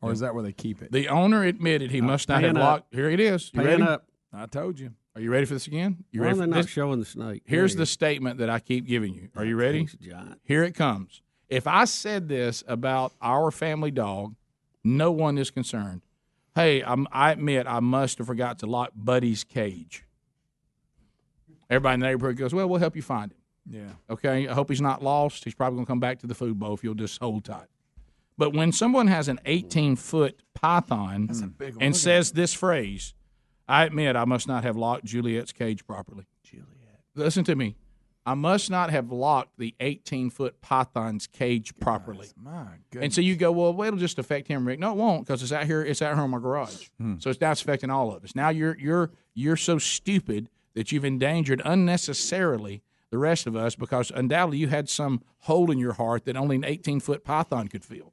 [0.05, 0.91] Or is that where they keep it?
[0.91, 2.63] The owner admitted he uh, must not have pan up.
[2.63, 2.93] locked.
[2.93, 3.51] Here it is.
[3.53, 3.83] You Pan ready?
[3.83, 4.07] up.
[4.33, 4.91] I told you.
[5.15, 6.03] Are you ready for this again?
[6.11, 6.67] You Why ready are for not this?
[6.69, 7.43] showing the snake?
[7.45, 9.29] Here's There the statement that I keep giving you.
[9.35, 9.79] Are you ready?
[9.79, 10.39] Thing's giant.
[10.43, 11.21] Here it comes.
[11.47, 14.35] If I said this about our family dog,
[14.83, 16.01] no one is concerned.
[16.53, 20.03] Hey, I'm, I admit I must have forgot to lock Buddy's cage.
[21.69, 23.37] Everybody in the neighborhood goes, Well, we'll help you find him.
[23.67, 23.89] Yeah.
[24.13, 24.47] Okay.
[24.47, 25.43] I hope he's not lost.
[25.43, 27.67] He's probably going to come back to the food bowl if you'll just hold tight.
[28.37, 31.29] But when someone has an 18 foot python
[31.79, 33.13] and says this phrase,
[33.67, 36.25] I admit I must not have locked Juliet's cage properly.
[36.43, 36.65] Juliet.
[37.15, 37.75] Listen to me.
[38.27, 42.27] I must not have locked the 18 foot python's cage properly.
[42.35, 43.05] My goodness.
[43.05, 44.79] And so you go, well, it'll just affect him, Rick.
[44.79, 45.83] No, it won't, because it's out here.
[45.83, 46.89] It's out here in my garage.
[47.19, 48.35] So it's now it's affecting all of us.
[48.35, 52.81] Now you're you're you're so stupid that you've endangered unnecessarily
[53.11, 56.55] the rest of us because undoubtedly you had some hole in your heart that only
[56.55, 58.11] an 18 foot python could fill.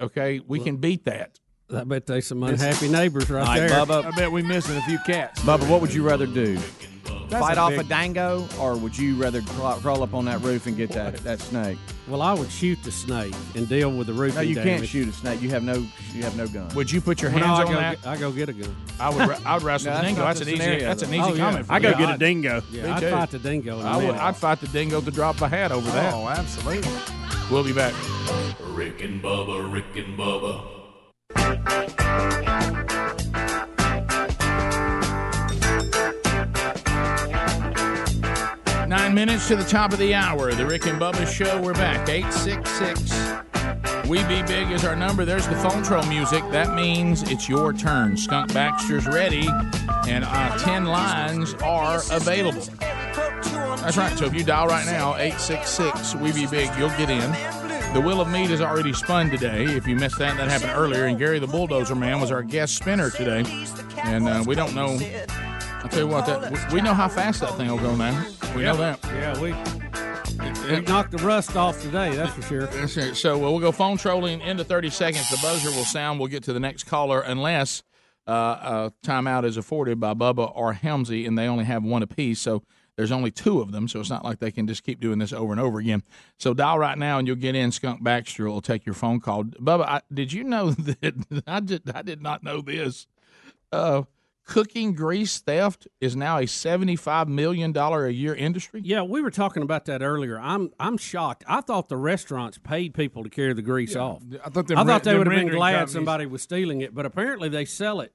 [0.00, 1.38] Okay, we can beat that.
[1.74, 3.68] I bet there's some unhappy neighbors right All right, there.
[3.84, 4.04] Bubba.
[4.06, 5.40] I bet we're missing a few cats.
[5.42, 6.58] Bubba, what would you rather do?
[7.28, 10.24] That's Fight a off big- a dango, or would you rather crawl, crawl up on
[10.24, 11.76] that roof and get that, that snake?
[12.06, 14.78] Well, I would shoot the snake and deal with the roofing No, you damage.
[14.78, 15.42] can't shoot a snake.
[15.42, 15.74] You have no
[16.14, 16.68] you have no gun.
[16.74, 17.96] Would you put your Well, no, hands I on go that?
[18.02, 18.76] Get, I go get a gun.
[18.98, 19.20] I would.
[19.44, 20.20] I would wrestle No, the that's dingo.
[20.22, 20.62] not That's the an easy.
[20.62, 21.16] scenario, That's an though.
[21.16, 21.44] easy Oh, yeah.
[21.50, 21.66] comment.
[21.66, 21.94] For I go you.
[21.96, 22.62] get a I'd- dingo.
[22.72, 23.10] Yeah, I'd too.
[23.10, 24.06] fight the dingo in a I would.
[24.06, 24.22] minute.
[24.22, 26.14] I'd fight the dingo to drop a hat over oh, that.
[26.14, 26.90] Oh, absolutely.
[27.50, 27.92] We'll be back.
[28.68, 30.77] Rick and Bubba, Rick and Bubba.
[38.88, 40.52] Nine minutes to the top of the hour.
[40.52, 41.58] The Rick and Bubba Show.
[41.62, 42.06] We're back.
[42.06, 44.08] 866.
[44.08, 45.24] We Be Big is our number.
[45.24, 46.42] There's the phone troll music.
[46.50, 48.18] That means it's your turn.
[48.18, 49.48] Skunk Baxter's ready,
[50.06, 52.60] and uh, 10 lines are available.
[52.80, 54.14] That's right.
[54.18, 57.57] So if you dial right now, 866 We Be Big, you'll get in.
[57.94, 59.64] The Wheel of Meat is already spun today.
[59.64, 61.06] If you missed that, that happened earlier.
[61.06, 63.44] And Gary the Bulldozer Man was our guest spinner today.
[64.04, 64.98] And uh, we don't know.
[65.82, 68.24] I'll tell you what, that we- know how fast that thing will go now.
[68.54, 69.00] We know that.
[69.04, 69.52] Yeah, we
[70.70, 72.14] we knocked the rust off today.
[72.14, 72.66] That's for sure.
[72.66, 73.14] That's it.
[73.16, 75.28] So uh, we'll go phone trolling into 30 seconds.
[75.30, 76.20] The buzzer will sound.
[76.20, 77.82] We'll get to the next caller unless
[78.26, 82.38] uh, uh, timeout is afforded by Bubba or Helmsy, and they only have one apiece.
[82.40, 82.62] So
[82.98, 85.32] there's only two of them, so it's not like they can just keep doing this
[85.32, 86.02] over and over again.
[86.36, 87.70] So dial right now, and you'll get in.
[87.70, 89.44] Skunk Baxter will take your phone call.
[89.44, 91.88] Bubba, I, did you know that I did?
[91.94, 93.06] I did not know this.
[93.70, 94.02] Uh,
[94.44, 98.80] cooking grease theft is now a seventy-five million dollar a year industry.
[98.84, 100.36] Yeah, we were talking about that earlier.
[100.40, 101.44] I'm I'm shocked.
[101.46, 104.24] I thought the restaurants paid people to carry the grease off.
[104.44, 107.06] I thought, I thought they would have been glad companies- somebody was stealing it, but
[107.06, 108.12] apparently they sell it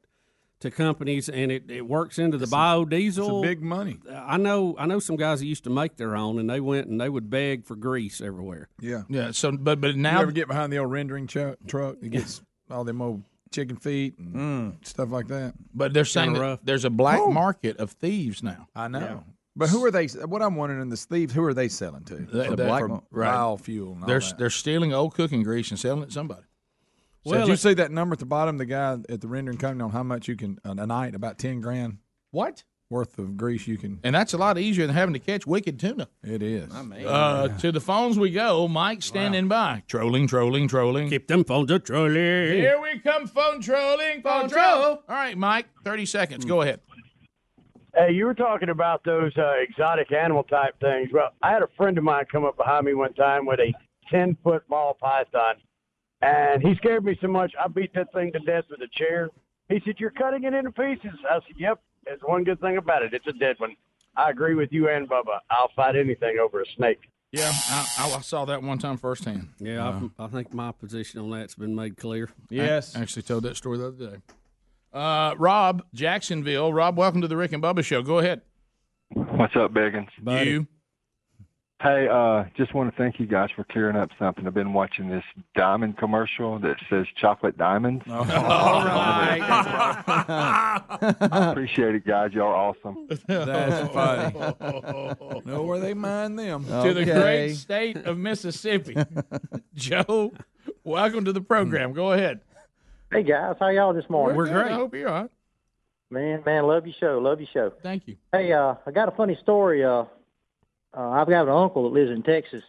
[0.63, 3.07] to companies and it, it works into the biodiesel.
[3.07, 3.99] It's a big money.
[4.13, 6.87] I know I know some guys that used to make their own and they went
[6.87, 8.67] and they would beg for grease everywhere.
[8.81, 9.03] Yeah.
[9.09, 9.31] Yeah.
[9.31, 11.97] So, but but You now ever get behind the old rendering chu- truck?
[12.01, 12.41] It gets
[12.71, 14.85] all them old chicken feet and mm.
[14.87, 15.53] stuff like that.
[15.75, 16.59] But they're saying rough.
[16.63, 17.31] there's a black Oh.
[17.31, 18.67] market of thieves now.
[18.75, 19.23] I know.
[19.55, 20.07] But who are they?
[20.07, 22.15] What I'm wondering in the thieves, who are they selling to?
[22.15, 23.93] That- For that- black for- biofuel.
[23.93, 24.37] And all They're that.
[24.37, 26.41] they're stealing old cooking grease and selling it to somebody.
[27.25, 28.57] So Well, did you see that number at the bottom?
[28.57, 31.37] The guy at the rendering company on how much you can a a night about
[31.37, 31.97] ten grand
[32.31, 32.63] What?
[32.89, 33.99] worth of grease you can.
[34.03, 36.07] And that's a lot easier than having to catch wicked tuna.
[36.21, 36.71] It is.
[36.71, 38.67] Uh, to the phones we go.
[38.67, 39.81] Mike standing by.
[39.87, 41.09] Trolling, trolling, trolling.
[41.09, 42.13] Keep them phones a trolling.
[42.13, 44.61] Here we come, phone trolling, phone troll.
[44.63, 46.45] All right, Mike, 30 seconds.
[46.45, 46.81] Go ahead.
[47.95, 51.09] Hey, you were talking about those uh, exotic animal type things.
[51.11, 53.73] Well, I had a friend of mine come up behind me one time with a
[54.11, 55.55] 10 foot ball python,
[56.23, 59.29] and he scared me so much I beat that thing to death with a chair.
[59.69, 61.17] He said, You're cutting it into pieces.
[61.29, 63.13] I said, Yep, there's one good thing about it.
[63.13, 63.75] It's a dead one.
[64.15, 65.39] I agree with you and Bubba.
[65.49, 66.99] I'll fight anything over a snake.
[67.31, 69.49] Yeah, I, I, I saw that one time firsthand.
[69.59, 72.29] Yeah, Uh, I, I think my position on that's been made clear.
[72.49, 72.95] Yes.
[72.95, 74.17] I actually told that story the other day.
[74.93, 76.71] Uh, Rob, Jacksonville.
[76.71, 78.03] Rob, welcome to the Rick and Bubba Show.
[78.03, 78.41] Go ahead.
[79.15, 80.09] What's up, Biggins?
[80.45, 80.67] You.
[81.83, 84.47] Hey, uh, just want to thank you guys for clearing up something.
[84.47, 88.05] I've been watching this diamond commercial that says chocolate diamonds.
[88.09, 89.41] All right.
[90.07, 92.31] I appreciate it, guys.
[92.31, 93.09] Y'all are awesome.
[93.27, 94.33] That's funny.
[95.43, 96.63] know where they mine them.
[96.63, 98.95] To the great state of Mississippi.
[99.75, 100.31] Joe,
[100.85, 101.91] welcome to the program.
[101.91, 102.39] Go ahead.
[103.11, 104.37] Hey guys, how y'all this morning?
[104.37, 104.71] We're great.
[104.71, 105.31] I hope you're all right.
[106.09, 107.19] Man, man, love your show.
[107.19, 107.73] Love your show.
[107.83, 108.15] Thank you.
[108.31, 109.83] Hey, uh, I got a funny story.
[109.83, 110.05] Uh,
[110.95, 112.63] uh, I've got an uncle that lives in Texas,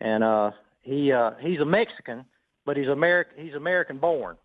[0.00, 0.52] and uh,
[0.82, 2.24] he uh, he's a Mexican,
[2.64, 3.44] but he's American.
[3.44, 4.36] He's American born.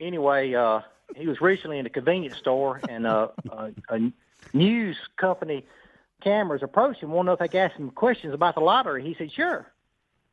[0.00, 0.80] Anyway, uh,
[1.16, 4.12] he was recently in a convenience store, and uh, a, a
[4.52, 5.64] news company
[6.22, 9.02] cameras approached him, want to know if they could ask him questions about the lottery.
[9.02, 9.66] He said, "Sure."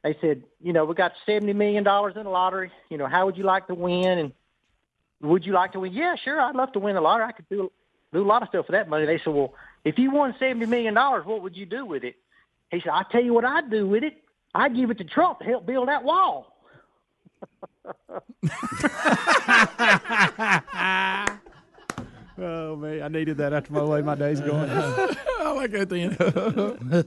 [0.04, 2.72] They said, "You know, we got seventy million dollars in the lottery.
[2.90, 4.32] You know, how would you like to win?" And
[5.22, 5.94] would you like to win?
[5.94, 6.40] Yeah, sure.
[6.40, 7.26] I'd love to win the lottery.
[7.26, 7.72] I could do
[8.14, 9.06] do a lot of stuff for that money.
[9.06, 9.54] They said, well,
[9.86, 12.16] if you won seventy million dollars, what would you do with it?
[12.72, 14.14] He said, I tell you what I'd do with it.
[14.54, 16.56] I'd give it to Trump to help build that wall.
[22.42, 24.70] Oh man, I needed that after my way my day's going.
[24.70, 26.16] I like that thing.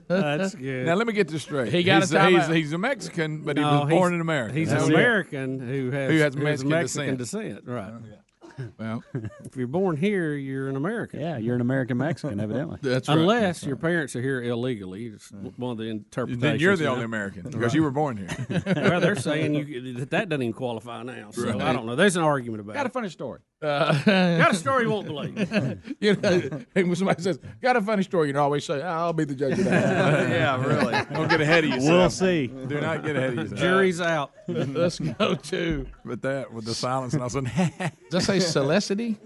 [0.09, 0.87] That's good.
[0.87, 1.73] Now let me get this straight.
[1.73, 2.55] He got he's, a time he's, out.
[2.55, 4.55] he's a Mexican, but he No, was born in America.
[4.55, 4.95] He's That's an it.
[4.95, 7.63] American who has, Who has who Mexican descent.
[7.65, 7.93] Right.
[8.79, 9.03] Well,
[9.45, 11.21] if you're born here, you're an American.
[11.21, 12.79] Yeah, you're an American Mexican, evidently.
[12.83, 13.19] That's right.
[13.19, 15.07] Unless your parents are here illegally.
[15.07, 15.53] It's mm.
[15.59, 16.43] one of the interpretations.
[16.43, 17.05] Then you're the you only.
[17.05, 18.65] American because you were born here.
[18.67, 21.31] well, they're saying you, that that doesn't even qualify now.
[21.31, 21.61] So Right.
[21.61, 21.97] I don't know.
[21.97, 23.41] There's an argument about Got a funny story.
[23.63, 23.93] Uh,
[24.39, 25.97] Got a story you won't believe.
[26.01, 29.13] you know, and when somebody says, got a funny story, you know, always say, I'll
[29.13, 30.29] be the judge of that.
[30.31, 30.93] yeah, really.
[31.13, 31.89] Don't get ahead of yourself.
[31.89, 32.49] We'll see.
[32.49, 33.61] Do not get ahead of yourself.
[33.61, 34.33] Jury's out.
[34.49, 37.45] Let's go to, But that with the silence, and I said,
[38.11, 39.17] does that say Celicity?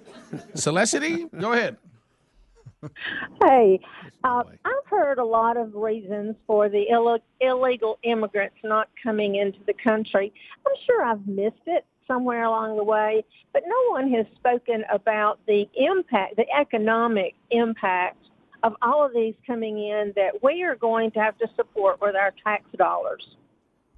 [0.54, 1.28] Celicity?
[1.40, 1.78] Go ahead.
[3.42, 3.80] Hey,
[4.22, 9.58] uh, I've heard a lot of reasons for the Ill- illegal immigrants not coming into
[9.66, 10.32] the country.
[10.66, 15.38] I'm sure I've missed it somewhere along the way, but no one has spoken about
[15.46, 18.16] the impact, the economic impact
[18.62, 22.16] of all of these coming in that we are going to have to support with
[22.16, 23.26] our tax dollars.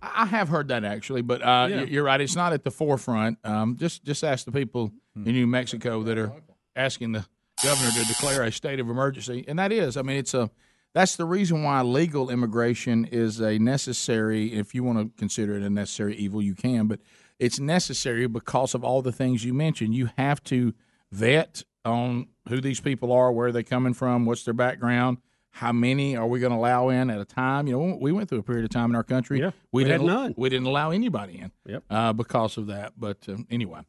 [0.01, 1.83] I have heard that actually, but uh, Yeah.
[1.83, 2.21] you're right.
[2.21, 3.39] It's not at the forefront.
[3.45, 6.33] Um, just just ask the people in New Mexico that are
[6.77, 7.27] asking the
[7.65, 10.51] governor to declare a state of emergency, and that is, I mean, it's a
[10.95, 14.53] that's the reason why legal immigration is a necessary.
[14.55, 17.01] If you want to consider it a necessary evil, you can, but
[17.39, 19.95] it's necessary because of all the things you mentioned.
[19.95, 20.75] You have to
[21.13, 25.19] vet on who these people are, where they're coming from, what's their background.
[25.51, 27.67] How many are we going to allow in at a time?
[27.67, 29.41] You know, we went through a period of time in our country.
[29.41, 30.07] Yeah, we, we had didn't.
[30.07, 30.35] none.
[30.37, 31.51] We didn't allow anybody in.
[31.67, 31.85] Yep.
[31.91, 32.93] Uh, because of that.
[32.97, 33.81] But uh, anyway,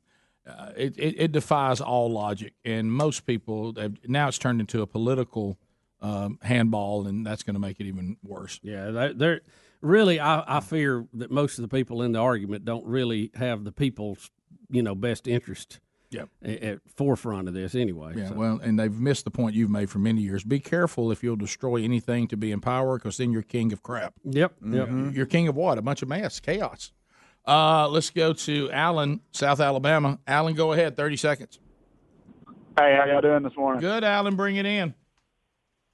[0.47, 4.81] uh, it, it it defies all logic, and most people have, now it's turned into
[4.81, 5.59] a political
[6.01, 8.59] um, handball, and that's going to make it even worse.
[8.63, 9.41] Yeah, they're
[9.81, 10.19] really.
[10.19, 13.72] I, I fear that most of the people in the argument don't really have the
[13.72, 14.31] people's,
[14.69, 15.80] you know, best interest.
[16.11, 16.30] Yep.
[16.41, 18.14] At, at forefront of this, anyway.
[18.18, 18.34] Yeah, so.
[18.34, 20.43] well, and they've missed the point you've made for many years.
[20.43, 23.84] Be careful if you'll destroy anything to be in power, because then you're king of
[23.84, 24.15] crap.
[24.23, 24.53] Yep.
[24.65, 24.89] Yep.
[25.14, 25.77] You're king of what?
[25.77, 26.91] A bunch of mess, chaos.
[27.47, 30.18] Uh, let's go to Allen, South Alabama.
[30.27, 30.95] Allen, go ahead.
[30.97, 31.60] Thirty seconds.
[32.77, 33.80] Hey, how y'all doing this morning?
[33.80, 34.35] Good, Allen.
[34.35, 34.95] Bring it in.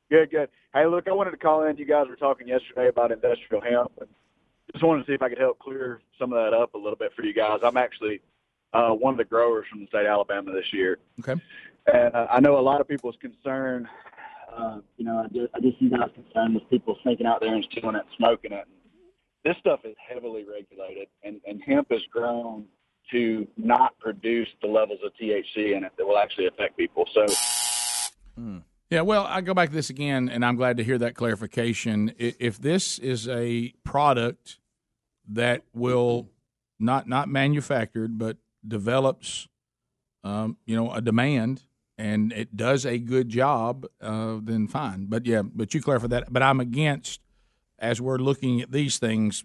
[0.10, 0.50] Good, good.
[0.76, 1.78] Hey, look, I wanted to call in.
[1.78, 3.94] You guys were talking yesterday about industrial hemp.
[3.98, 4.10] And
[4.74, 6.98] just wanted to see if I could help clear some of that up a little
[6.98, 7.62] bit for you guys.
[7.64, 8.20] I'm actually
[8.74, 10.98] uh, one of the growers from the state of Alabama this year.
[11.22, 11.42] Okay.
[11.94, 13.88] And uh, I know a lot of people's concern,
[14.54, 17.56] uh, you know, I just, I just see guys concerned with people sneaking out there
[17.56, 18.66] and stealing it and smoking it.
[19.46, 22.66] This stuff is heavily regulated, and, and hemp is grown
[23.12, 27.08] to not produce the levels of THC in it that will actually affect people.
[27.14, 27.28] So
[28.90, 32.14] Yeah, well, I go back to this again, and I'm glad to hear that clarification.
[32.18, 34.60] If this is a product
[35.28, 36.30] that will
[36.80, 38.38] not not manufactured, but
[38.68, 39.48] develops,
[40.24, 41.64] um, you know, a demand,
[41.98, 45.08] and it does a good job, uh, then fine.
[45.08, 46.32] But yeah, but you clarify that.
[46.32, 47.22] But I'm against,
[47.80, 49.44] as we're looking at these things,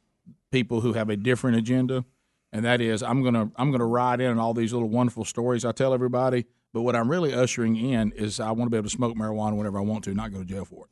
[0.53, 2.05] people who have a different agenda,
[2.53, 5.73] and that is I'm gonna I'm gonna ride in all these little wonderful stories I
[5.73, 6.45] tell everybody.
[6.73, 9.57] But what I'm really ushering in is I want to be able to smoke marijuana
[9.57, 10.91] whenever I want to, not go to jail for it.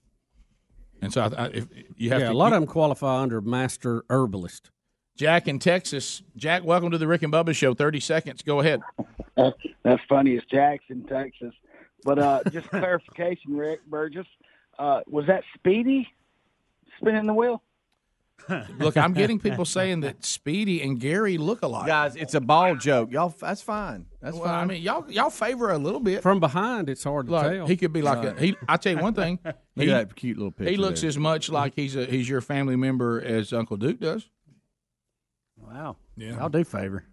[1.00, 3.40] And so, I, I, if you have yeah, to, a lot of them qualify under
[3.40, 4.70] master herbalist.
[5.16, 6.22] Jack in Texas.
[6.36, 7.74] Jack, welcome to the Rick and Bubba Show.
[7.74, 8.42] Thirty seconds.
[8.42, 8.80] Go ahead.
[9.36, 10.32] That's funny.
[10.32, 11.54] It's Jackson, Texas.
[12.04, 14.26] But uh, just clarification, Rick Burgess,
[14.78, 16.08] uh, was that Speedy
[17.00, 17.62] spinning the wheel?
[18.78, 21.86] Look, I'm getting people saying that Speedy and Gary look alike.
[21.86, 23.10] Guys, it's a ball joke.
[23.12, 24.06] Y'all, that's fine.
[24.20, 24.54] That's well, fine.
[24.54, 26.88] I mean, y'all y'all favor a little bit from behind.
[26.88, 27.66] It's hard to Like, tell.
[27.66, 28.56] He could be like a, he.
[28.68, 29.38] I tell you one thing.
[29.44, 31.08] Look he, at that cute little picture He looks there.
[31.08, 34.28] as much like he's a he's your family member as Uncle Duke does.
[35.56, 35.96] Wow.
[36.16, 36.36] Yeah.
[36.40, 37.04] I'll do favor.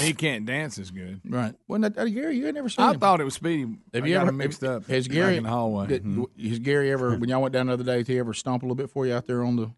[0.00, 1.22] He can't dance as good.
[1.26, 1.54] Right.
[1.66, 3.00] Well, not, uh, Gary, you ain't never seen I him.
[3.00, 3.62] thought it was Speedy.
[3.94, 4.86] Have I you got ever him mixed up?
[4.86, 5.86] Has back Gary in the hallway?
[5.86, 6.26] did- Mhm.
[6.48, 7.98] Has Gary ever when y'all went down the other day?
[7.98, 9.70] Did he ever stomp a little bit for you out there on the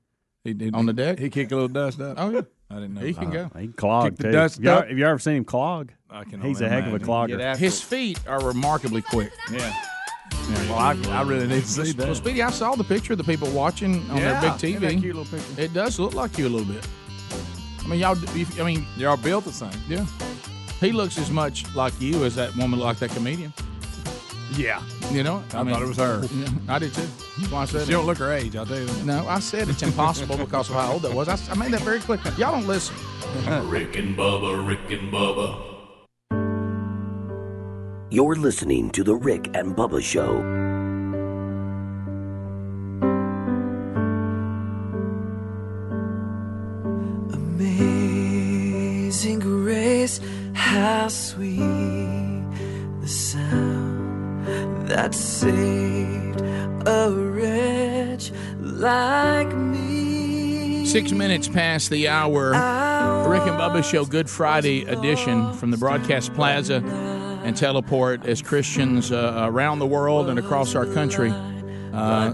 [0.74, 1.18] on the deck?
[1.18, 2.16] He kicked a little dust up.
[2.18, 3.00] Oh yeah, I didn't know.
[3.00, 3.50] He can go.
[3.54, 4.32] Uh, he can clog Kick the too.
[4.32, 4.88] dust Have you, up.
[4.88, 5.90] have you ever seen him clog?
[6.10, 7.56] I can He's a heck of a clogger.
[7.56, 9.32] His feet are remarkably quick.
[9.50, 9.74] Yeah.
[10.68, 12.06] Well, I, I really need to see that.
[12.06, 14.82] Well, Speedy, I saw the picture of the people watching on Yeah, their big isn't
[14.82, 15.00] TV.
[15.00, 15.60] cute little picture?
[15.62, 16.86] It does look like you a little bit.
[17.82, 18.16] I mean, y'all.
[18.60, 19.70] I mean, y'all built the same.
[19.88, 20.04] Yeah.
[20.80, 23.52] He looks as much like you as that woman like that comedian.
[24.56, 24.82] Yeah.
[25.10, 26.22] You know, I thought it was her.
[26.34, 27.02] Yeah, I did too.
[27.38, 27.96] That's why I said She it.
[27.96, 28.54] don't look her age.
[28.56, 29.04] I'll tell you that.
[29.04, 31.28] No, I said it's impossible because of how old that was.
[31.28, 32.18] I, I made that very clear.
[32.38, 32.94] Y'all don't listen.
[33.68, 35.70] Rick and Bubba, Rick and Bubba.
[38.10, 40.40] You're listening to The Rick and Bubba Show.
[48.04, 50.20] Amazing grace,
[50.52, 51.58] how sweet
[53.00, 53.63] the sound
[54.94, 56.40] that saved
[56.86, 58.30] a wretch
[58.60, 60.86] like me.
[60.86, 62.50] Six minutes past the hour.
[63.28, 66.76] Rick and Bubba Show Good Friday edition from the Broadcast Plaza
[67.44, 71.32] and Teleport as Christians uh, around the world and across our country
[71.92, 72.32] uh,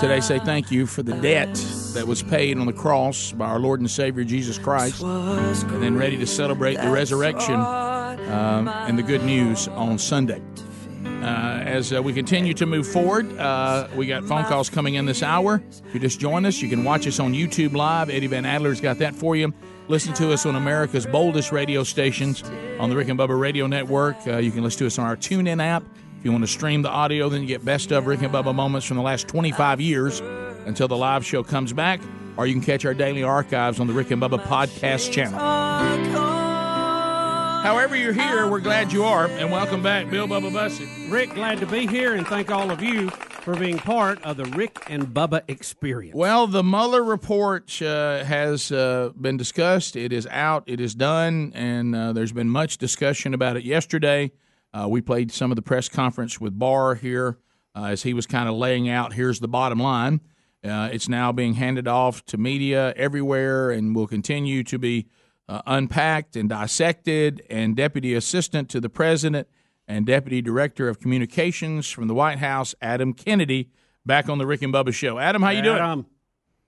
[0.00, 1.54] today say thank you for the debt
[1.94, 5.96] that was paid on the cross by our Lord and Savior Jesus Christ, and then
[5.96, 10.42] ready to celebrate the resurrection um, and the good news on Sunday.
[11.22, 15.06] Uh, as uh, we continue to move forward, uh, we got phone calls coming in
[15.06, 15.62] this hour.
[15.86, 18.10] If you just joined us, you can watch us on YouTube Live.
[18.10, 19.54] Eddie Van Adler's got that for you.
[19.86, 22.42] Listen to us on America's boldest radio stations
[22.80, 24.16] on the Rick and Bubba Radio Network.
[24.26, 25.84] Uh, you can listen to us on our TuneIn app.
[26.18, 28.52] If you want to stream the audio, then you get best of Rick and Bubba
[28.52, 30.20] moments from the last 25 years
[30.66, 32.00] until the live show comes back.
[32.36, 35.71] Or you can catch our daily archives on the Rick and Bubba podcast channel.
[37.62, 40.88] However, you're here, we're glad you are, and welcome back, Bill Bubba Bussey.
[41.08, 44.46] Rick, glad to be here, and thank all of you for being part of the
[44.46, 46.16] Rick and Bubba experience.
[46.16, 49.94] Well, the Mueller report uh, has uh, been discussed.
[49.94, 50.64] It is out.
[50.66, 54.32] It is done, and uh, there's been much discussion about it yesterday.
[54.74, 57.38] Uh, we played some of the press conference with Barr here
[57.76, 59.12] uh, as he was kind of laying out.
[59.12, 60.20] Here's the bottom line.
[60.64, 65.06] Uh, it's now being handed off to media everywhere, and will continue to be
[65.48, 67.42] uh, unpacked and dissected.
[67.50, 69.48] And Deputy Assistant to the President
[69.86, 73.70] and Deputy Director of Communications from the White House, Adam Kennedy,
[74.06, 75.18] back on the Rick and Bubba Show.
[75.18, 75.78] Adam, how you doing?
[75.78, 76.06] Adam.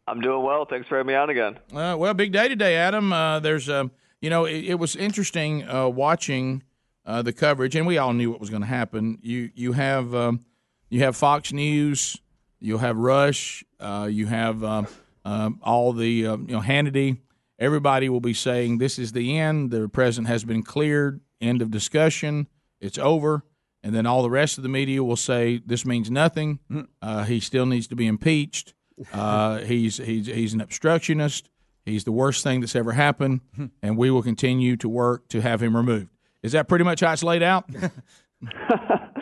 [0.06, 0.66] I'm doing well.
[0.66, 1.58] Thanks for having me on again.
[1.72, 3.12] Uh, well, big day today, Adam.
[3.12, 3.90] Uh, there's, um,
[4.20, 6.62] you know, it, it was interesting uh, watching
[7.06, 9.18] uh, the coverage, and we all knew what was going to happen.
[9.22, 10.44] You you have um,
[10.90, 12.18] you have Fox News,
[12.60, 14.86] you'll have Rush, uh, you have um,
[15.24, 17.18] um, all the um, you know Hannity.
[17.58, 19.70] Everybody will be saying this is the end.
[19.70, 21.20] The president has been cleared.
[21.40, 22.48] End of discussion.
[22.80, 23.44] It's over.
[23.82, 26.58] And then all the rest of the media will say this means nothing.
[27.02, 28.74] Uh, he still needs to be impeached.
[29.12, 31.50] Uh, he's he's he's an obstructionist.
[31.84, 33.40] He's the worst thing that's ever happened,
[33.82, 36.10] and we will continue to work to have him removed.
[36.44, 37.68] Is that pretty much how it's laid out?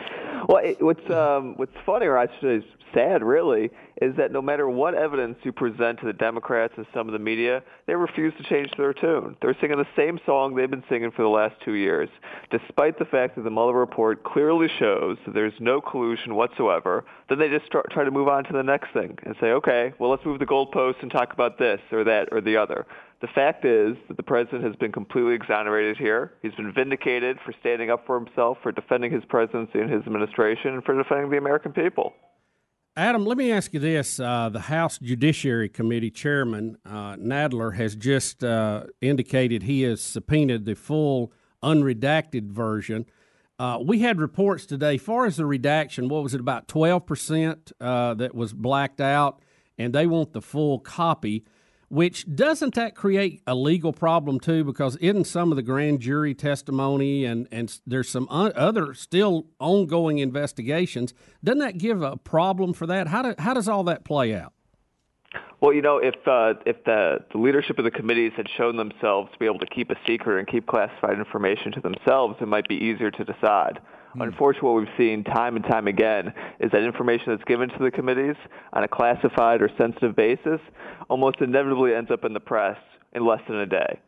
[0.47, 3.71] Well, it, what's um, what's funny, or actually sad, really,
[4.01, 7.19] is that no matter what evidence you present to the Democrats and some of the
[7.19, 9.35] media, they refuse to change their tune.
[9.41, 12.09] They're singing the same song they've been singing for the last two years,
[12.51, 17.05] despite the fact that the Mueller report clearly shows that there's no collusion whatsoever.
[17.29, 19.93] Then they just start, try to move on to the next thing and say, okay,
[19.99, 22.85] well, let's move the goalposts and talk about this or that or the other.
[23.23, 26.33] The fact is that the president has been completely exonerated here.
[26.41, 30.73] He's been vindicated for standing up for himself, for defending his presidency and his administration,
[30.73, 32.11] and for defending the American people.
[32.97, 34.19] Adam, let me ask you this.
[34.19, 40.65] Uh, the House Judiciary Committee Chairman, uh, Nadler, has just uh, indicated he has subpoenaed
[40.65, 41.31] the full
[41.63, 43.05] unredacted version.
[43.57, 48.15] Uh, we had reports today, far as the redaction, what was it, about 12% uh,
[48.15, 49.41] that was blacked out,
[49.77, 51.45] and they want the full copy.
[51.93, 54.63] Which doesn't that create a legal problem too?
[54.63, 60.17] Because in some of the grand jury testimony and and there's some other still ongoing
[60.17, 61.13] investigations,
[61.43, 63.05] doesn't that give a problem for that?
[63.05, 64.53] How do, how does all that play out?
[65.61, 69.31] Well, you know, if uh, if the, the leadership of the committees had shown themselves
[69.31, 72.67] to be able to keep a secret and keep classified information to themselves, it might
[72.67, 73.79] be easier to decide.
[74.13, 74.21] Hmm.
[74.21, 77.91] Unfortunately, what we've seen time and time again is that information that's given to the
[77.91, 78.35] committees
[78.73, 80.59] on a classified or sensitive basis
[81.09, 82.77] almost inevitably ends up in the press
[83.13, 83.99] in less than a day.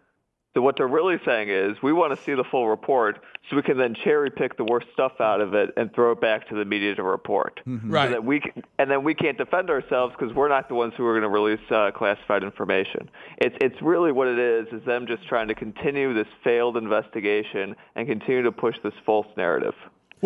[0.55, 3.19] So what they're really saying is we want to see the full report
[3.49, 6.21] so we can then cherry pick the worst stuff out of it and throw it
[6.21, 7.59] back to the media to report.
[7.65, 7.91] Hmm, hmm.
[7.91, 8.07] Right.
[8.07, 10.93] So that we can, and then we can't defend ourselves because we're not the ones
[10.95, 13.09] who are going to release uh, classified information.
[13.39, 17.75] It's it's really what it is is them just trying to continue this failed investigation
[17.97, 19.75] and continue to push this false narrative.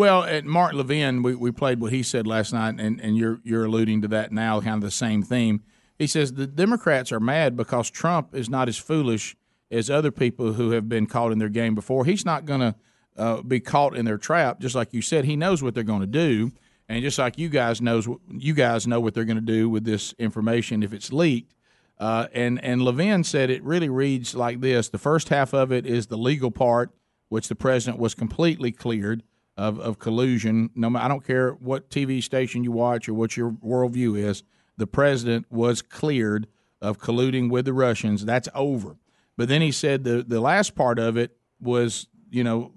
[0.00, 3.38] Well, at Mark Levin, we, we played what he said last night, and, and you're
[3.44, 5.62] you're alluding to that now, kind of the same theme.
[5.98, 9.36] He says the Democrats are mad because Trump is not as foolish
[9.70, 12.06] as other people who have been caught in their game before.
[12.06, 12.74] He's not going to
[13.18, 15.26] uh, be caught in their trap, just like you said.
[15.26, 16.50] He knows what they're going to do,
[16.88, 19.84] and just like you guys knows you guys know what they're going to do with
[19.84, 21.54] this information if it's leaked.
[21.98, 25.84] Uh, and and Levin said it really reads like this: the first half of it
[25.84, 26.88] is the legal part,
[27.28, 29.24] which the president was completely cleared
[29.60, 30.70] of, of collusion.
[30.74, 34.42] No, I don't care what TV station you watch or what your worldview is.
[34.78, 36.46] The president was cleared
[36.80, 38.24] of colluding with the Russians.
[38.24, 38.96] That's over.
[39.36, 42.72] But then he said the the last part of it was, you know,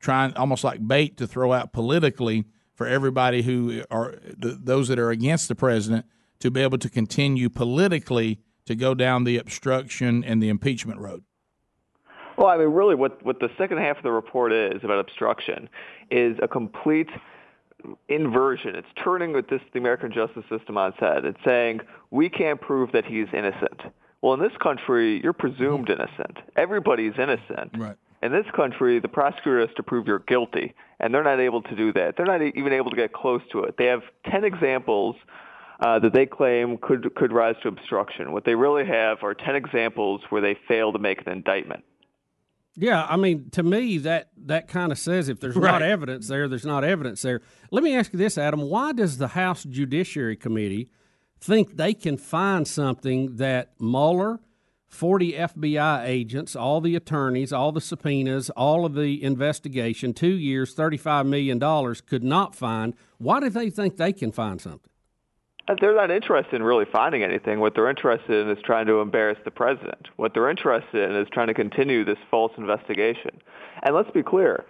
[0.00, 2.44] trying almost like bait to throw out politically
[2.74, 6.04] for everybody who are the, those that are against the president
[6.40, 11.24] to be able to continue politically to go down the obstruction and the impeachment road.
[12.38, 15.68] Well, I mean, really, what what the second half of the report is about obstruction
[16.08, 17.08] is a complete
[18.08, 18.76] inversion.
[18.76, 21.24] It's turning with this the American justice system on its head.
[21.24, 21.80] It's saying
[22.12, 23.80] we can't prove that he's innocent.
[24.22, 26.38] Well, in this country, you're presumed innocent.
[26.56, 27.72] Everybody's innocent.
[27.76, 27.96] Right.
[28.22, 31.74] In this country, the prosecutor has to prove you're guilty, and they're not able to
[31.74, 32.16] do that.
[32.16, 33.76] They're not even able to get close to it.
[33.78, 35.16] They have 10 examples
[35.80, 38.30] uh, that they claim could could rise to obstruction.
[38.30, 41.82] What they really have are 10 examples where they fail to make an indictment.
[42.80, 45.72] Yeah, I mean, to me, that that kind of says if there's Right.
[45.72, 47.40] not evidence there, there's not evidence there.
[47.72, 50.88] Let me ask you this, Adam: Why does the House Judiciary Committee
[51.40, 54.38] think they can find something that Mueller,
[54.86, 60.72] forty FBI agents, all the attorneys, all the subpoenas, all of the investigation, two years,
[60.72, 62.94] thirty-five million dollars, could not find?
[63.18, 64.87] Why do they think they can find something?
[65.68, 67.60] Uh, They're not interested in really finding anything.
[67.60, 70.08] What they're interested in is trying to embarrass the president.
[70.16, 73.32] What they're interested in is trying to continue this false investigation.
[73.82, 74.64] And let's be clear,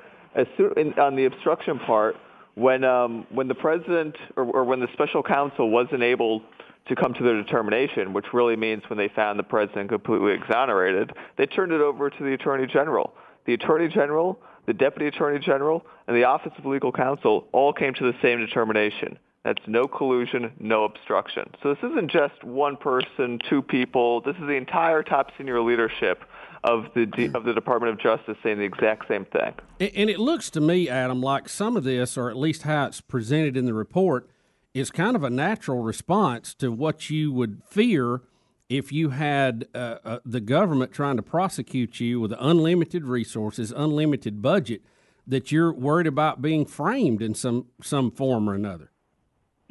[0.57, 2.17] soon, on the obstruction part,
[2.55, 6.43] when um, when the president or, or when the special counsel wasn't able
[6.89, 11.13] to come to their determination, which really means when they found the president completely exonerated,
[11.37, 13.15] they turned it over to the attorney general.
[13.47, 17.95] The attorney general, the deputy attorney general, and the office of legal counsel all came
[17.95, 19.19] to the same determination.
[19.45, 21.51] That's no collusion, no obstruction.
[21.63, 24.21] So this isn't just one person, two people.
[24.21, 26.25] This is the entire top senior leadership
[26.65, 29.55] of the of the Department of Justice saying the exact same thing.
[29.81, 33.01] And it looks to me, Adam, like some of this, or at least how it's
[33.01, 34.29] presented in the report,
[34.75, 38.23] is kind of a natural response to what you would fear
[38.69, 44.43] if you had uh, uh, the government trying to prosecute you with unlimited resources, unlimited
[44.43, 44.83] budget,
[45.27, 48.91] that you're worried about being framed in some some form or another.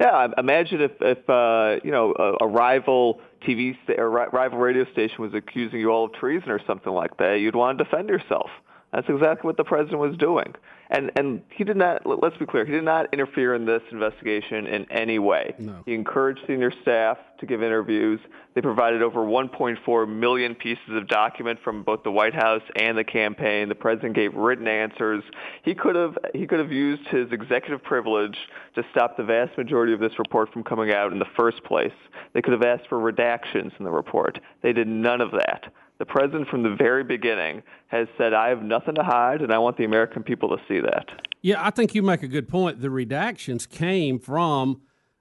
[0.00, 4.58] Yeah, imagine if if uh, you know a, a rival TV sta- or ri- rival
[4.58, 7.40] radio station was accusing you all of treason or something like that.
[7.40, 8.50] You'd want to defend yourself.
[8.92, 10.54] That's exactly what the president was doing.
[10.90, 12.06] And and he did not.
[12.06, 12.64] let- Let's be clear.
[12.64, 15.54] He did not interfere in this investigation in any way.
[15.58, 15.82] No.
[15.86, 18.20] He encouraged senior staff to give interviews.
[18.54, 23.04] They provided over 1.4 million pieces of document from both the White House and the
[23.04, 23.68] campaign.
[23.68, 25.22] The president gave written answers.
[25.62, 28.36] He could have he could have used his executive privilege
[28.74, 31.92] to stop the vast majority of this report from coming out in the first place.
[32.32, 34.40] They could have asked for redactions in the report.
[34.62, 35.72] They did none of that.
[35.98, 39.58] The president from the very beginning has said, I have nothing to hide, and I
[39.58, 41.06] want the American people to see that.
[41.42, 42.80] Yeah, I think you make a good point.
[42.80, 44.80] The redactions came from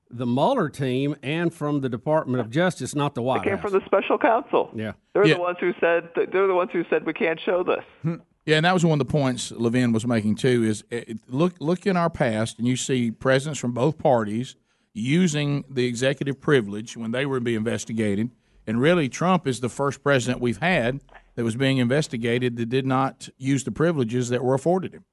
[0.09, 3.71] the Mueller team and from the Department of Justice, not the White It came House.
[3.71, 4.69] from the special counsel.
[4.73, 4.93] Yeah.
[5.13, 5.33] They're Yeah.
[5.35, 7.83] the ones who said they're the ones who said we can't show this.
[8.03, 8.15] Hmm.
[8.45, 10.63] Yeah, and that was one of the points Levin was making too.
[10.63, 14.55] Is eh, it, look look in our past, and you see presidents from both parties
[14.93, 18.29] using the executive privilege when they were being investigated.
[18.67, 20.99] And really, Trump is the first president we've had
[21.35, 25.05] that was being investigated that did not use the privileges that were afforded him.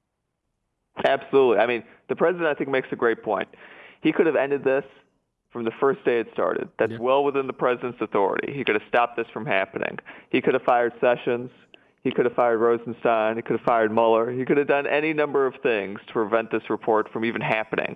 [1.05, 1.57] Absolutely.
[1.57, 3.47] I mean, the president, I think, makes a great point.
[4.01, 4.83] He could have ended this
[5.51, 6.67] from the first day it started.
[6.77, 8.53] That's well within the president's authority.
[8.53, 9.99] He could have stopped this from happening.
[10.29, 11.49] He could have fired Sessions.
[12.03, 13.37] He could have fired Rosenstein.
[13.37, 14.31] He could have fired Mueller.
[14.31, 17.95] He could have done any number of things to prevent this report from even happening.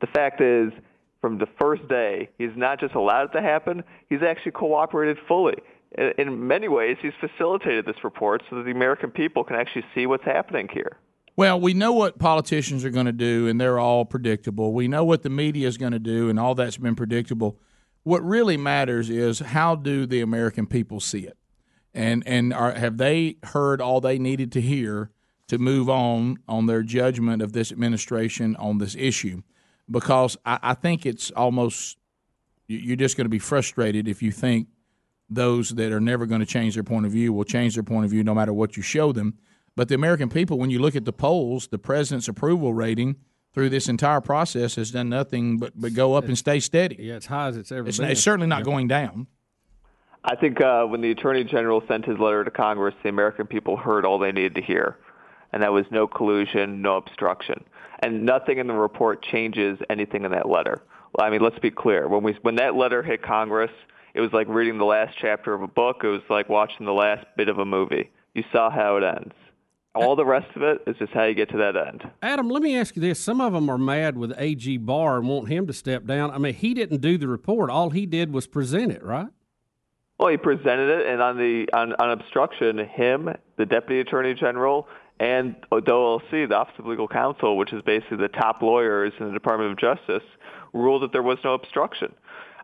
[0.00, 0.70] The fact is,
[1.20, 5.56] from the first day, he's not just allowed it to happen, he's actually cooperated fully.
[6.16, 10.06] In- many ways, he's facilitated this report so that the American people can actually see
[10.06, 10.98] what's happening here.
[11.36, 14.72] Well, we know what politicians are going to do, and they're all predictable.
[14.72, 17.58] We know what the media is going to do, and all that's been predictable.
[18.02, 21.36] What really matters is how do the American people see it,
[21.94, 25.10] and and are, have they heard all they needed to hear
[25.46, 29.42] to move on on their judgment of this administration on this issue?
[29.90, 31.96] Because I, I think it's almost
[32.66, 34.68] you- you're just going to be frustrated if you think
[35.30, 38.04] those that are never going to change their point of view will change their point
[38.04, 39.34] of view no matter what you show them.
[39.76, 43.16] But the American people, when you look at the polls, the president's approval rating
[43.54, 46.96] through this entire process has done nothing but, but go up and stay steady.
[46.98, 48.10] Yeah, it's high as it's ever It's, been.
[48.10, 49.26] it's certainly not going down.
[50.24, 53.76] I think uh, when the Attorney General sent his letter to Congress, the American people
[53.76, 54.96] heard all they needed to hear,
[55.52, 57.64] and that was no collusion, no obstruction,
[58.00, 60.82] and nothing in the report changes anything in that letter.
[61.18, 62.08] I mean, let's be clear.
[62.08, 63.70] When we when that letter hit Congress,
[64.14, 65.98] it was like reading the last chapter of a book.
[66.04, 68.10] It was like watching the last bit of a movie.
[68.34, 69.34] You saw how it ends.
[69.94, 72.08] All the rest of it is just how you get to that end.
[72.22, 73.18] Adam, let me ask you this.
[73.18, 76.30] Some of them are mad with AG Barr and want him to step down.
[76.30, 77.70] I mean, he didn't do the report.
[77.70, 79.28] All he did was present it, right?
[80.18, 84.88] Well, he presented it, and on the on, on obstruction, him, the deputy attorney general,
[85.20, 89.26] and the OLC, the Office of Legal Counsel, which is basically the top lawyers in
[89.26, 90.26] the Department of Justice,
[90.72, 92.14] ruled that there was no obstruction.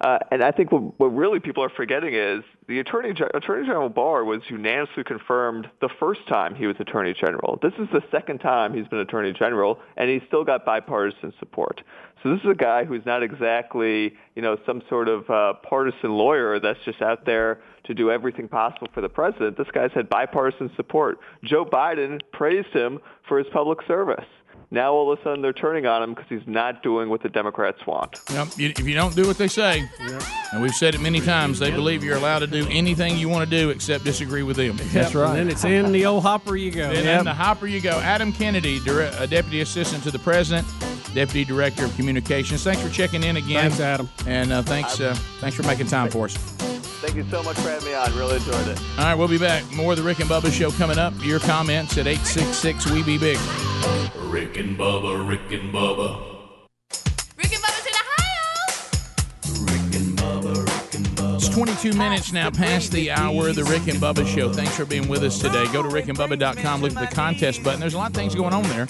[0.01, 3.89] Uh, and I think what, what really people are forgetting is the attorney attorney general
[3.89, 7.59] Barr was unanimously confirmed the first time he was attorney general.
[7.63, 11.81] This is the second time he's been attorney general, and he's still got bipartisan support.
[12.23, 16.11] So this is a guy who's not exactly you know some sort of uh, partisan
[16.11, 19.57] lawyer that's just out there to do everything possible for the president.
[19.57, 21.19] This guy's had bipartisan support.
[21.45, 22.99] Joe Biden praised him
[23.29, 24.25] for his public service.
[24.71, 27.29] Now all of a sudden they're turning on him because he's not doing what the
[27.29, 28.21] Democrats want.
[28.33, 28.49] Yep.
[28.57, 29.89] You, if you don't do what they say,
[30.53, 33.49] and we've said it many times, they believe you're allowed to do anything you want
[33.49, 34.79] to do except disagree with them.
[34.93, 35.15] Yep.
[35.15, 36.93] And then it's in the old hopper you go.
[36.93, 38.01] Then in the hopper you go.
[38.01, 40.67] Adam Kennedy, dire- uh, Deputy Assistant to the President,
[41.15, 42.65] Deputy Director of Communications.
[42.65, 43.71] Thanks for checking in again.
[43.71, 44.09] Thanks, Adam.
[44.27, 46.74] And uh, thanks, uh, thanks for making time for us.
[47.05, 48.17] Thank you so much for having me on.
[48.17, 48.81] Really enjoyed it.
[48.99, 49.63] All right, we'll be back.
[49.73, 51.13] More of the Rick and Bubba Show coming up.
[51.23, 53.39] Your comments at 866 We Be Big.
[54.17, 56.19] Rick and Bubba, Rick and Bubba.
[57.37, 59.65] Rick and Bubba's in Ohio.
[59.67, 61.37] Rick and Bubba, Rick and Bubba.
[61.37, 64.51] It's 22 minutes now past the hour of the Rick and Bubba Show.
[64.51, 65.71] Thanks for being with us today.
[65.75, 67.81] Go to rickandbubba.com, look at the contest button.
[67.81, 68.87] There's a lot of things going on there.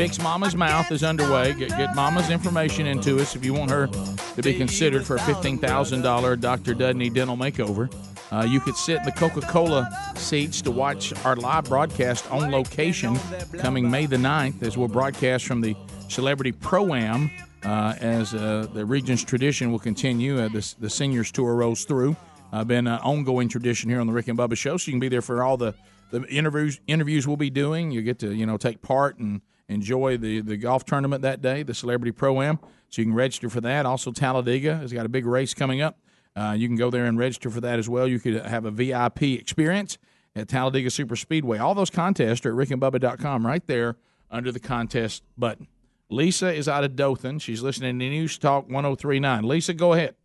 [0.00, 1.52] Fix Mama's Mouth is underway.
[1.52, 5.18] Get, get Mama's information into us if you want her to be considered for a
[5.18, 6.72] $15,000 Dr.
[6.72, 7.92] Dudney dental makeover.
[8.32, 12.50] Uh, you could sit in the Coca Cola seats to watch our live broadcast on
[12.50, 13.14] location
[13.58, 15.76] coming May the 9th as we'll broadcast from the
[16.08, 17.30] Celebrity Pro Am
[17.62, 20.40] uh, as uh, the region's tradition will continue.
[20.40, 22.16] Uh, this, the seniors tour rolls through.
[22.54, 25.00] Uh, been an ongoing tradition here on the Rick and Bubba Show, so you can
[25.00, 25.74] be there for all the,
[26.10, 27.90] the interviews interviews we'll be doing.
[27.90, 31.62] You get to you know take part and enjoy the, the golf tournament that day,
[31.62, 32.58] the Celebrity Pro Am.
[32.88, 33.86] So you can register for that.
[33.86, 35.98] Also, Talladega has got a big race coming up.
[36.34, 38.06] Uh, you can go there and register for that as well.
[38.06, 39.98] You could have a VIP experience
[40.34, 41.58] at Talladega Super Speedway.
[41.58, 43.96] All those contests are at rickandbubba.com right there
[44.30, 45.68] under the contest button.
[46.08, 47.38] Lisa is out of Dothan.
[47.38, 49.44] She's listening to News Talk 1039.
[49.44, 50.16] Lisa, go ahead.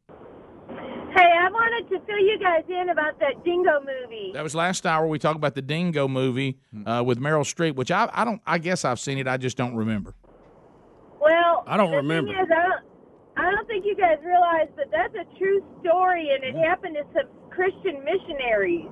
[1.75, 4.31] Hey, I wanted to fill you guys in about that Dingo movie.
[4.33, 5.07] That was last hour.
[5.07, 8.41] We talked about the Dingo movie uh, with Meryl Streep, which I, I don't.
[8.45, 9.27] I guess I've seen it.
[9.27, 10.13] I just don't remember.
[11.19, 12.31] Well, I don't the remember.
[12.33, 16.29] Thing is, I don't, I don't think you guys realize that that's a true story,
[16.33, 18.87] and it happened to some Christian missionaries.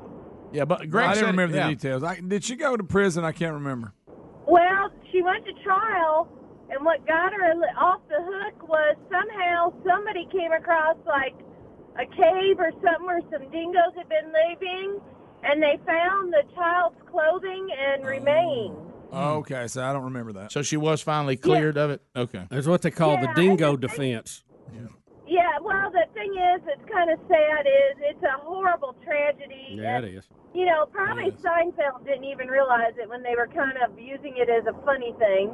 [0.51, 1.67] Yeah, but Greg I said didn't it- remember yeah.
[1.69, 2.03] the details.
[2.03, 3.23] I, did she go to prison?
[3.23, 3.93] I can't remember.
[4.47, 6.27] Well, she went to trial,
[6.69, 11.33] and what got her off the hook was somehow somebody came across like
[11.99, 14.99] a cave or something where some dingoes had been living,
[15.43, 18.07] and they found the child's clothing and oh.
[18.07, 18.77] remains.
[19.11, 20.51] Oh, okay, so I don't remember that.
[20.51, 22.01] So she was finally cleared of it.
[22.15, 24.43] Okay, That's what they call the dingo defense.
[25.27, 27.65] Yeah, well, the thing is, it's kind of sad.
[27.65, 29.79] Is it's a horrible tragedy.
[29.79, 30.25] Yeah, and, it is.
[30.53, 34.49] You know, probably Seinfeld didn't even realize it when they were kind of using it
[34.49, 35.49] as a funny thing.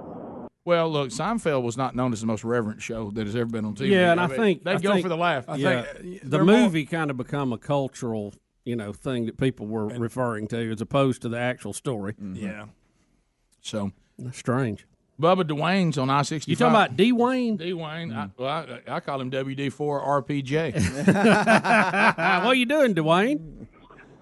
[0.70, 3.66] Well, look, Seinfeld was not known as the most reverent show that has ever been
[3.66, 3.90] on TV.
[3.90, 5.50] Yeah, and I mean, think they go think- for the laugh.
[5.50, 8.36] I yeah, think the movie kind of become a cultural,
[8.66, 12.14] you know, thing that people were referring to as opposed to the actual story.
[12.20, 12.66] Yeah.
[13.62, 14.86] So That's strange.
[15.20, 16.52] Bubba Dwayne's on I sixty.
[16.52, 17.58] You talking about D Wayne?
[17.58, 18.14] D Wayne?
[18.14, 20.76] I, well, I, I call him WD four RPJ.
[22.44, 23.66] what are you doing, Dwayne?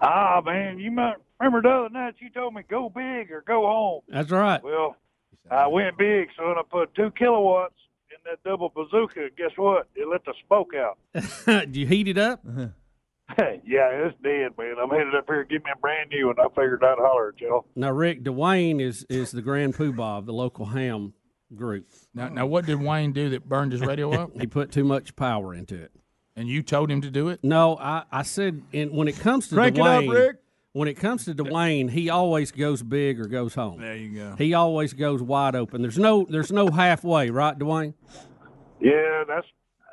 [0.00, 3.66] Ah, man, you might remember the other night you told me go big or go
[3.66, 4.00] home.
[4.08, 4.64] That's right.
[4.64, 4.96] Well,
[5.50, 6.56] I went big, son.
[6.58, 7.74] I put two kilowatts
[8.10, 9.28] in that double bazooka.
[9.36, 9.88] Guess what?
[9.94, 10.98] It let the smoke out.
[11.46, 12.40] Did you heat it up?
[12.48, 12.68] Uh-huh.
[13.38, 14.76] yeah, it's dead, man.
[14.82, 16.40] I'm headed up here to get me a brand new one.
[16.40, 17.66] I figured I'd holler at y'all.
[17.76, 21.12] Now, Rick Dwayne is is the grand poobah of the local ham
[21.54, 21.86] group.
[22.14, 24.30] Now, now, what did Wayne do that burned his radio up?
[24.40, 25.92] he put too much power into it.
[26.36, 27.40] And you told him to do it?
[27.42, 30.36] No, I, I said and when it comes to Crank it up, Rick.
[30.78, 33.80] When it comes to Dwayne, he always goes big or goes home.
[33.80, 34.36] There you go.
[34.38, 35.82] He always goes wide open.
[35.82, 37.94] There's no there's no halfway, right, Dwayne?
[38.80, 39.46] Yeah, that's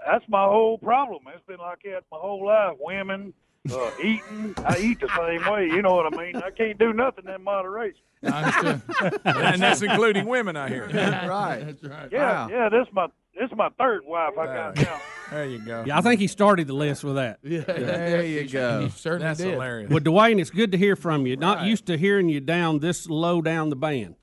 [0.05, 1.23] that's my whole problem.
[1.33, 2.77] It's been like that my whole life.
[2.79, 3.33] Women,
[3.71, 4.53] uh, eating.
[4.63, 5.65] I eat the same way.
[5.65, 6.35] You know what I mean?
[6.35, 8.01] I can't do nothing in moderation.
[8.21, 10.87] And that's including women, I hear.
[10.87, 11.63] right.
[11.65, 12.09] That's right.
[12.11, 12.69] Yeah, yeah.
[12.69, 15.01] This my this is my third wife I got now.
[15.31, 15.83] There you go.
[15.87, 17.39] Yeah, I think he started the list with that.
[17.41, 18.81] Yeah, There you go.
[18.81, 19.53] He certainly That's did.
[19.53, 19.89] hilarious.
[19.89, 21.35] Well, Dwayne, it's good to hear from you.
[21.35, 24.17] Not used to hearing you down this low down the band.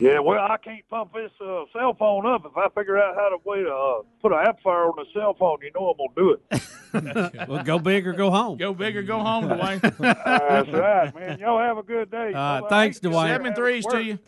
[0.00, 2.46] Yeah, well, I can't pump this uh, cell phone up.
[2.46, 5.04] If I figure out how to way to uh, put an app amplifier on the
[5.12, 7.48] cell phone, you know I'm gonna do it.
[7.48, 8.56] well, go big or go home.
[8.56, 9.80] Go big or go home, Dwayne.
[9.98, 11.38] That's right, man.
[11.38, 12.32] Y'all have a good day.
[12.34, 13.28] Uh, thanks, Dwayne.
[13.28, 14.18] Seven threes to you.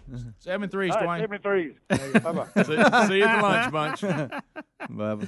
[0.41, 1.21] Seven threes, All Dwayne.
[1.21, 1.75] seven threes.
[1.89, 2.47] Bye bye.
[2.63, 4.01] See, see you at the lunch bunch.
[4.91, 5.27] Bye.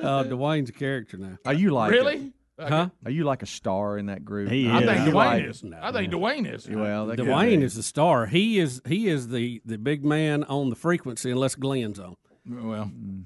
[0.00, 1.36] Uh, Dwayne's a character now.
[1.44, 2.32] Are you like Really?
[2.60, 2.90] Huh?
[3.04, 4.50] Are you like a star in that group?
[4.50, 4.84] He I is.
[4.86, 5.64] think You Dwayne like- is.
[5.80, 6.68] I think Dwayne is.
[6.68, 8.26] Well, Dwayne is the star.
[8.26, 12.16] He is he is the, the big man on the frequency unless Glenn's on.
[12.46, 13.24] Well, mm.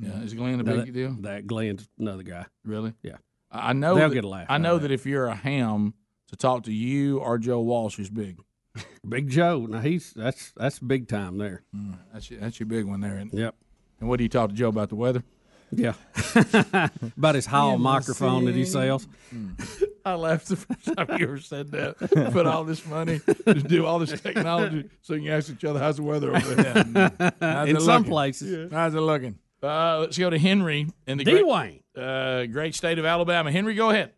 [0.00, 0.20] yeah.
[0.22, 1.16] Is Glenn a Now big that, deal?
[1.20, 2.46] That Glenn's another guy.
[2.64, 2.94] Really?
[3.02, 3.16] Yeah.
[3.50, 3.94] I I know.
[3.94, 5.94] They'll that, get a laugh I know of that if you're a ham,
[6.28, 8.38] to talk to you or Joe Walsh, who's big.
[9.08, 9.66] Big Joe.
[9.68, 11.62] Now he's that's that's big time there.
[11.76, 13.14] Mm, that's your, that's your big one there.
[13.16, 13.54] And, Yep.
[14.00, 15.22] and what do you talk to Joe about the weather?
[15.70, 15.94] Yeah.
[17.16, 19.06] About his hall microphone that he sells.
[20.04, 21.96] I laughed the first time you ever said that.
[22.32, 25.78] Put all this money to do all this technology so you can ask each other
[25.80, 27.32] how's the weather over there.
[27.40, 28.10] How's In it some looking?
[28.10, 28.72] places.
[28.72, 29.38] How's it looking?
[29.62, 31.30] Uh, let's go to Henry in the D.
[31.42, 33.50] great, uh, great state of Alabama.
[33.50, 34.12] Henry, go ahead.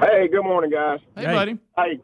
[0.00, 1.00] Hey, good morning, guys.
[1.16, 1.58] Hey, buddy.
[1.76, 1.98] Hey,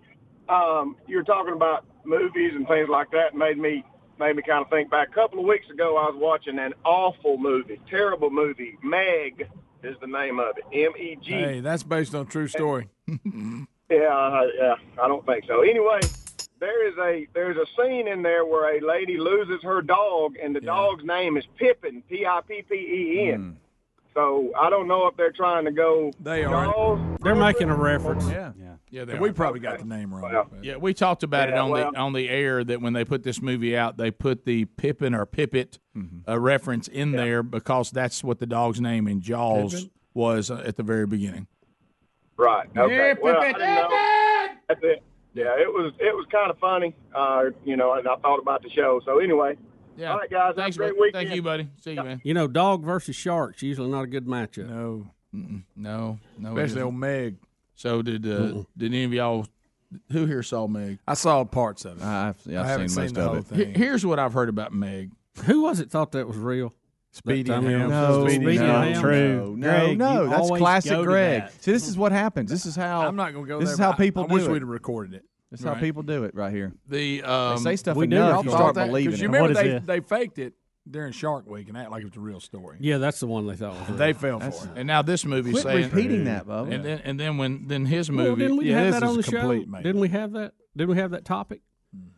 [0.48, 3.84] um, you were talking about movies and things like that, made me
[4.18, 5.08] made me kind of think back.
[5.10, 8.78] A couple of weeks ago, I was watching an awful movie, terrible movie.
[8.82, 9.48] Meg
[9.82, 10.64] is the name of it.
[10.72, 11.30] M E G.
[11.32, 12.88] Hey, that's based on a true story.
[13.90, 15.60] Yeah, uh, yeah, I don't think so.
[15.60, 16.00] Anyway,
[16.58, 20.56] there is a there's a scene in there where a lady loses her dog, and
[20.56, 23.58] the dog's name is Pippin, P I P P E N.
[24.14, 26.12] So I don't know if they're trying to go.
[26.20, 26.66] They are.
[26.66, 27.18] Jaws.
[27.22, 28.28] They're making a reference.
[28.28, 28.52] Yeah.
[28.90, 29.20] Yeah, they Yeah, are.
[29.20, 30.32] we probably got the name wrong.
[30.32, 33.04] Well, Yeah, we talked about it on well- the on the air that when they
[33.04, 36.28] put this movie out, they put the Pippin or Pippet Mm-hmm.
[36.28, 39.90] uh, reference in there because that's what the dog's name in Jaws Pippin?
[40.12, 41.46] was uh, at the very beginning.
[42.36, 42.68] Right.
[42.76, 42.96] Okay.
[42.96, 44.58] Yeah, well, I Pippin.
[44.68, 45.02] That's it.
[45.34, 48.62] Yeah, it was it was kind of funny, uh, you know, and I thought about
[48.62, 49.00] the show.
[49.04, 49.56] So anyway,
[49.96, 50.12] Yeah.
[50.12, 51.02] all right, guys, Thanks, have a great bud.
[51.02, 51.26] weekend.
[51.28, 51.68] Thank you, buddy.
[51.80, 52.20] See you, man.
[52.24, 54.68] You know, dog versus sharks usually not a good matchup.
[54.68, 55.62] No, Mm-mm.
[55.76, 57.36] No, no, especially old Meg.
[57.74, 59.46] So did uh, did any of y'all?
[60.10, 60.98] Who here saw Meg?
[61.06, 62.04] I saw parts of it.
[62.04, 63.66] I've, yeah, I've I haven't seen seen most the of whole it.
[63.66, 63.74] thing.
[63.74, 65.12] Here's what I've heard about Meg.
[65.44, 66.72] Who was it thought that was real?
[67.12, 67.90] Speedy That Ham.
[67.90, 68.92] No, Speedy Speedy and and Ham.
[68.94, 69.02] Ham.
[69.02, 69.56] True.
[69.56, 71.42] No, Greg, no, that's classic Greg.
[71.42, 71.62] that.
[71.62, 72.50] See, this is what happens.
[72.50, 73.74] This is how I'm not going to go This there.
[73.74, 74.50] is how but I- people I, do wish it.
[74.50, 75.24] we'd have recorded it.
[75.54, 75.80] This is how Right.
[75.82, 76.72] people do it right here.
[76.88, 79.20] The They um, say stuff we do enough, if you you start that- believing Because
[79.20, 79.28] you it.
[79.28, 79.84] remember What is they, this?
[79.86, 80.54] they faked it
[80.90, 82.78] during Shark Week and act like it was a real story.
[82.80, 83.98] Yeah, that's the one they thought was real.
[83.98, 84.78] They fell That's- for it.
[84.78, 86.74] and now this movie Quit saying repeating that, Bubba.
[86.74, 88.42] and then and then when then his Well, movie.
[88.42, 89.38] didn't we Yeah, have this that on is the show?
[89.38, 89.84] complete, mate.
[89.84, 90.54] Didn't we have that?
[90.76, 91.62] Didn't we have that topic?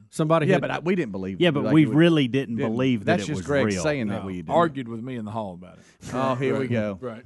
[0.09, 1.39] Somebody Yeah, had, but I, we didn't believe.
[1.43, 1.53] Yeah, it.
[1.53, 3.83] but Like we would- really didn't didn't- believe that That's it just was Greg real.
[3.83, 4.49] saying that we did.
[4.51, 5.85] Argued with me in the hall about it.
[6.15, 6.97] Oh, here we go.
[6.99, 7.25] Right.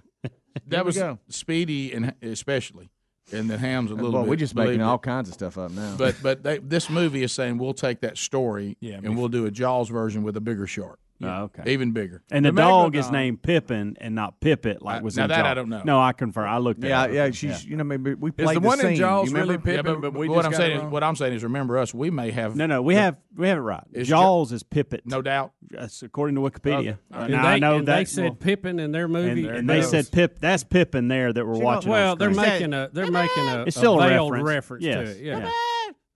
[0.67, 1.21] That was go.
[1.29, 2.91] Speedy and especially,
[3.33, 4.31] and then Ham's a little Well, bit.
[4.31, 5.95] we're just making believed all kinds of stuff up now.
[5.97, 9.47] But but they, this movie is saying we'll take that story Yeah, and we'll do
[9.47, 11.73] a Jaws version with a bigger shark, Oh, okay.
[11.73, 12.23] even bigger.
[12.31, 13.13] And the, The dog is Megalodon.
[13.13, 15.83] named Pippin and not Pippet, like Uh, was now in that I don't know.
[15.85, 16.49] No, I confirm.
[16.49, 17.13] I looked at yeah, it.
[17.13, 18.91] yeah, she's you know maybe we Is played the one scene.
[18.93, 19.71] in Jaws really remember?
[19.71, 20.01] Yeah, Pippin?
[20.01, 20.91] but, but we what I'm saying it is, wrong?
[20.91, 21.93] what I'm saying is, remember us.
[21.93, 23.85] We may have No, no, we have we have it right.
[23.93, 25.01] Is Jaws is Pippet.
[25.05, 25.53] no doubt.
[25.71, 26.95] That's according to Wikipedia.
[27.13, 29.47] Uh, And and I know and that they said Pippin in their movie.
[29.47, 30.39] and, and they said Pip.
[30.41, 31.91] That's Pippin there that we're watching.
[31.91, 34.49] Well, they're making a they're making a, It's still a veiled reference.
[34.49, 35.25] reference, to it.
[35.25, 35.51] Yeah.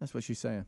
[0.00, 0.64] That's what she's saying.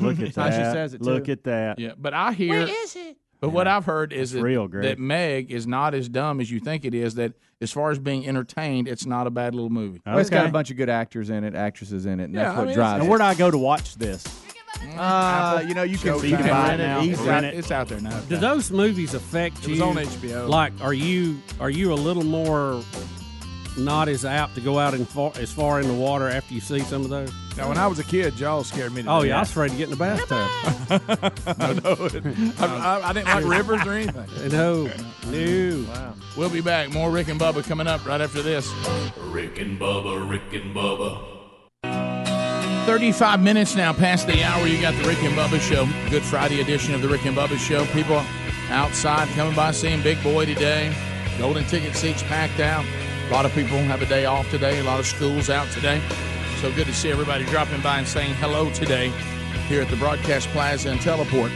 [0.00, 0.52] Look at that.
[0.52, 1.04] she says it, too.
[1.04, 1.78] Look at that.
[1.78, 2.48] Yeah, but I hear.
[2.50, 3.16] Where is it?
[3.42, 6.60] But what I've heard is that, real, that Meg is not as dumb as you
[6.60, 7.16] think it is.
[7.16, 10.00] That as far as being entertained, it's not a bad little movie.
[10.06, 12.44] Well, it's got a bunch of good actors in it, actresses in it, and Yeah,
[12.44, 14.24] that's I what mean, drives And where do I go to watch this?
[14.96, 16.28] Uh, you know, you can, Showtime.
[16.30, 16.86] you can buy it it.
[16.86, 17.02] now.
[17.02, 17.28] easy.
[17.28, 17.54] Rent it.
[17.54, 18.18] It's out there now.
[18.20, 19.70] Do those movies affect It you?
[19.72, 20.48] was on HBO.
[20.48, 22.82] Like, are you are you a little more
[23.78, 26.60] not as apt to go out and far, as far in the water after you
[26.60, 27.32] see some of those?
[27.56, 29.02] Now, when I was a kid, Jaws scared me.
[29.02, 29.28] To Oh death.
[29.28, 31.58] yeah, I was afraid to get in the bathtub.
[31.58, 32.66] no, no, it- I,
[33.00, 34.26] I, I didn't like rivers or anything.
[34.52, 34.90] No,
[35.30, 35.84] no.
[35.88, 36.14] Wow.
[36.36, 36.90] We'll be back.
[36.90, 38.70] More Rick and Bubba coming up right after this.
[39.18, 41.28] Rick and Bubba, Rick and Bubba.
[42.86, 44.66] 35 minutes now past the hour.
[44.66, 45.86] You got the Rick and Bubba Show.
[46.10, 47.84] Good Friday edition of the Rick and Bubba Show.
[47.86, 48.22] People
[48.70, 50.92] outside coming by seeing Big Boy today.
[51.38, 52.84] Golden ticket seats packed out.
[53.28, 54.78] A lot of people have a day off today.
[54.80, 56.02] A lot of schools out today.
[56.60, 59.08] So good to see everybody dropping by and saying hello today
[59.68, 61.50] here at the Broadcast Plaza and Teleport.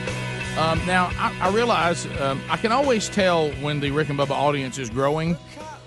[0.58, 4.30] Um, now, I, I realize um, I can always tell when the Rick and Bubba
[4.30, 5.36] audience is growing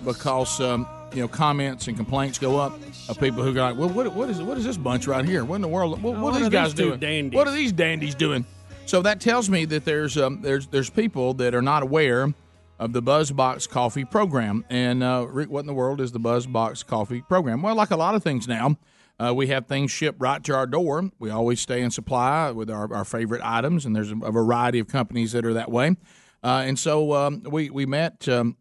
[0.06, 2.80] because um, you know comments and complaints go up
[3.10, 5.44] of people who go like, "Well, what, what is what is this bunch right here?
[5.44, 6.02] What in the world?
[6.04, 7.00] What, what what are these guys doing?
[7.00, 8.46] dandies?" What are these dandies doing?"
[8.86, 12.32] So that tells me that there's um, there's there's people that are not aware
[12.80, 14.66] of the BuzzBox Coffee program.
[14.70, 17.62] And uh, Rick, what in the world is the BuzzBox Coffee program?
[17.62, 18.78] Well, like a lot of things now,
[19.20, 21.12] uh, we have things shipped right to our door.
[21.20, 24.88] We always stay in supply with our, our favorite items, and there's a, variety of
[24.88, 25.98] companies that are that way.
[26.42, 28.56] Uh, and so um, we we met um,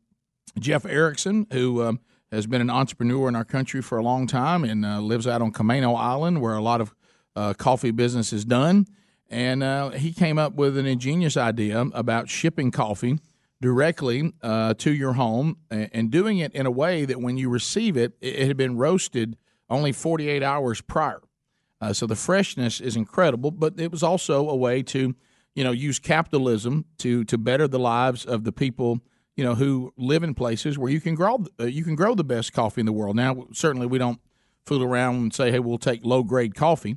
[0.58, 2.00] Jeff Erickson, who um,
[2.32, 5.40] has been an entrepreneur in our country for a long time and uh, lives out
[5.40, 6.92] on Camano Island, where a lot of
[7.36, 8.86] uh, coffee business is done.
[9.30, 13.20] And uh, he came up with an ingenious idea about shipping coffee
[13.60, 17.96] directly uh, to your home and, doing it in a way that when you receive
[17.96, 19.36] it, it, it had been roasted
[19.68, 21.20] only 48 hours prior.
[21.80, 25.14] Uh, so the freshness is incredible, but it was also a way to,
[25.54, 29.00] you know, use capitalism to to better the lives of the people,
[29.36, 32.24] you know, who live in places where you can grow uh, you can grow the
[32.24, 33.14] best coffee in the world.
[33.14, 34.20] Now, certainly, we don't
[34.66, 36.96] fool around and say, "Hey, we'll take low grade coffee."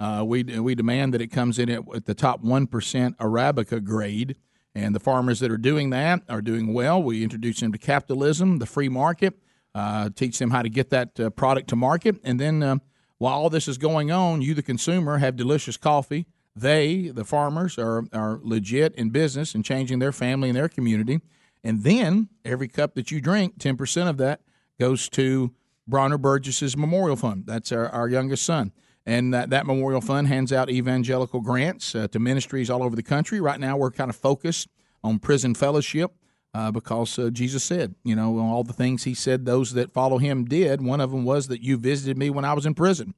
[0.00, 3.84] Uh, we we demand that it comes in at, at the top one percent Arabica
[3.84, 4.36] grade,
[4.74, 7.02] and the farmers that are doing that are doing well.
[7.02, 9.34] We introduce them to capitalism, the free market,
[9.74, 12.76] uh, teach them how to get that uh, product to market, and then uh,
[13.18, 16.26] while all this is going on, you, the consumer, have delicious coffee.
[16.56, 21.20] They, the farmers, are are legit in business and changing their family and their community.
[21.64, 24.40] And then every cup that you drink, ten percent of that
[24.78, 25.54] goes to
[25.86, 27.44] Bronner Bussey's Memorial Fund.
[27.46, 28.72] That's our, our youngest son.
[29.04, 33.02] And that, that Memorial Fund hands out evangelical grants uh, to ministries all over the
[33.02, 33.40] country.
[33.40, 34.68] Right now, we're kind of focused
[35.02, 36.12] on prison fellowship
[36.54, 40.18] uh, because uh, Jesus said, you know, all the things he said those that follow
[40.18, 40.80] him did.
[40.80, 43.14] One of them was that you visited me when I was in prison.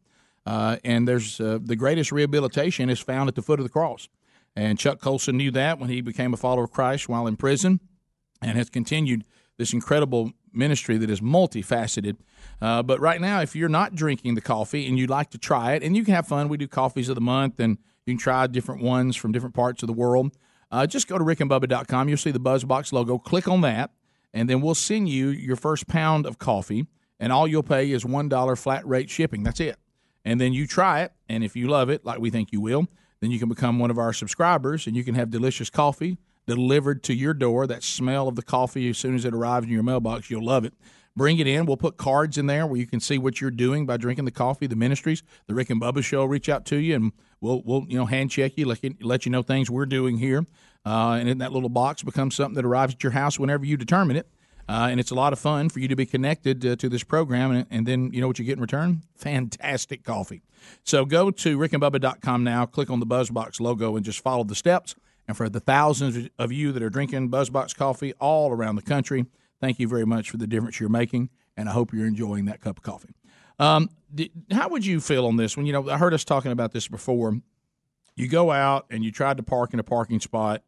[0.47, 4.09] Uh, and there's uh, the greatest rehabilitation is found at the foot of the cross.
[4.57, 7.81] And Chuck Colson knew that when he became a follower of Christ while in prison
[8.41, 9.25] and has continued
[9.57, 12.17] this incredible ministry that is multifaceted.
[12.61, 15.73] Uh, but right now, if you're not drinking the coffee and you'd like to try
[15.73, 18.19] it, and you can have fun, we do coffees of the month, and you can
[18.19, 20.37] try different ones from different parts of the world.
[20.71, 22.09] Uh, just go to rickandbubba.com.
[22.09, 23.19] You'll see the BuzzBox logo.
[23.19, 23.91] Click on that,
[24.33, 26.87] and then we'll send you your first pound of coffee,
[27.21, 29.43] and all you'll pay is $1 flat rate shipping.
[29.43, 29.77] That's it.
[30.25, 32.87] And then you try it, and if you love it, like we think you will,
[33.21, 37.03] then you can become one of our subscribers, and you can have delicious coffee delivered
[37.05, 37.67] to your door.
[37.67, 40.65] That smell of the coffee as soon as it arrives in your mailbox, you'll love
[40.65, 40.75] it.
[41.17, 41.65] Bring it in.
[41.67, 44.33] We'll put cards in there where you can see what you're doing by drinking the
[44.33, 44.67] coffee.
[44.67, 47.85] The ministries, the Rick and Bubba Show, will reach out to you, and we'll we'll
[47.89, 50.45] you know hand check you, let you, let you know things we're doing here.
[50.85, 53.77] Uh, and in that little box becomes something that arrives at your house whenever you
[53.77, 54.29] determine it.
[54.69, 57.05] Uh, and it's a lot of fun for you to be connected uh, to this
[57.05, 57.51] program.
[57.51, 59.03] And, and then you know what you get in return?
[59.17, 60.43] Fantastic coffee.
[60.83, 64.95] So go to rickandbubba.com now, click on the Buzzbox logo, and just follow the steps.
[65.27, 69.27] And for the thousands of you that are drinking Buzzbox coffee all around the country,
[69.61, 71.31] thank you very much for the difference you're making.
[71.57, 73.15] And I hope you're enjoying that cup of coffee.
[73.59, 73.89] Um,
[74.53, 75.57] how would you feel on this?
[75.57, 77.39] When you know, I heard us talking about this before.
[78.17, 80.63] You go out and you tried to park in a parking spot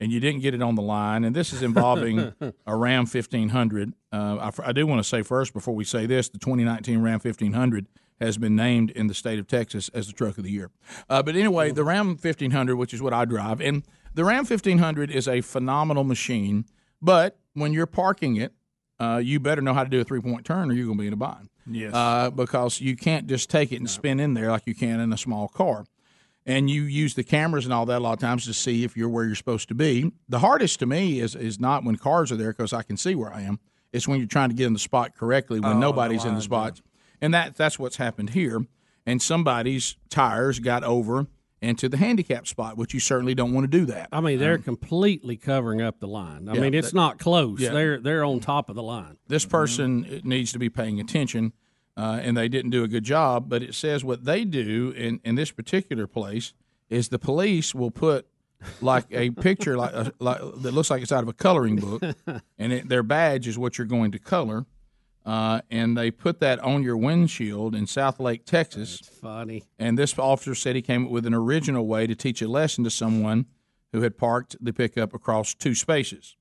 [0.00, 1.24] and you didn't get it on the line.
[1.24, 2.32] And this is involving
[2.66, 3.92] a Ram 1500.
[4.12, 7.18] Uh, I, I do want to say first, before we say this, the 2019 Ram
[7.18, 7.86] 1500
[8.20, 10.70] has been named in the state of Texas as the truck of the year.
[11.08, 13.82] Uh, but anyway, the Ram 1500, which is what I drive, and
[14.14, 16.64] the Ram 1500 is a phenomenal machine.
[17.02, 18.52] But when you're parking it,
[18.98, 21.02] uh, you better know how to do a three point turn or you're going to
[21.02, 21.50] be in a bind.
[21.70, 21.92] Yes.
[21.92, 25.12] Uh, because you can't just take it and spin in there like you can in
[25.12, 25.84] a small car.
[26.46, 28.96] and you use the cameras and all that a lot of times to see if
[28.96, 30.12] you're where you're supposed to be.
[30.28, 33.14] The hardest to me is is not when cars are there because I can see
[33.14, 33.58] where I am.
[33.92, 36.34] It's when you're trying to get in the spot correctly when Oh, the nobody's in
[36.34, 36.80] the spot,
[37.20, 38.66] and that that's what's happened here.
[39.08, 41.26] And somebody's tires got over
[41.62, 44.08] into the handicap spot, which you certainly don't want to do that.
[44.12, 46.48] I mean, they're completely covering up the line.
[46.48, 47.60] I Yeah, mean, it's that- not close.
[47.60, 47.70] Yeah.
[47.70, 49.16] They're they're on top of the line.
[49.28, 51.52] this person needs to be paying attention,
[51.96, 53.48] uh, and they didn't do a good job.
[53.48, 56.52] But it says what they do in, in this particular place
[56.90, 58.26] is the police will put
[58.80, 62.02] like a picture like, a, like that looks like it's out of a coloring book,
[62.58, 64.66] and it, their badge is what you're going to color.
[65.26, 69.00] Uh, and they put that on your windshield in Southlake, Texas.
[69.20, 69.64] Funny.
[69.76, 72.84] And this officer said he came up with an original way to teach a lesson
[72.84, 73.46] to someone
[73.92, 76.36] who had parked the pickup across two spaces.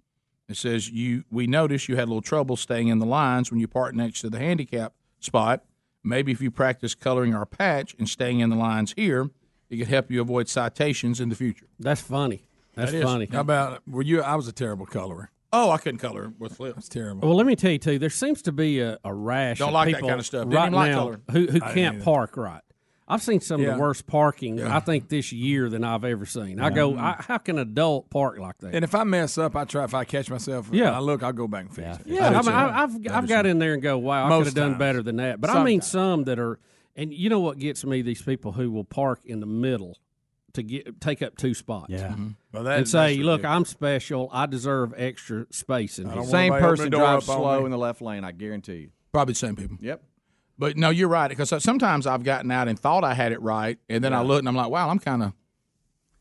[0.47, 3.59] It says you we noticed you had a little trouble staying in the lines when
[3.59, 5.63] you parked next to the handicap spot.
[6.03, 9.31] Maybe if you practice coloring our patch and staying in the lines here,
[9.71, 11.65] it could help you avoid citations in the future.
[11.79, 12.43] That's funny.
[12.75, 13.03] That's That is.
[13.03, 13.27] funny.
[13.31, 14.21] How about were you?
[14.21, 15.31] I was a terrible colorer.
[15.57, 16.75] Oh, I couldn't color with flip.
[16.75, 17.27] That's terrible.
[17.27, 17.97] Well, let me tell you too.
[17.99, 19.59] There seems to be a, a rash.
[19.59, 20.43] Don't of like that kind of stuff.
[20.45, 21.21] Didn't right even like now color.
[21.31, 22.03] who who I didn't can't either.
[22.05, 22.61] park right.
[23.07, 23.75] I've seen some of Yeah.
[23.75, 24.75] the worst parking Yeah.
[24.75, 26.59] I think this year than I've ever seen.
[26.59, 27.05] I go, mm-hmm.
[27.05, 28.73] I, how can an adult park like that?
[28.73, 29.83] And if I mess up, I try.
[29.83, 30.89] If I catch myself, Yeah.
[30.91, 32.07] I look, I'll go back and fix it.
[32.07, 34.55] Yeah, I mean, I, I've I've got in there and go, wow, I could have
[34.55, 34.79] done times.
[34.79, 35.39] better than that.
[35.39, 36.59] But I mean, some that are,
[36.95, 38.01] and you know what gets me?
[38.01, 39.97] These people who will park in the middle
[40.55, 41.87] to get take up two spots.
[41.89, 42.09] Yeah.
[42.09, 42.27] Mm-hmm.
[42.51, 43.55] Well, that- and say, look, ridiculous.
[43.55, 44.29] I'm special.
[44.33, 46.23] I deserve extra space in here.
[46.25, 48.23] Same person drives slow in the left lane.
[48.23, 48.89] I guarantee you.
[49.13, 49.77] Probably the same people.
[49.79, 50.03] Yep.
[50.57, 53.77] But no, you're right because sometimes I've gotten out and thought I had it right,
[53.89, 55.33] and then I look and I'm like, wow, I'm kind of,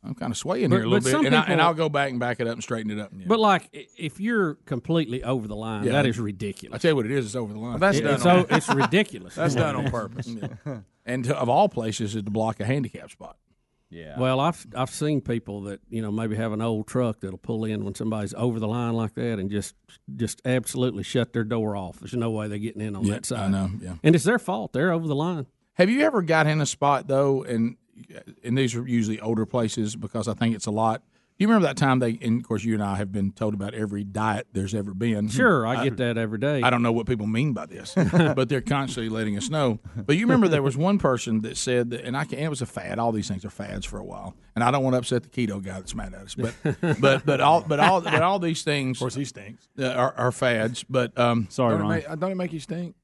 [0.03, 1.89] I'm kind of swaying But- here a little bit, and, I, and people- I'll go
[1.89, 3.13] back and back it up and straighten it up.
[3.15, 5.93] But like, if you're completely over the line, Yeah.
[5.93, 6.75] that is ridiculous.
[6.75, 7.27] I tell you what, it is.
[7.27, 7.71] It's over the line.
[7.71, 9.35] Well, that's It- done it's, on- o- it's ridiculous.
[9.37, 10.27] That's done on purpose.
[10.29, 10.79] Yeah.
[11.07, 13.37] and to, of all places, is to block a handicap spot.
[13.91, 14.19] Yeah.
[14.19, 17.65] Well, I've I've seen people that you know maybe have an old truck that'll pull
[17.65, 19.75] in when somebody's over the line like that and just
[20.17, 22.01] just absolutely shut their door off.
[22.01, 23.41] There's no way they're getting in on Yeah, that side.
[23.41, 23.95] I know, yeah.
[24.03, 24.73] and it's their fault.
[24.73, 25.47] They're over the line.
[25.75, 27.77] Have you ever got in a spot though, and
[28.43, 31.03] and these are usually older places because I think it's a lot.
[31.37, 32.17] Do you remember that time they?
[32.23, 35.29] And of course, you and I have been told about every diet there's ever been.
[35.29, 36.63] Sure, I get that every day.
[36.63, 39.81] I don't know what people mean by this, but they're constantly letting us know.
[39.97, 42.63] But you remember there was one person that said that, and I can, it was
[42.63, 43.01] a fad.
[43.01, 45.29] All these things are fads for a while, and I don't want to upset the
[45.29, 46.37] keto guy that's mad at us.
[46.37, 46.55] But
[47.01, 49.67] but but all but all but all these things, of course, he stinks.
[49.81, 50.85] are, are fads.
[50.89, 51.91] But um, Sorry, Don't it, Ron.
[52.13, 52.95] make, don't it make you stink?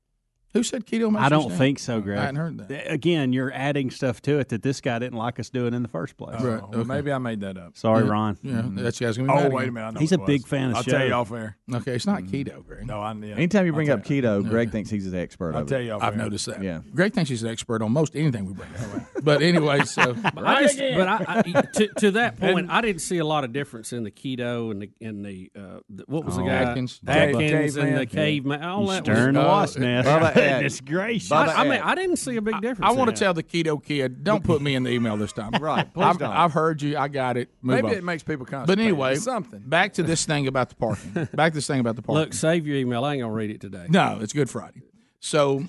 [0.53, 1.11] Who said keto?
[1.11, 1.59] Makes I don't stink?
[1.59, 2.19] think so, Greg.
[2.19, 2.91] I hadn't heard that.
[2.93, 5.89] Again, you're adding stuff to it that this guy didn't like us doing in the
[5.89, 6.37] first place.
[6.41, 6.85] Oh, right, Oh, okay.
[6.85, 7.77] Maybe I made that up.
[7.77, 8.11] Sorry, Yeah.
[8.11, 8.39] Ron.
[8.43, 8.77] Yeah, mm-hmm.
[8.83, 9.87] that's you guys gonna be Oh, mad wait a minute.
[9.87, 10.91] I know He's a it big fan of I'll Show.
[10.93, 11.57] tell you off air.
[11.73, 12.35] Okay, it's not mm-hmm.
[12.35, 12.87] keto, Greg.
[12.87, 13.13] No, I.
[13.15, 15.69] Yeah, Anytime you I'll bring tell up keto, Greg thinks he's an expert I'll of
[15.69, 15.85] tell it.
[15.85, 16.19] you off I've air.
[16.19, 16.63] noticed that.
[16.63, 16.81] Yeah.
[16.95, 19.03] Greg thinks he's an expert on most anything we bring up.
[19.23, 21.43] but anyway, so But I just, but I, I
[21.75, 24.83] to, to that point, I didn't see a lot of difference in the keto and
[24.83, 26.47] the and the, uh, the what was the Oh.
[26.47, 27.01] guy Atkins.
[27.07, 28.63] Atkins and the caveman.
[28.63, 30.09] All that was, Stirring the uh, wasp nest.
[30.47, 31.33] Bubba, Goodness gracious.
[31.33, 32.91] I, I mean, I didn't see a big difference.
[32.91, 35.51] I want to tell the keto kid, don't put me in the email this time.
[35.61, 36.31] Right, please I've, don't.
[36.31, 36.97] I've heard you.
[36.97, 37.51] I got it.
[37.61, 37.95] Move Maybe on.
[37.95, 39.61] it makes people But anyway, something.
[39.61, 41.11] back to this thing about the parking.
[41.35, 42.21] back to this thing about the parking.
[42.25, 43.05] Look, save your email.
[43.05, 43.87] I ain't gonna read it today.
[43.89, 44.83] no, it's Good Friday.
[45.21, 45.65] So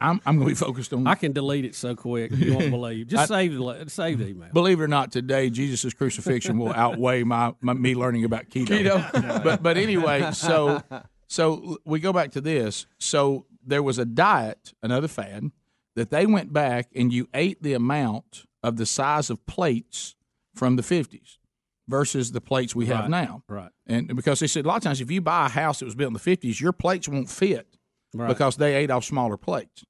[0.00, 1.06] I'm, I'm going to be focused on.
[1.06, 3.08] I can delete it so quick you won't believe.
[3.08, 4.48] Just I- save the save the email.
[4.52, 9.42] Believe it or not, today Jesus' crucifixion will outweigh my, my me learning about keto.
[9.42, 10.82] but but anyway, so
[11.26, 12.86] so we go back to this.
[12.98, 15.50] So there was a diet, another fad,
[15.96, 20.14] that they went back and you ate the amount of the size of plates
[20.54, 21.38] from the fifties
[21.88, 23.42] versus the plates we have Right, now.
[23.48, 23.70] right.
[23.86, 25.94] And because they said a lot of times if you buy a house that was
[25.94, 27.66] built in the fifties, your plates won't fit
[28.14, 28.28] Right.
[28.28, 29.84] because they ate off smaller plates.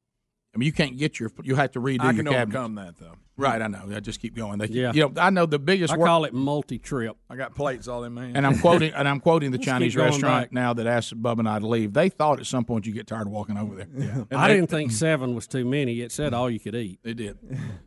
[0.54, 1.30] I mean, you can't get your.
[1.42, 2.56] You have to redo I your can cabinets.
[2.56, 3.14] overcome that though.
[3.38, 3.88] Right, I know.
[3.94, 4.58] I just keep going.
[4.58, 4.92] They, Yeah.
[4.92, 5.94] You know, I know the biggest.
[5.94, 7.16] I work- call it multi-trip.
[7.30, 8.36] I got plates all in my hand.
[8.36, 10.52] and I'm quoting and I'm quoting the Chinese restaurant back.
[10.52, 11.92] now that asked Bub and I to leave.
[11.92, 13.86] They thought at some point you get tired of walking over there.
[13.96, 14.24] Yeah.
[14.36, 16.00] I didn't think seven was too many.
[16.00, 16.98] It said all you could eat.
[17.04, 17.38] They did.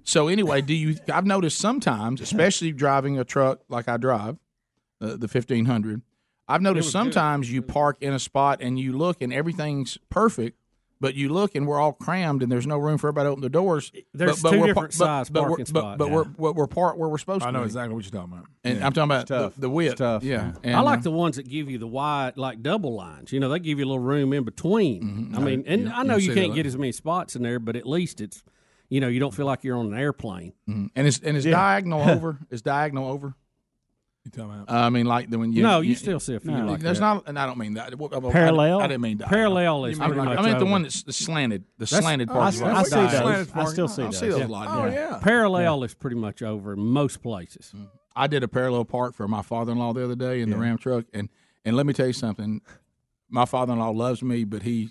[0.03, 0.95] So anyway, do you?
[1.13, 4.37] I've noticed sometimes, especially driving a truck like I drive,
[5.01, 6.01] uh, the fifteen hundred.
[6.47, 7.13] I've noticed was good.
[7.13, 10.57] sometimes you park in a spot and you look and everything's perfect,
[11.01, 13.41] but you look and we're all crammed and there's no room for everybody to open
[13.41, 13.91] the doors.
[14.13, 15.97] There's but, but two we're different but, size but we're- parking but, spots.
[15.97, 16.13] But Yeah.
[16.13, 17.47] we're we're, we're part where we're supposed to.
[17.47, 17.65] I know be.
[17.65, 18.45] exactly what you're talking about.
[18.63, 18.85] And Yeah.
[18.85, 19.55] I'm talking about tough.
[19.55, 19.91] the, the width.
[19.93, 20.23] It's tough.
[20.23, 23.33] Yeah, I like uh, the ones that give you the wide, like double lines.
[23.33, 25.33] You know, they give you a little room in between.
[25.35, 27.59] I mean, and Yeah, I know you you can't get as many spots in there,
[27.59, 28.43] but at least it's,
[28.89, 30.53] you know, you don't feel like you're on an airplane.
[30.69, 30.89] Mhm.
[30.95, 32.37] And is and is diagonal over?
[32.51, 33.33] Is diagonal over?
[34.23, 34.69] You talking about?
[34.69, 36.99] Uh, I mean, like the when you No, you still see a few like There's
[36.99, 37.13] that.
[37.15, 37.97] not, and I don't mean that.
[37.97, 38.79] Well, I- Parallel?
[38.81, 39.29] I, didn't mean that.
[39.29, 42.03] Parallel is I mean, pretty I much meant the one that's the slanted, the That's-
[42.03, 42.61] slanted oh, I- part.
[42.61, 43.01] I of see it.
[43.01, 43.11] those.
[43.19, 44.01] Slanted I still see that.
[44.03, 44.19] I those.
[44.19, 44.45] see those Yeah.
[44.45, 44.67] a lot.
[44.69, 45.19] Oh, yeah.
[45.23, 47.71] Parallel is pretty much over in most places.
[47.75, 47.85] Mm-hmm.
[48.15, 51.05] I did a parallel park for my father-in-law the other day in the Ram truck,
[51.13, 51.29] and
[51.65, 52.61] and let me tell you something.
[53.29, 54.89] My father-in-law loves me, but he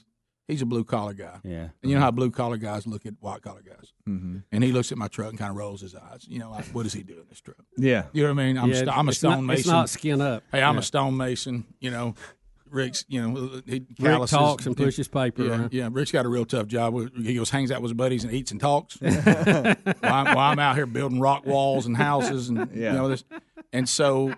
[0.51, 1.39] he's a blue collar guy.
[1.44, 3.93] Yeah, and you know how blue collar guys look at white collar guys.
[4.09, 4.39] Mm-hmm.
[4.52, 6.27] And he looks at my truck and kind of rolls his eyes.
[6.28, 7.59] You know, like, what does he do in this truck?
[7.77, 8.05] Yeah.
[8.12, 8.59] you know what I mean.
[8.59, 10.43] I'm, Yeah, st- I'm a it's not- stone it's not skin up.
[10.52, 10.81] Hey, I'm Yeah.
[10.81, 11.64] a stone mason.
[11.81, 12.14] You know,
[12.68, 13.05] Rick's.
[13.09, 15.72] You know, he Rick talks and pushes paper Yeah, around.
[15.72, 15.89] yeah.
[15.90, 16.94] Rick's got a real tough job.
[17.16, 18.97] He goes, hangs out with his buddies and eats and talks.
[19.01, 19.14] while,
[20.02, 22.93] I'm, while I'm out here building rock walls and houses and Yeah.
[22.93, 23.24] you know this.
[23.72, 24.35] And so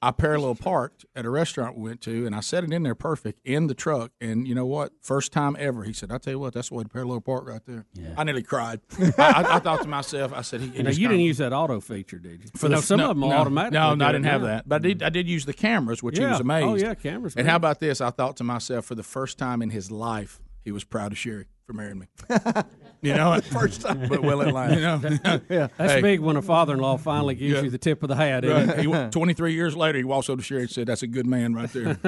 [0.00, 2.94] I parallel parked at a restaurant we went to, and I set it in there
[2.94, 4.12] perfect in the truck.
[4.20, 4.92] And you know what?
[5.00, 7.48] First time ever, he said, "I tell you what, that's the way to parallel park
[7.48, 7.84] right there."
[8.16, 8.80] I nearly cried.
[8.98, 11.52] I, I, I thought to myself, I said, "He." he You, you didn't use that
[11.52, 12.50] auto feature, did you?
[12.56, 13.78] for no, the some no, of them will no, automatically.
[13.78, 14.46] No, no, I didn't have now.
[14.46, 15.02] that, but I did.
[15.02, 16.84] I did use the cameras, which he was oh, amazed.
[16.84, 17.50] Oh, yeah, cameras And great.
[17.50, 18.00] how about this?
[18.00, 21.18] I thought to myself, for the first time in his life, he was proud of
[21.18, 22.06] Sherry for marrying me.
[23.02, 24.74] you know, first time, But will it last?
[24.74, 24.98] You know,
[25.76, 27.60] That's Hey, big when a father-in-law finally gives Yeah.
[27.60, 28.42] you the tip of the hat.
[28.46, 28.78] isn't Right.
[28.78, 29.04] it?
[29.04, 31.26] He, Twenty three years later, he walks over to Sherry and said, "That's a good
[31.26, 31.98] man right there."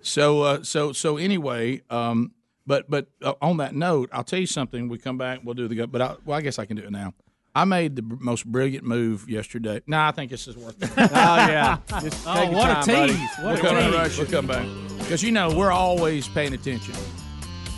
[0.00, 2.32] so, uh, so, so anyway, um,
[2.66, 4.88] but but uh, on that note, I'll tell you something.
[4.88, 5.86] We come back, we'll do the.
[5.86, 7.12] But I, well, I guess I can do it now.
[7.54, 9.82] I made the br- most brilliant move yesterday.
[9.86, 10.90] No, I think this is worth it.
[10.96, 11.78] Oh, yeah.
[12.02, 13.12] Just Oh, take your what a time, buddy.
[13.12, 13.28] tease.
[13.40, 13.92] What we'll a come tease.
[13.94, 14.18] back.
[14.18, 16.94] We'll come back because you know we're always paying attention.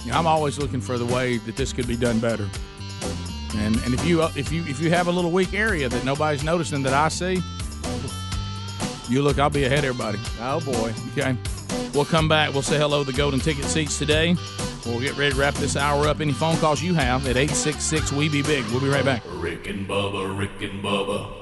[0.04, 2.48] You know, I'm always looking for the way that this could be done better.
[3.56, 6.04] And and if you uh, if you if you have a little weak area that
[6.04, 7.42] nobody's noticing that I see,
[9.08, 9.38] you look.
[9.38, 10.18] I'll be ahead everybody.
[10.40, 10.92] Oh boy.
[11.12, 11.36] Okay.
[11.94, 12.52] We'll come back.
[12.52, 14.36] We'll say hello to the golden ticket seats today.
[14.84, 16.20] We'll get ready to wrap this hour up.
[16.20, 18.64] Any phone calls you have at 866 We Be Big.
[18.66, 19.22] We'll be right back.
[19.32, 21.37] Rick and Bubba, Rick and Bubba.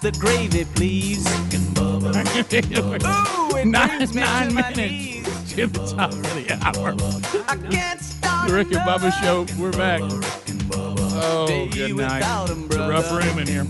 [0.00, 1.24] The gravy, please.
[1.24, 3.52] Rick and Bubba.
[3.52, 5.52] Ooh, it nine, brings me nine to my minutes knees.
[5.54, 6.94] to the top of the hour.
[7.48, 9.46] I can't start The Rick and Bubba Show.
[9.60, 10.00] We're back.
[11.20, 12.18] Oh, good night.
[12.18, 13.64] without 'em, It's a rough room in here.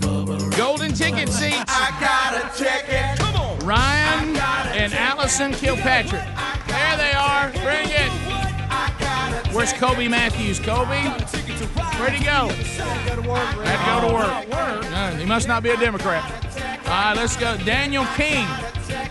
[0.55, 1.63] Golden ticket seats.
[1.67, 3.19] I gotta check it.
[3.19, 3.59] Come on.
[3.59, 4.37] Ryan
[4.75, 6.21] and Allison Kilpatrick.
[6.67, 7.49] There they are.
[7.63, 8.11] Bring it.
[9.51, 10.59] Where's Kobe Matthews?
[10.59, 11.01] Kobe?
[11.99, 12.47] Where'd he go?
[12.49, 15.19] Had to go to work.
[15.19, 16.23] He must not be a Democrat.
[16.85, 17.57] All right, let's go.
[17.57, 18.47] Daniel King.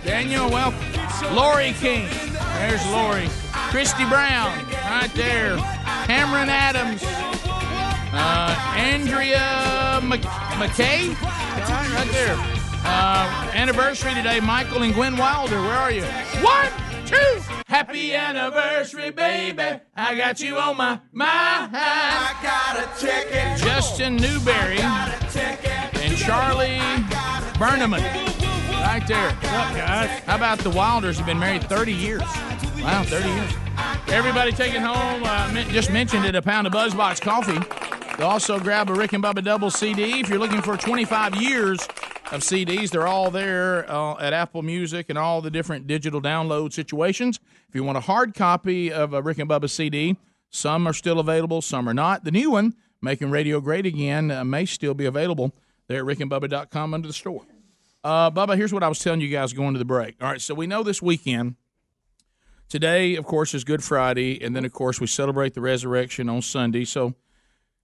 [0.04, 0.72] Daniel, well,
[1.32, 2.08] Lori King.
[2.58, 3.28] There's Lori.
[3.70, 4.56] Christy Brown,
[4.90, 5.56] right there.
[6.06, 7.02] Cameron Adams.
[7.04, 11.14] Uh, Andrea Mc- McKay.
[11.20, 12.36] Right, there.
[12.84, 15.60] Uh, anniversary today, Michael and Gwen Wilder.
[15.60, 16.04] Where are you?
[16.42, 16.68] One,
[17.08, 17.40] two.
[17.66, 19.80] Happy anniversary, baby.
[19.96, 21.72] I got you on my mind.
[21.74, 23.58] I gotta check it.
[23.58, 26.78] Justin Newberry and Charlie
[27.58, 28.02] Burneman.
[28.82, 29.32] Right there.
[29.32, 30.22] What's up, guys?
[30.24, 32.22] How about the Wilders have been married 30 years?
[32.80, 33.52] Wow, 30 years.
[34.08, 37.58] Everybody taking home, uh, just mentioned it, a pound of Buzzbox coffee.
[38.16, 40.20] They'll also grab a Rick and Bubba Double CD.
[40.20, 41.86] If you're looking for 25 years
[42.32, 46.72] of CDs, they're all there uh, at Apple Music and all the different digital download
[46.72, 47.40] situations.
[47.68, 50.16] If you want a hard copy of a Rick and Bubba CD,
[50.50, 52.24] some are still available, some are not.
[52.24, 55.54] The new one, Making Radio Great Again, uh, may still be available
[55.86, 57.44] there at rickandbubba.com under the store.
[58.04, 60.16] Uh, Bubba, here's what I was telling you guys going to the break.
[60.20, 61.56] All right, so we know this weekend,
[62.68, 66.42] today, of course, is Good Friday, and then, of course, we celebrate the resurrection on
[66.42, 66.84] Sunday.
[66.84, 67.14] So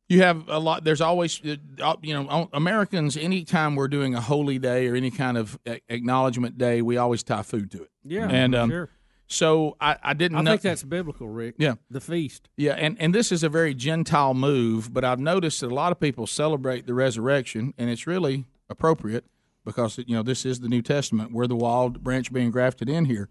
[0.09, 1.41] you have a lot, there's always,
[1.81, 5.59] uh, you know, Americans, anytime we're doing a holy day or any kind of
[5.89, 7.91] acknowledgement day, we always tie food to it.
[8.05, 8.91] Yeah, and um, sure.
[9.27, 10.51] so I, I didn't I know.
[10.53, 11.55] think that's biblical, Rick.
[11.59, 11.75] Yeah.
[11.91, 12.49] The feast.
[12.57, 15.91] Yeah, and, and this is a very Gentile move, but I've noticed that a lot
[15.91, 19.25] of people celebrate the resurrection, and it's really appropriate
[19.65, 21.33] because you know this is the New Testament.
[21.33, 23.31] We're the wild branch being grafted in here.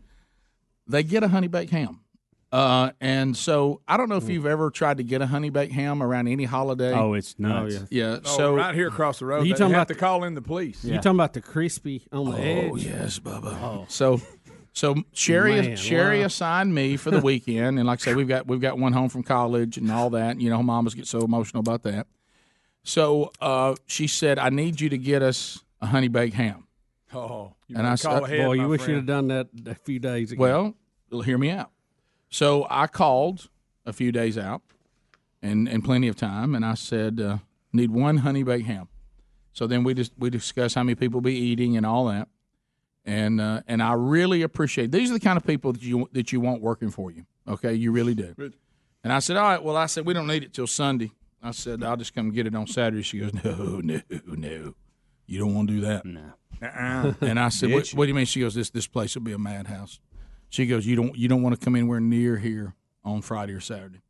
[0.87, 2.01] They get a honey baked ham,
[2.53, 5.73] uh, and so I don't know if you've ever tried to get a honey baked
[5.73, 6.93] ham around any holiday.
[6.93, 7.73] Oh, it's nuts.
[7.73, 8.19] yeah, yeah.
[8.23, 10.35] Oh, so right here across the road, You they talking have about to call in
[10.35, 10.85] the police.
[10.85, 12.69] You talking about the crispy on the edge?
[12.71, 13.89] Oh yes, Bubba.
[13.89, 14.21] So,
[14.71, 16.25] so Sherry Man, Sherry wow.
[16.27, 19.09] assigned me for the weekend, and like I say, we've got we've got one home
[19.09, 20.39] from college and all that.
[20.39, 22.05] You know, mamas get so emotional about that.
[22.83, 26.67] So uh, she said, "I need you to get us a honey baked ham."
[27.15, 29.75] Oh, you And I call said- Boy, you my wish you'd have done that a
[29.75, 30.41] few days ago.
[30.41, 30.75] Well,
[31.11, 31.69] well, hear me out.
[32.33, 33.47] So I called
[33.85, 34.63] a few days out,
[35.43, 37.37] and and plenty of time, and I said, uh,
[37.71, 38.87] "Need one honey baked ham."
[39.51, 42.29] So then we just we discuss how many people be eating and all that,
[43.05, 46.31] and uh, and I really appreciate these are the kind of people that you that
[46.31, 47.27] you want working for you.
[47.47, 48.33] Okay, you really do.
[49.03, 49.61] And I said, all right.
[49.61, 51.11] Well, I said we don't need it till Sunday.
[51.43, 53.03] I said I'll just come get it on Saturday.
[53.03, 54.73] She goes, no, no, no,
[55.27, 56.03] you don't want to do that.
[56.03, 56.33] No.
[56.63, 57.13] Uh-uh.
[57.21, 58.25] And I said, what, what do you mean?
[58.25, 59.99] She goes, this this place will be a madhouse.
[60.53, 63.59] She goes, you don't you don't want to come anywhere near here on Friday or
[63.59, 64.01] Saturday.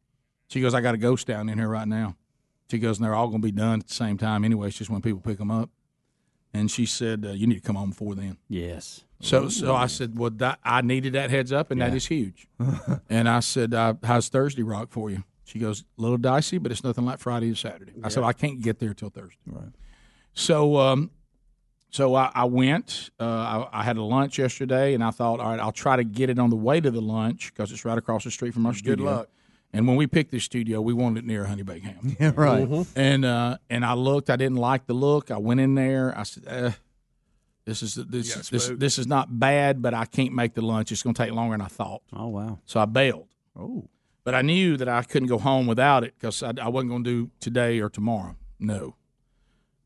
[0.49, 2.17] She goes, I got a ghost down in here right now.
[2.69, 4.67] She goes, and they're all going to be done at the same time anyway.
[4.67, 5.69] It's just when people pick them up.
[6.53, 8.39] And she said, uh, you need to come home before then.
[8.49, 9.05] Yes.
[9.21, 12.45] So so I said, well, that, I needed that heads up, and that is huge.
[13.09, 15.23] and I said, uh, how's Thursday rock for you?
[15.45, 17.93] She goes, a little dicey, but it's nothing like Friday or Saturday.
[18.03, 18.27] I said, Yeah.
[18.27, 19.39] I can't get there till Thursday.
[19.47, 19.71] Right.
[20.33, 21.11] So um,
[21.93, 23.11] so I, I went.
[23.19, 26.03] Uh, I, I had a lunch yesterday, and I thought, all right, I'll try to
[26.03, 28.65] get it on the way to the lunch because it's right across the street from
[28.65, 29.05] our studio.
[29.05, 29.29] luck.
[29.75, 32.15] And when we picked this studio, we wanted it near Honey Baked Ham.
[32.19, 32.67] Yeah, right.
[32.67, 32.87] Mhm.
[32.95, 34.29] And uh, and I looked.
[34.29, 35.31] I didn't like the look.
[35.31, 36.13] I went in there.
[36.17, 36.71] I said, eh,
[37.65, 40.91] "This is this got this this is not bad, but I can't make the lunch.
[40.91, 42.59] It's going to take longer than I thought." Oh wow!
[42.65, 43.27] So I bailed.
[43.57, 43.87] Oh.
[44.25, 47.03] But I knew that I couldn't go home without it because I, I wasn't going
[47.03, 48.35] to do today or tomorrow.
[48.59, 48.95] No.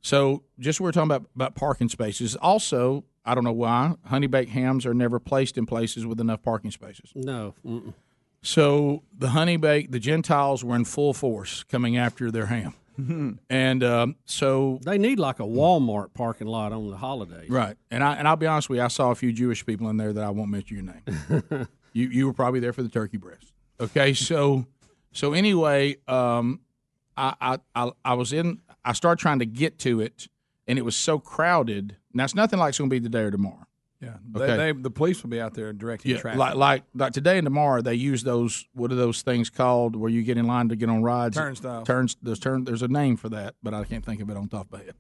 [0.07, 2.37] So just we we're talking about about parking spaces.
[2.37, 6.41] Also, I don't know why honey baked hams are never placed in places with enough
[6.41, 7.11] parking spaces.
[7.13, 7.55] No.
[7.65, 7.93] Mm-mm.
[8.41, 12.73] So the honey bake, the Gentiles were in full force coming after their ham,
[13.49, 17.49] and um, so They need like a Walmart parking lot on the holidays.
[17.49, 17.75] right.
[17.91, 19.97] And I and I'll be honest with you, I saw a few Jewish people in
[19.97, 21.67] there that I won't mention your name.
[21.91, 23.51] you you were probably there for the turkey breast.
[23.77, 24.67] Okay, so
[25.11, 26.61] so anyway, um,
[27.17, 28.61] I, I I I was in.
[28.87, 30.27] I started trying to get to it,
[30.67, 31.97] and it was so crowded.
[32.13, 33.65] Now it's nothing like it's going to be today or tomorrow.
[34.01, 34.45] Yeah, Okay.
[34.45, 36.37] they, they, the police will be out there directing Yeah, traffic.
[36.39, 38.65] like like like today and tomorrow they use those.
[38.73, 41.35] What are those things called where you get in line to get on rides?
[41.35, 41.87] Turnstiles.
[41.87, 42.15] Turns.
[42.21, 42.63] There's turn.
[42.63, 44.85] There's a name for that, but I can't think of it on top of my
[44.85, 44.93] head.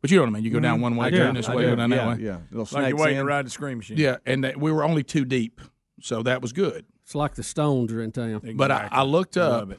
[0.00, 0.42] But you know what I mean.
[0.44, 0.82] You go down Mhm.
[0.82, 1.18] one way, I do.
[1.18, 1.68] turn this I way, do.
[1.70, 2.42] go down that Yeah, way.
[2.50, 2.62] yeah.
[2.72, 3.96] Like you're waiting to ride the scream machine.
[3.98, 5.60] Yeah, and that, we were only two deep,
[6.00, 6.84] so that was good.
[7.04, 8.40] It's like the Stones are in town.
[8.56, 9.78] But I, I looked Love up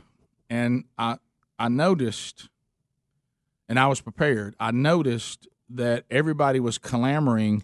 [0.49, 1.17] and I
[1.59, 2.47] I noticed,
[3.69, 4.55] and I was prepared.
[4.59, 7.63] I noticed that everybody was clamoring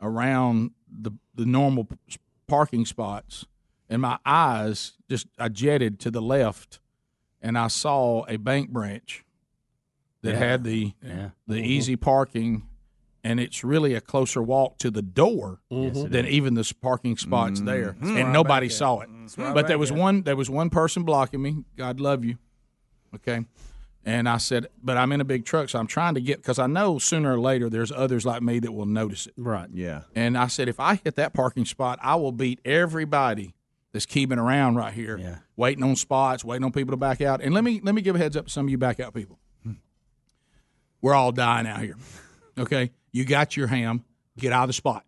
[0.00, 1.88] around the the normal
[2.46, 3.46] parking spots,
[3.88, 6.80] and my eyes just I jetted to the left,
[7.40, 9.24] and I saw a bank branch
[10.22, 10.38] that Yeah.
[10.38, 11.30] had the Yeah.
[11.46, 11.64] the Mhm.
[11.66, 12.68] easy parking.
[13.24, 17.60] And it's really a closer walk to the door it than even the parking spots
[17.60, 18.20] there, Mhm.
[18.20, 19.08] and nobody saw it.
[19.36, 19.98] But there was there.
[19.98, 20.22] one.
[20.22, 21.64] There was one person blocking me.
[21.76, 22.38] God love you.
[23.14, 23.46] Okay.
[24.04, 26.58] And I said, but I'm in a big truck, so I'm trying to get because
[26.58, 29.34] I know sooner or later there's others like me that will notice it.
[29.36, 29.68] Right.
[29.72, 30.02] Yeah.
[30.14, 33.54] And I said, if I hit that parking spot, I will beat everybody
[33.92, 37.40] that's keeping around right here, waiting on spots, waiting on people to back out.
[37.42, 39.14] And let me let me give a heads up to some of you back out
[39.14, 39.38] people.
[39.62, 39.72] Hmm.
[41.00, 41.96] We're all dying out here.
[42.58, 44.04] Okay, you got your ham.
[44.36, 45.04] Get out of the spot.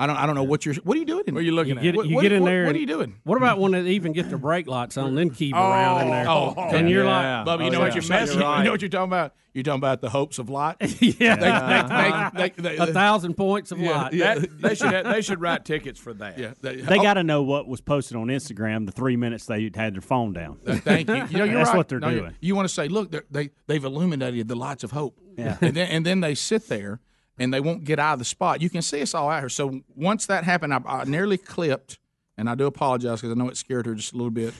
[0.00, 0.16] I don't.
[0.16, 0.74] I don't know what you're.
[0.76, 1.24] What are you doing?
[1.26, 2.64] What are you You get, What, you what- get in what- there.
[2.64, 3.16] What are you doing?
[3.24, 6.26] What about when they even get the brake lights on, then keep around in there?
[6.26, 7.42] Oh, oh and you're yeah.
[7.44, 8.38] like, Bubba, you oh, know what you're messing.
[8.38, 9.34] You know what you're talking about?
[9.52, 10.76] You're talking about the hopes of light.
[11.02, 14.12] yeah, They- they- they- they- a thousand points of Yeah, light.
[14.14, 14.34] yeah.
[14.36, 16.38] That- they should have, they should write tickets for that.
[16.38, 17.02] Yeah, they, They oh.
[17.02, 20.32] got to know what was posted on Instagram the three minutes they had their phone
[20.32, 20.60] down.
[20.66, 21.14] Uh, thank you.
[21.30, 21.76] You know, That's right.
[21.76, 22.34] what they're No, doing.
[22.40, 25.18] You want to say, look, they're- they they've illuminated the lights of hope.
[25.36, 25.56] Yeah.
[25.60, 27.00] and then and then they sit there
[27.40, 28.60] and they won't get out of the spot.
[28.60, 29.48] You can see us all out here.
[29.48, 31.98] So once that happened, I, I nearly clipped,
[32.36, 34.52] and I do apologize because I know it scared her just a little bit.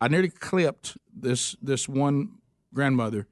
[0.00, 2.32] I nearly clipped this this one
[2.74, 3.26] grandmother.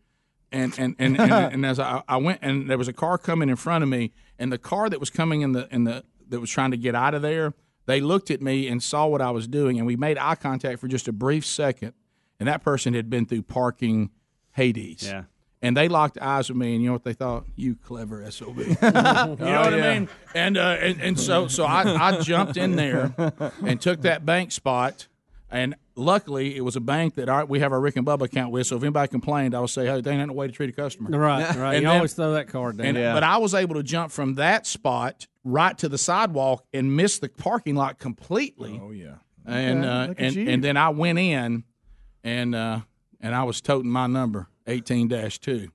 [0.51, 3.51] And and, and, and, and as I, I went and there was a car coming
[3.51, 6.41] in front of me, and the car that was coming in the in the that
[6.41, 7.53] was trying to get out of there,
[7.85, 10.81] they looked at me and saw what I was doing, and we made eye contact
[10.81, 11.93] for just a brief second.
[12.41, 14.11] And that person had been through parking
[14.53, 15.07] Hades.
[15.07, 15.25] Yeah.
[15.65, 17.47] And they locked eyes with me, and you know what they thought?
[17.57, 18.59] You clever sob.
[18.59, 20.09] you know what I mean?
[20.35, 23.15] And uh, and, and so so I, I jumped in there
[23.65, 25.09] and took that bank spot,
[25.51, 28.53] and luckily it was a bank that our, we have our Rick and Bubba account
[28.53, 28.67] with.
[28.67, 30.73] So if anybody complained, I would say, "Hey, they ain't no way to treat a
[30.75, 31.75] customer." Right, right.
[31.77, 32.95] And you then- always throw that card down.
[32.95, 36.95] and, But I was able to jump from that spot right to the sidewalk and
[36.95, 38.79] miss the parking lot completely.
[38.83, 39.15] Oh yeah.
[39.47, 40.51] And Okay, uh, and you.
[40.51, 41.65] and then I went in,
[42.23, 42.81] and uh,
[43.19, 45.69] and I was toting my number eighteen two,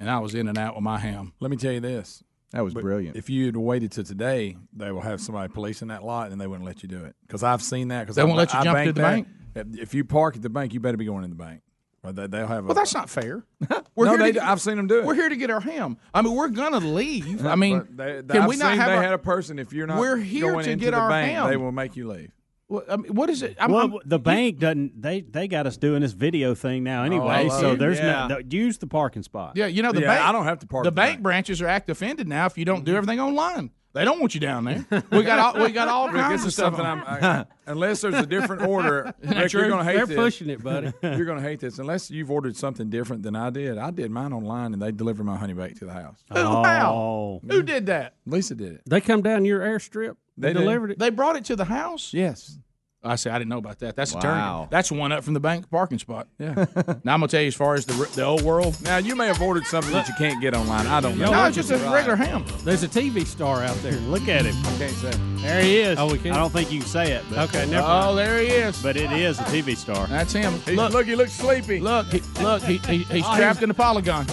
[0.00, 1.32] and I was in and out with my ham.
[1.40, 2.22] Let me tell you this.
[2.52, 3.16] That was But brilliant.
[3.16, 6.46] If you had waited till today, they will have somebody policing that lot, and they
[6.46, 7.16] wouldn't let you do it.
[7.26, 8.02] Because I've seen that.
[8.02, 9.26] Because They won't let you jump to the bank?
[9.54, 11.62] If you park at the bank, you better be going in the bank.
[12.04, 12.64] Or they, they'll have.
[12.64, 13.44] Well, a, that's not fair.
[13.96, 15.04] We're no, here to they, get- I've seen them do it.
[15.04, 15.96] We're here to get our ham.
[16.12, 17.44] I mean, we're gonna leave.
[17.46, 19.58] I mean, But they, can I've we not seen have they our, had a person.
[19.58, 21.48] If you're not, We're here going to into get the our bank, ham.
[21.48, 22.30] They will make you leave.
[22.74, 23.56] What, I mean, what is it?
[23.58, 25.00] I'm, well, I'm- the bank doesn't.
[25.00, 27.48] They they got us doing this video thing now oh, anyway.
[27.48, 27.78] love so it.
[27.78, 28.26] there's Yeah.
[28.26, 29.52] no, no use the parking spot.
[29.56, 30.24] Yeah, you know the Yeah, bank.
[30.24, 32.64] I don't have to park The the bank branches are act offended now if you
[32.64, 32.98] don't do mm-hmm.
[32.98, 33.70] everything online.
[33.94, 34.84] They don't want you down there.
[35.12, 36.76] We got all, we got all Rick, kinds this of is stuff.
[36.76, 37.04] something I'm.
[37.06, 40.16] I, unless there's a different order, Isn't Rick, you're going to hate They're this.
[40.16, 40.92] pushing it, buddy.
[41.00, 43.78] you're going to hate this unless you've ordered something different than I did.
[43.78, 46.24] I did mine online, and they delivered my honey bake to the house.
[46.32, 46.92] Who, how?
[46.92, 47.40] Oh.
[47.48, 48.14] Who did that?
[48.26, 48.82] Lisa did it.
[48.84, 50.16] They come down your airstrip.
[50.36, 50.98] They They delivered it.
[50.98, 52.12] They brought it to the house.
[52.12, 52.58] Yes.
[53.04, 53.30] I see.
[53.30, 53.96] I didn't know about that.
[53.96, 54.60] That's a Wow.
[54.62, 54.68] turn.
[54.70, 56.26] That's one up from the bank parking spot.
[56.38, 56.54] Yeah.
[57.04, 58.80] now I'm gonna tell you as far as the the old world.
[58.82, 60.86] Now you may have ordered something that you can't get online.
[60.86, 61.30] I don't know.
[61.30, 62.44] No, it's just a regular ham.
[62.64, 63.92] There's a TV star out there.
[63.92, 64.54] Look at him.
[64.66, 65.12] I can't say.
[65.42, 65.98] There he is.
[65.98, 66.32] Oh, we can?
[66.32, 67.22] I don't think you can say it.
[67.28, 68.82] But, Okay, never Oh, there he is.
[68.82, 70.06] But it is a TV star.
[70.06, 70.54] That's him.
[70.64, 71.80] He's, look, look, he looks sleepy.
[71.80, 72.62] look, he, look.
[72.62, 74.24] He, he, he's Oh, trapped in the polygon.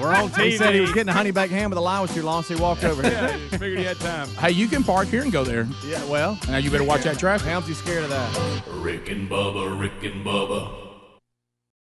[0.00, 0.44] We're on TV.
[0.50, 2.42] He said he was getting a honey baked ham, with a line was too long,
[2.42, 3.12] so he walked over here.
[3.14, 4.28] Yeah, he figured he had time.
[4.40, 5.68] hey, you can park here and go there.
[5.86, 7.46] Yeah, well, Now you better watch that traffic.
[7.46, 8.62] Helmsy's scared of that.
[8.66, 10.83] Rick and Bubba, Rick and Bubba.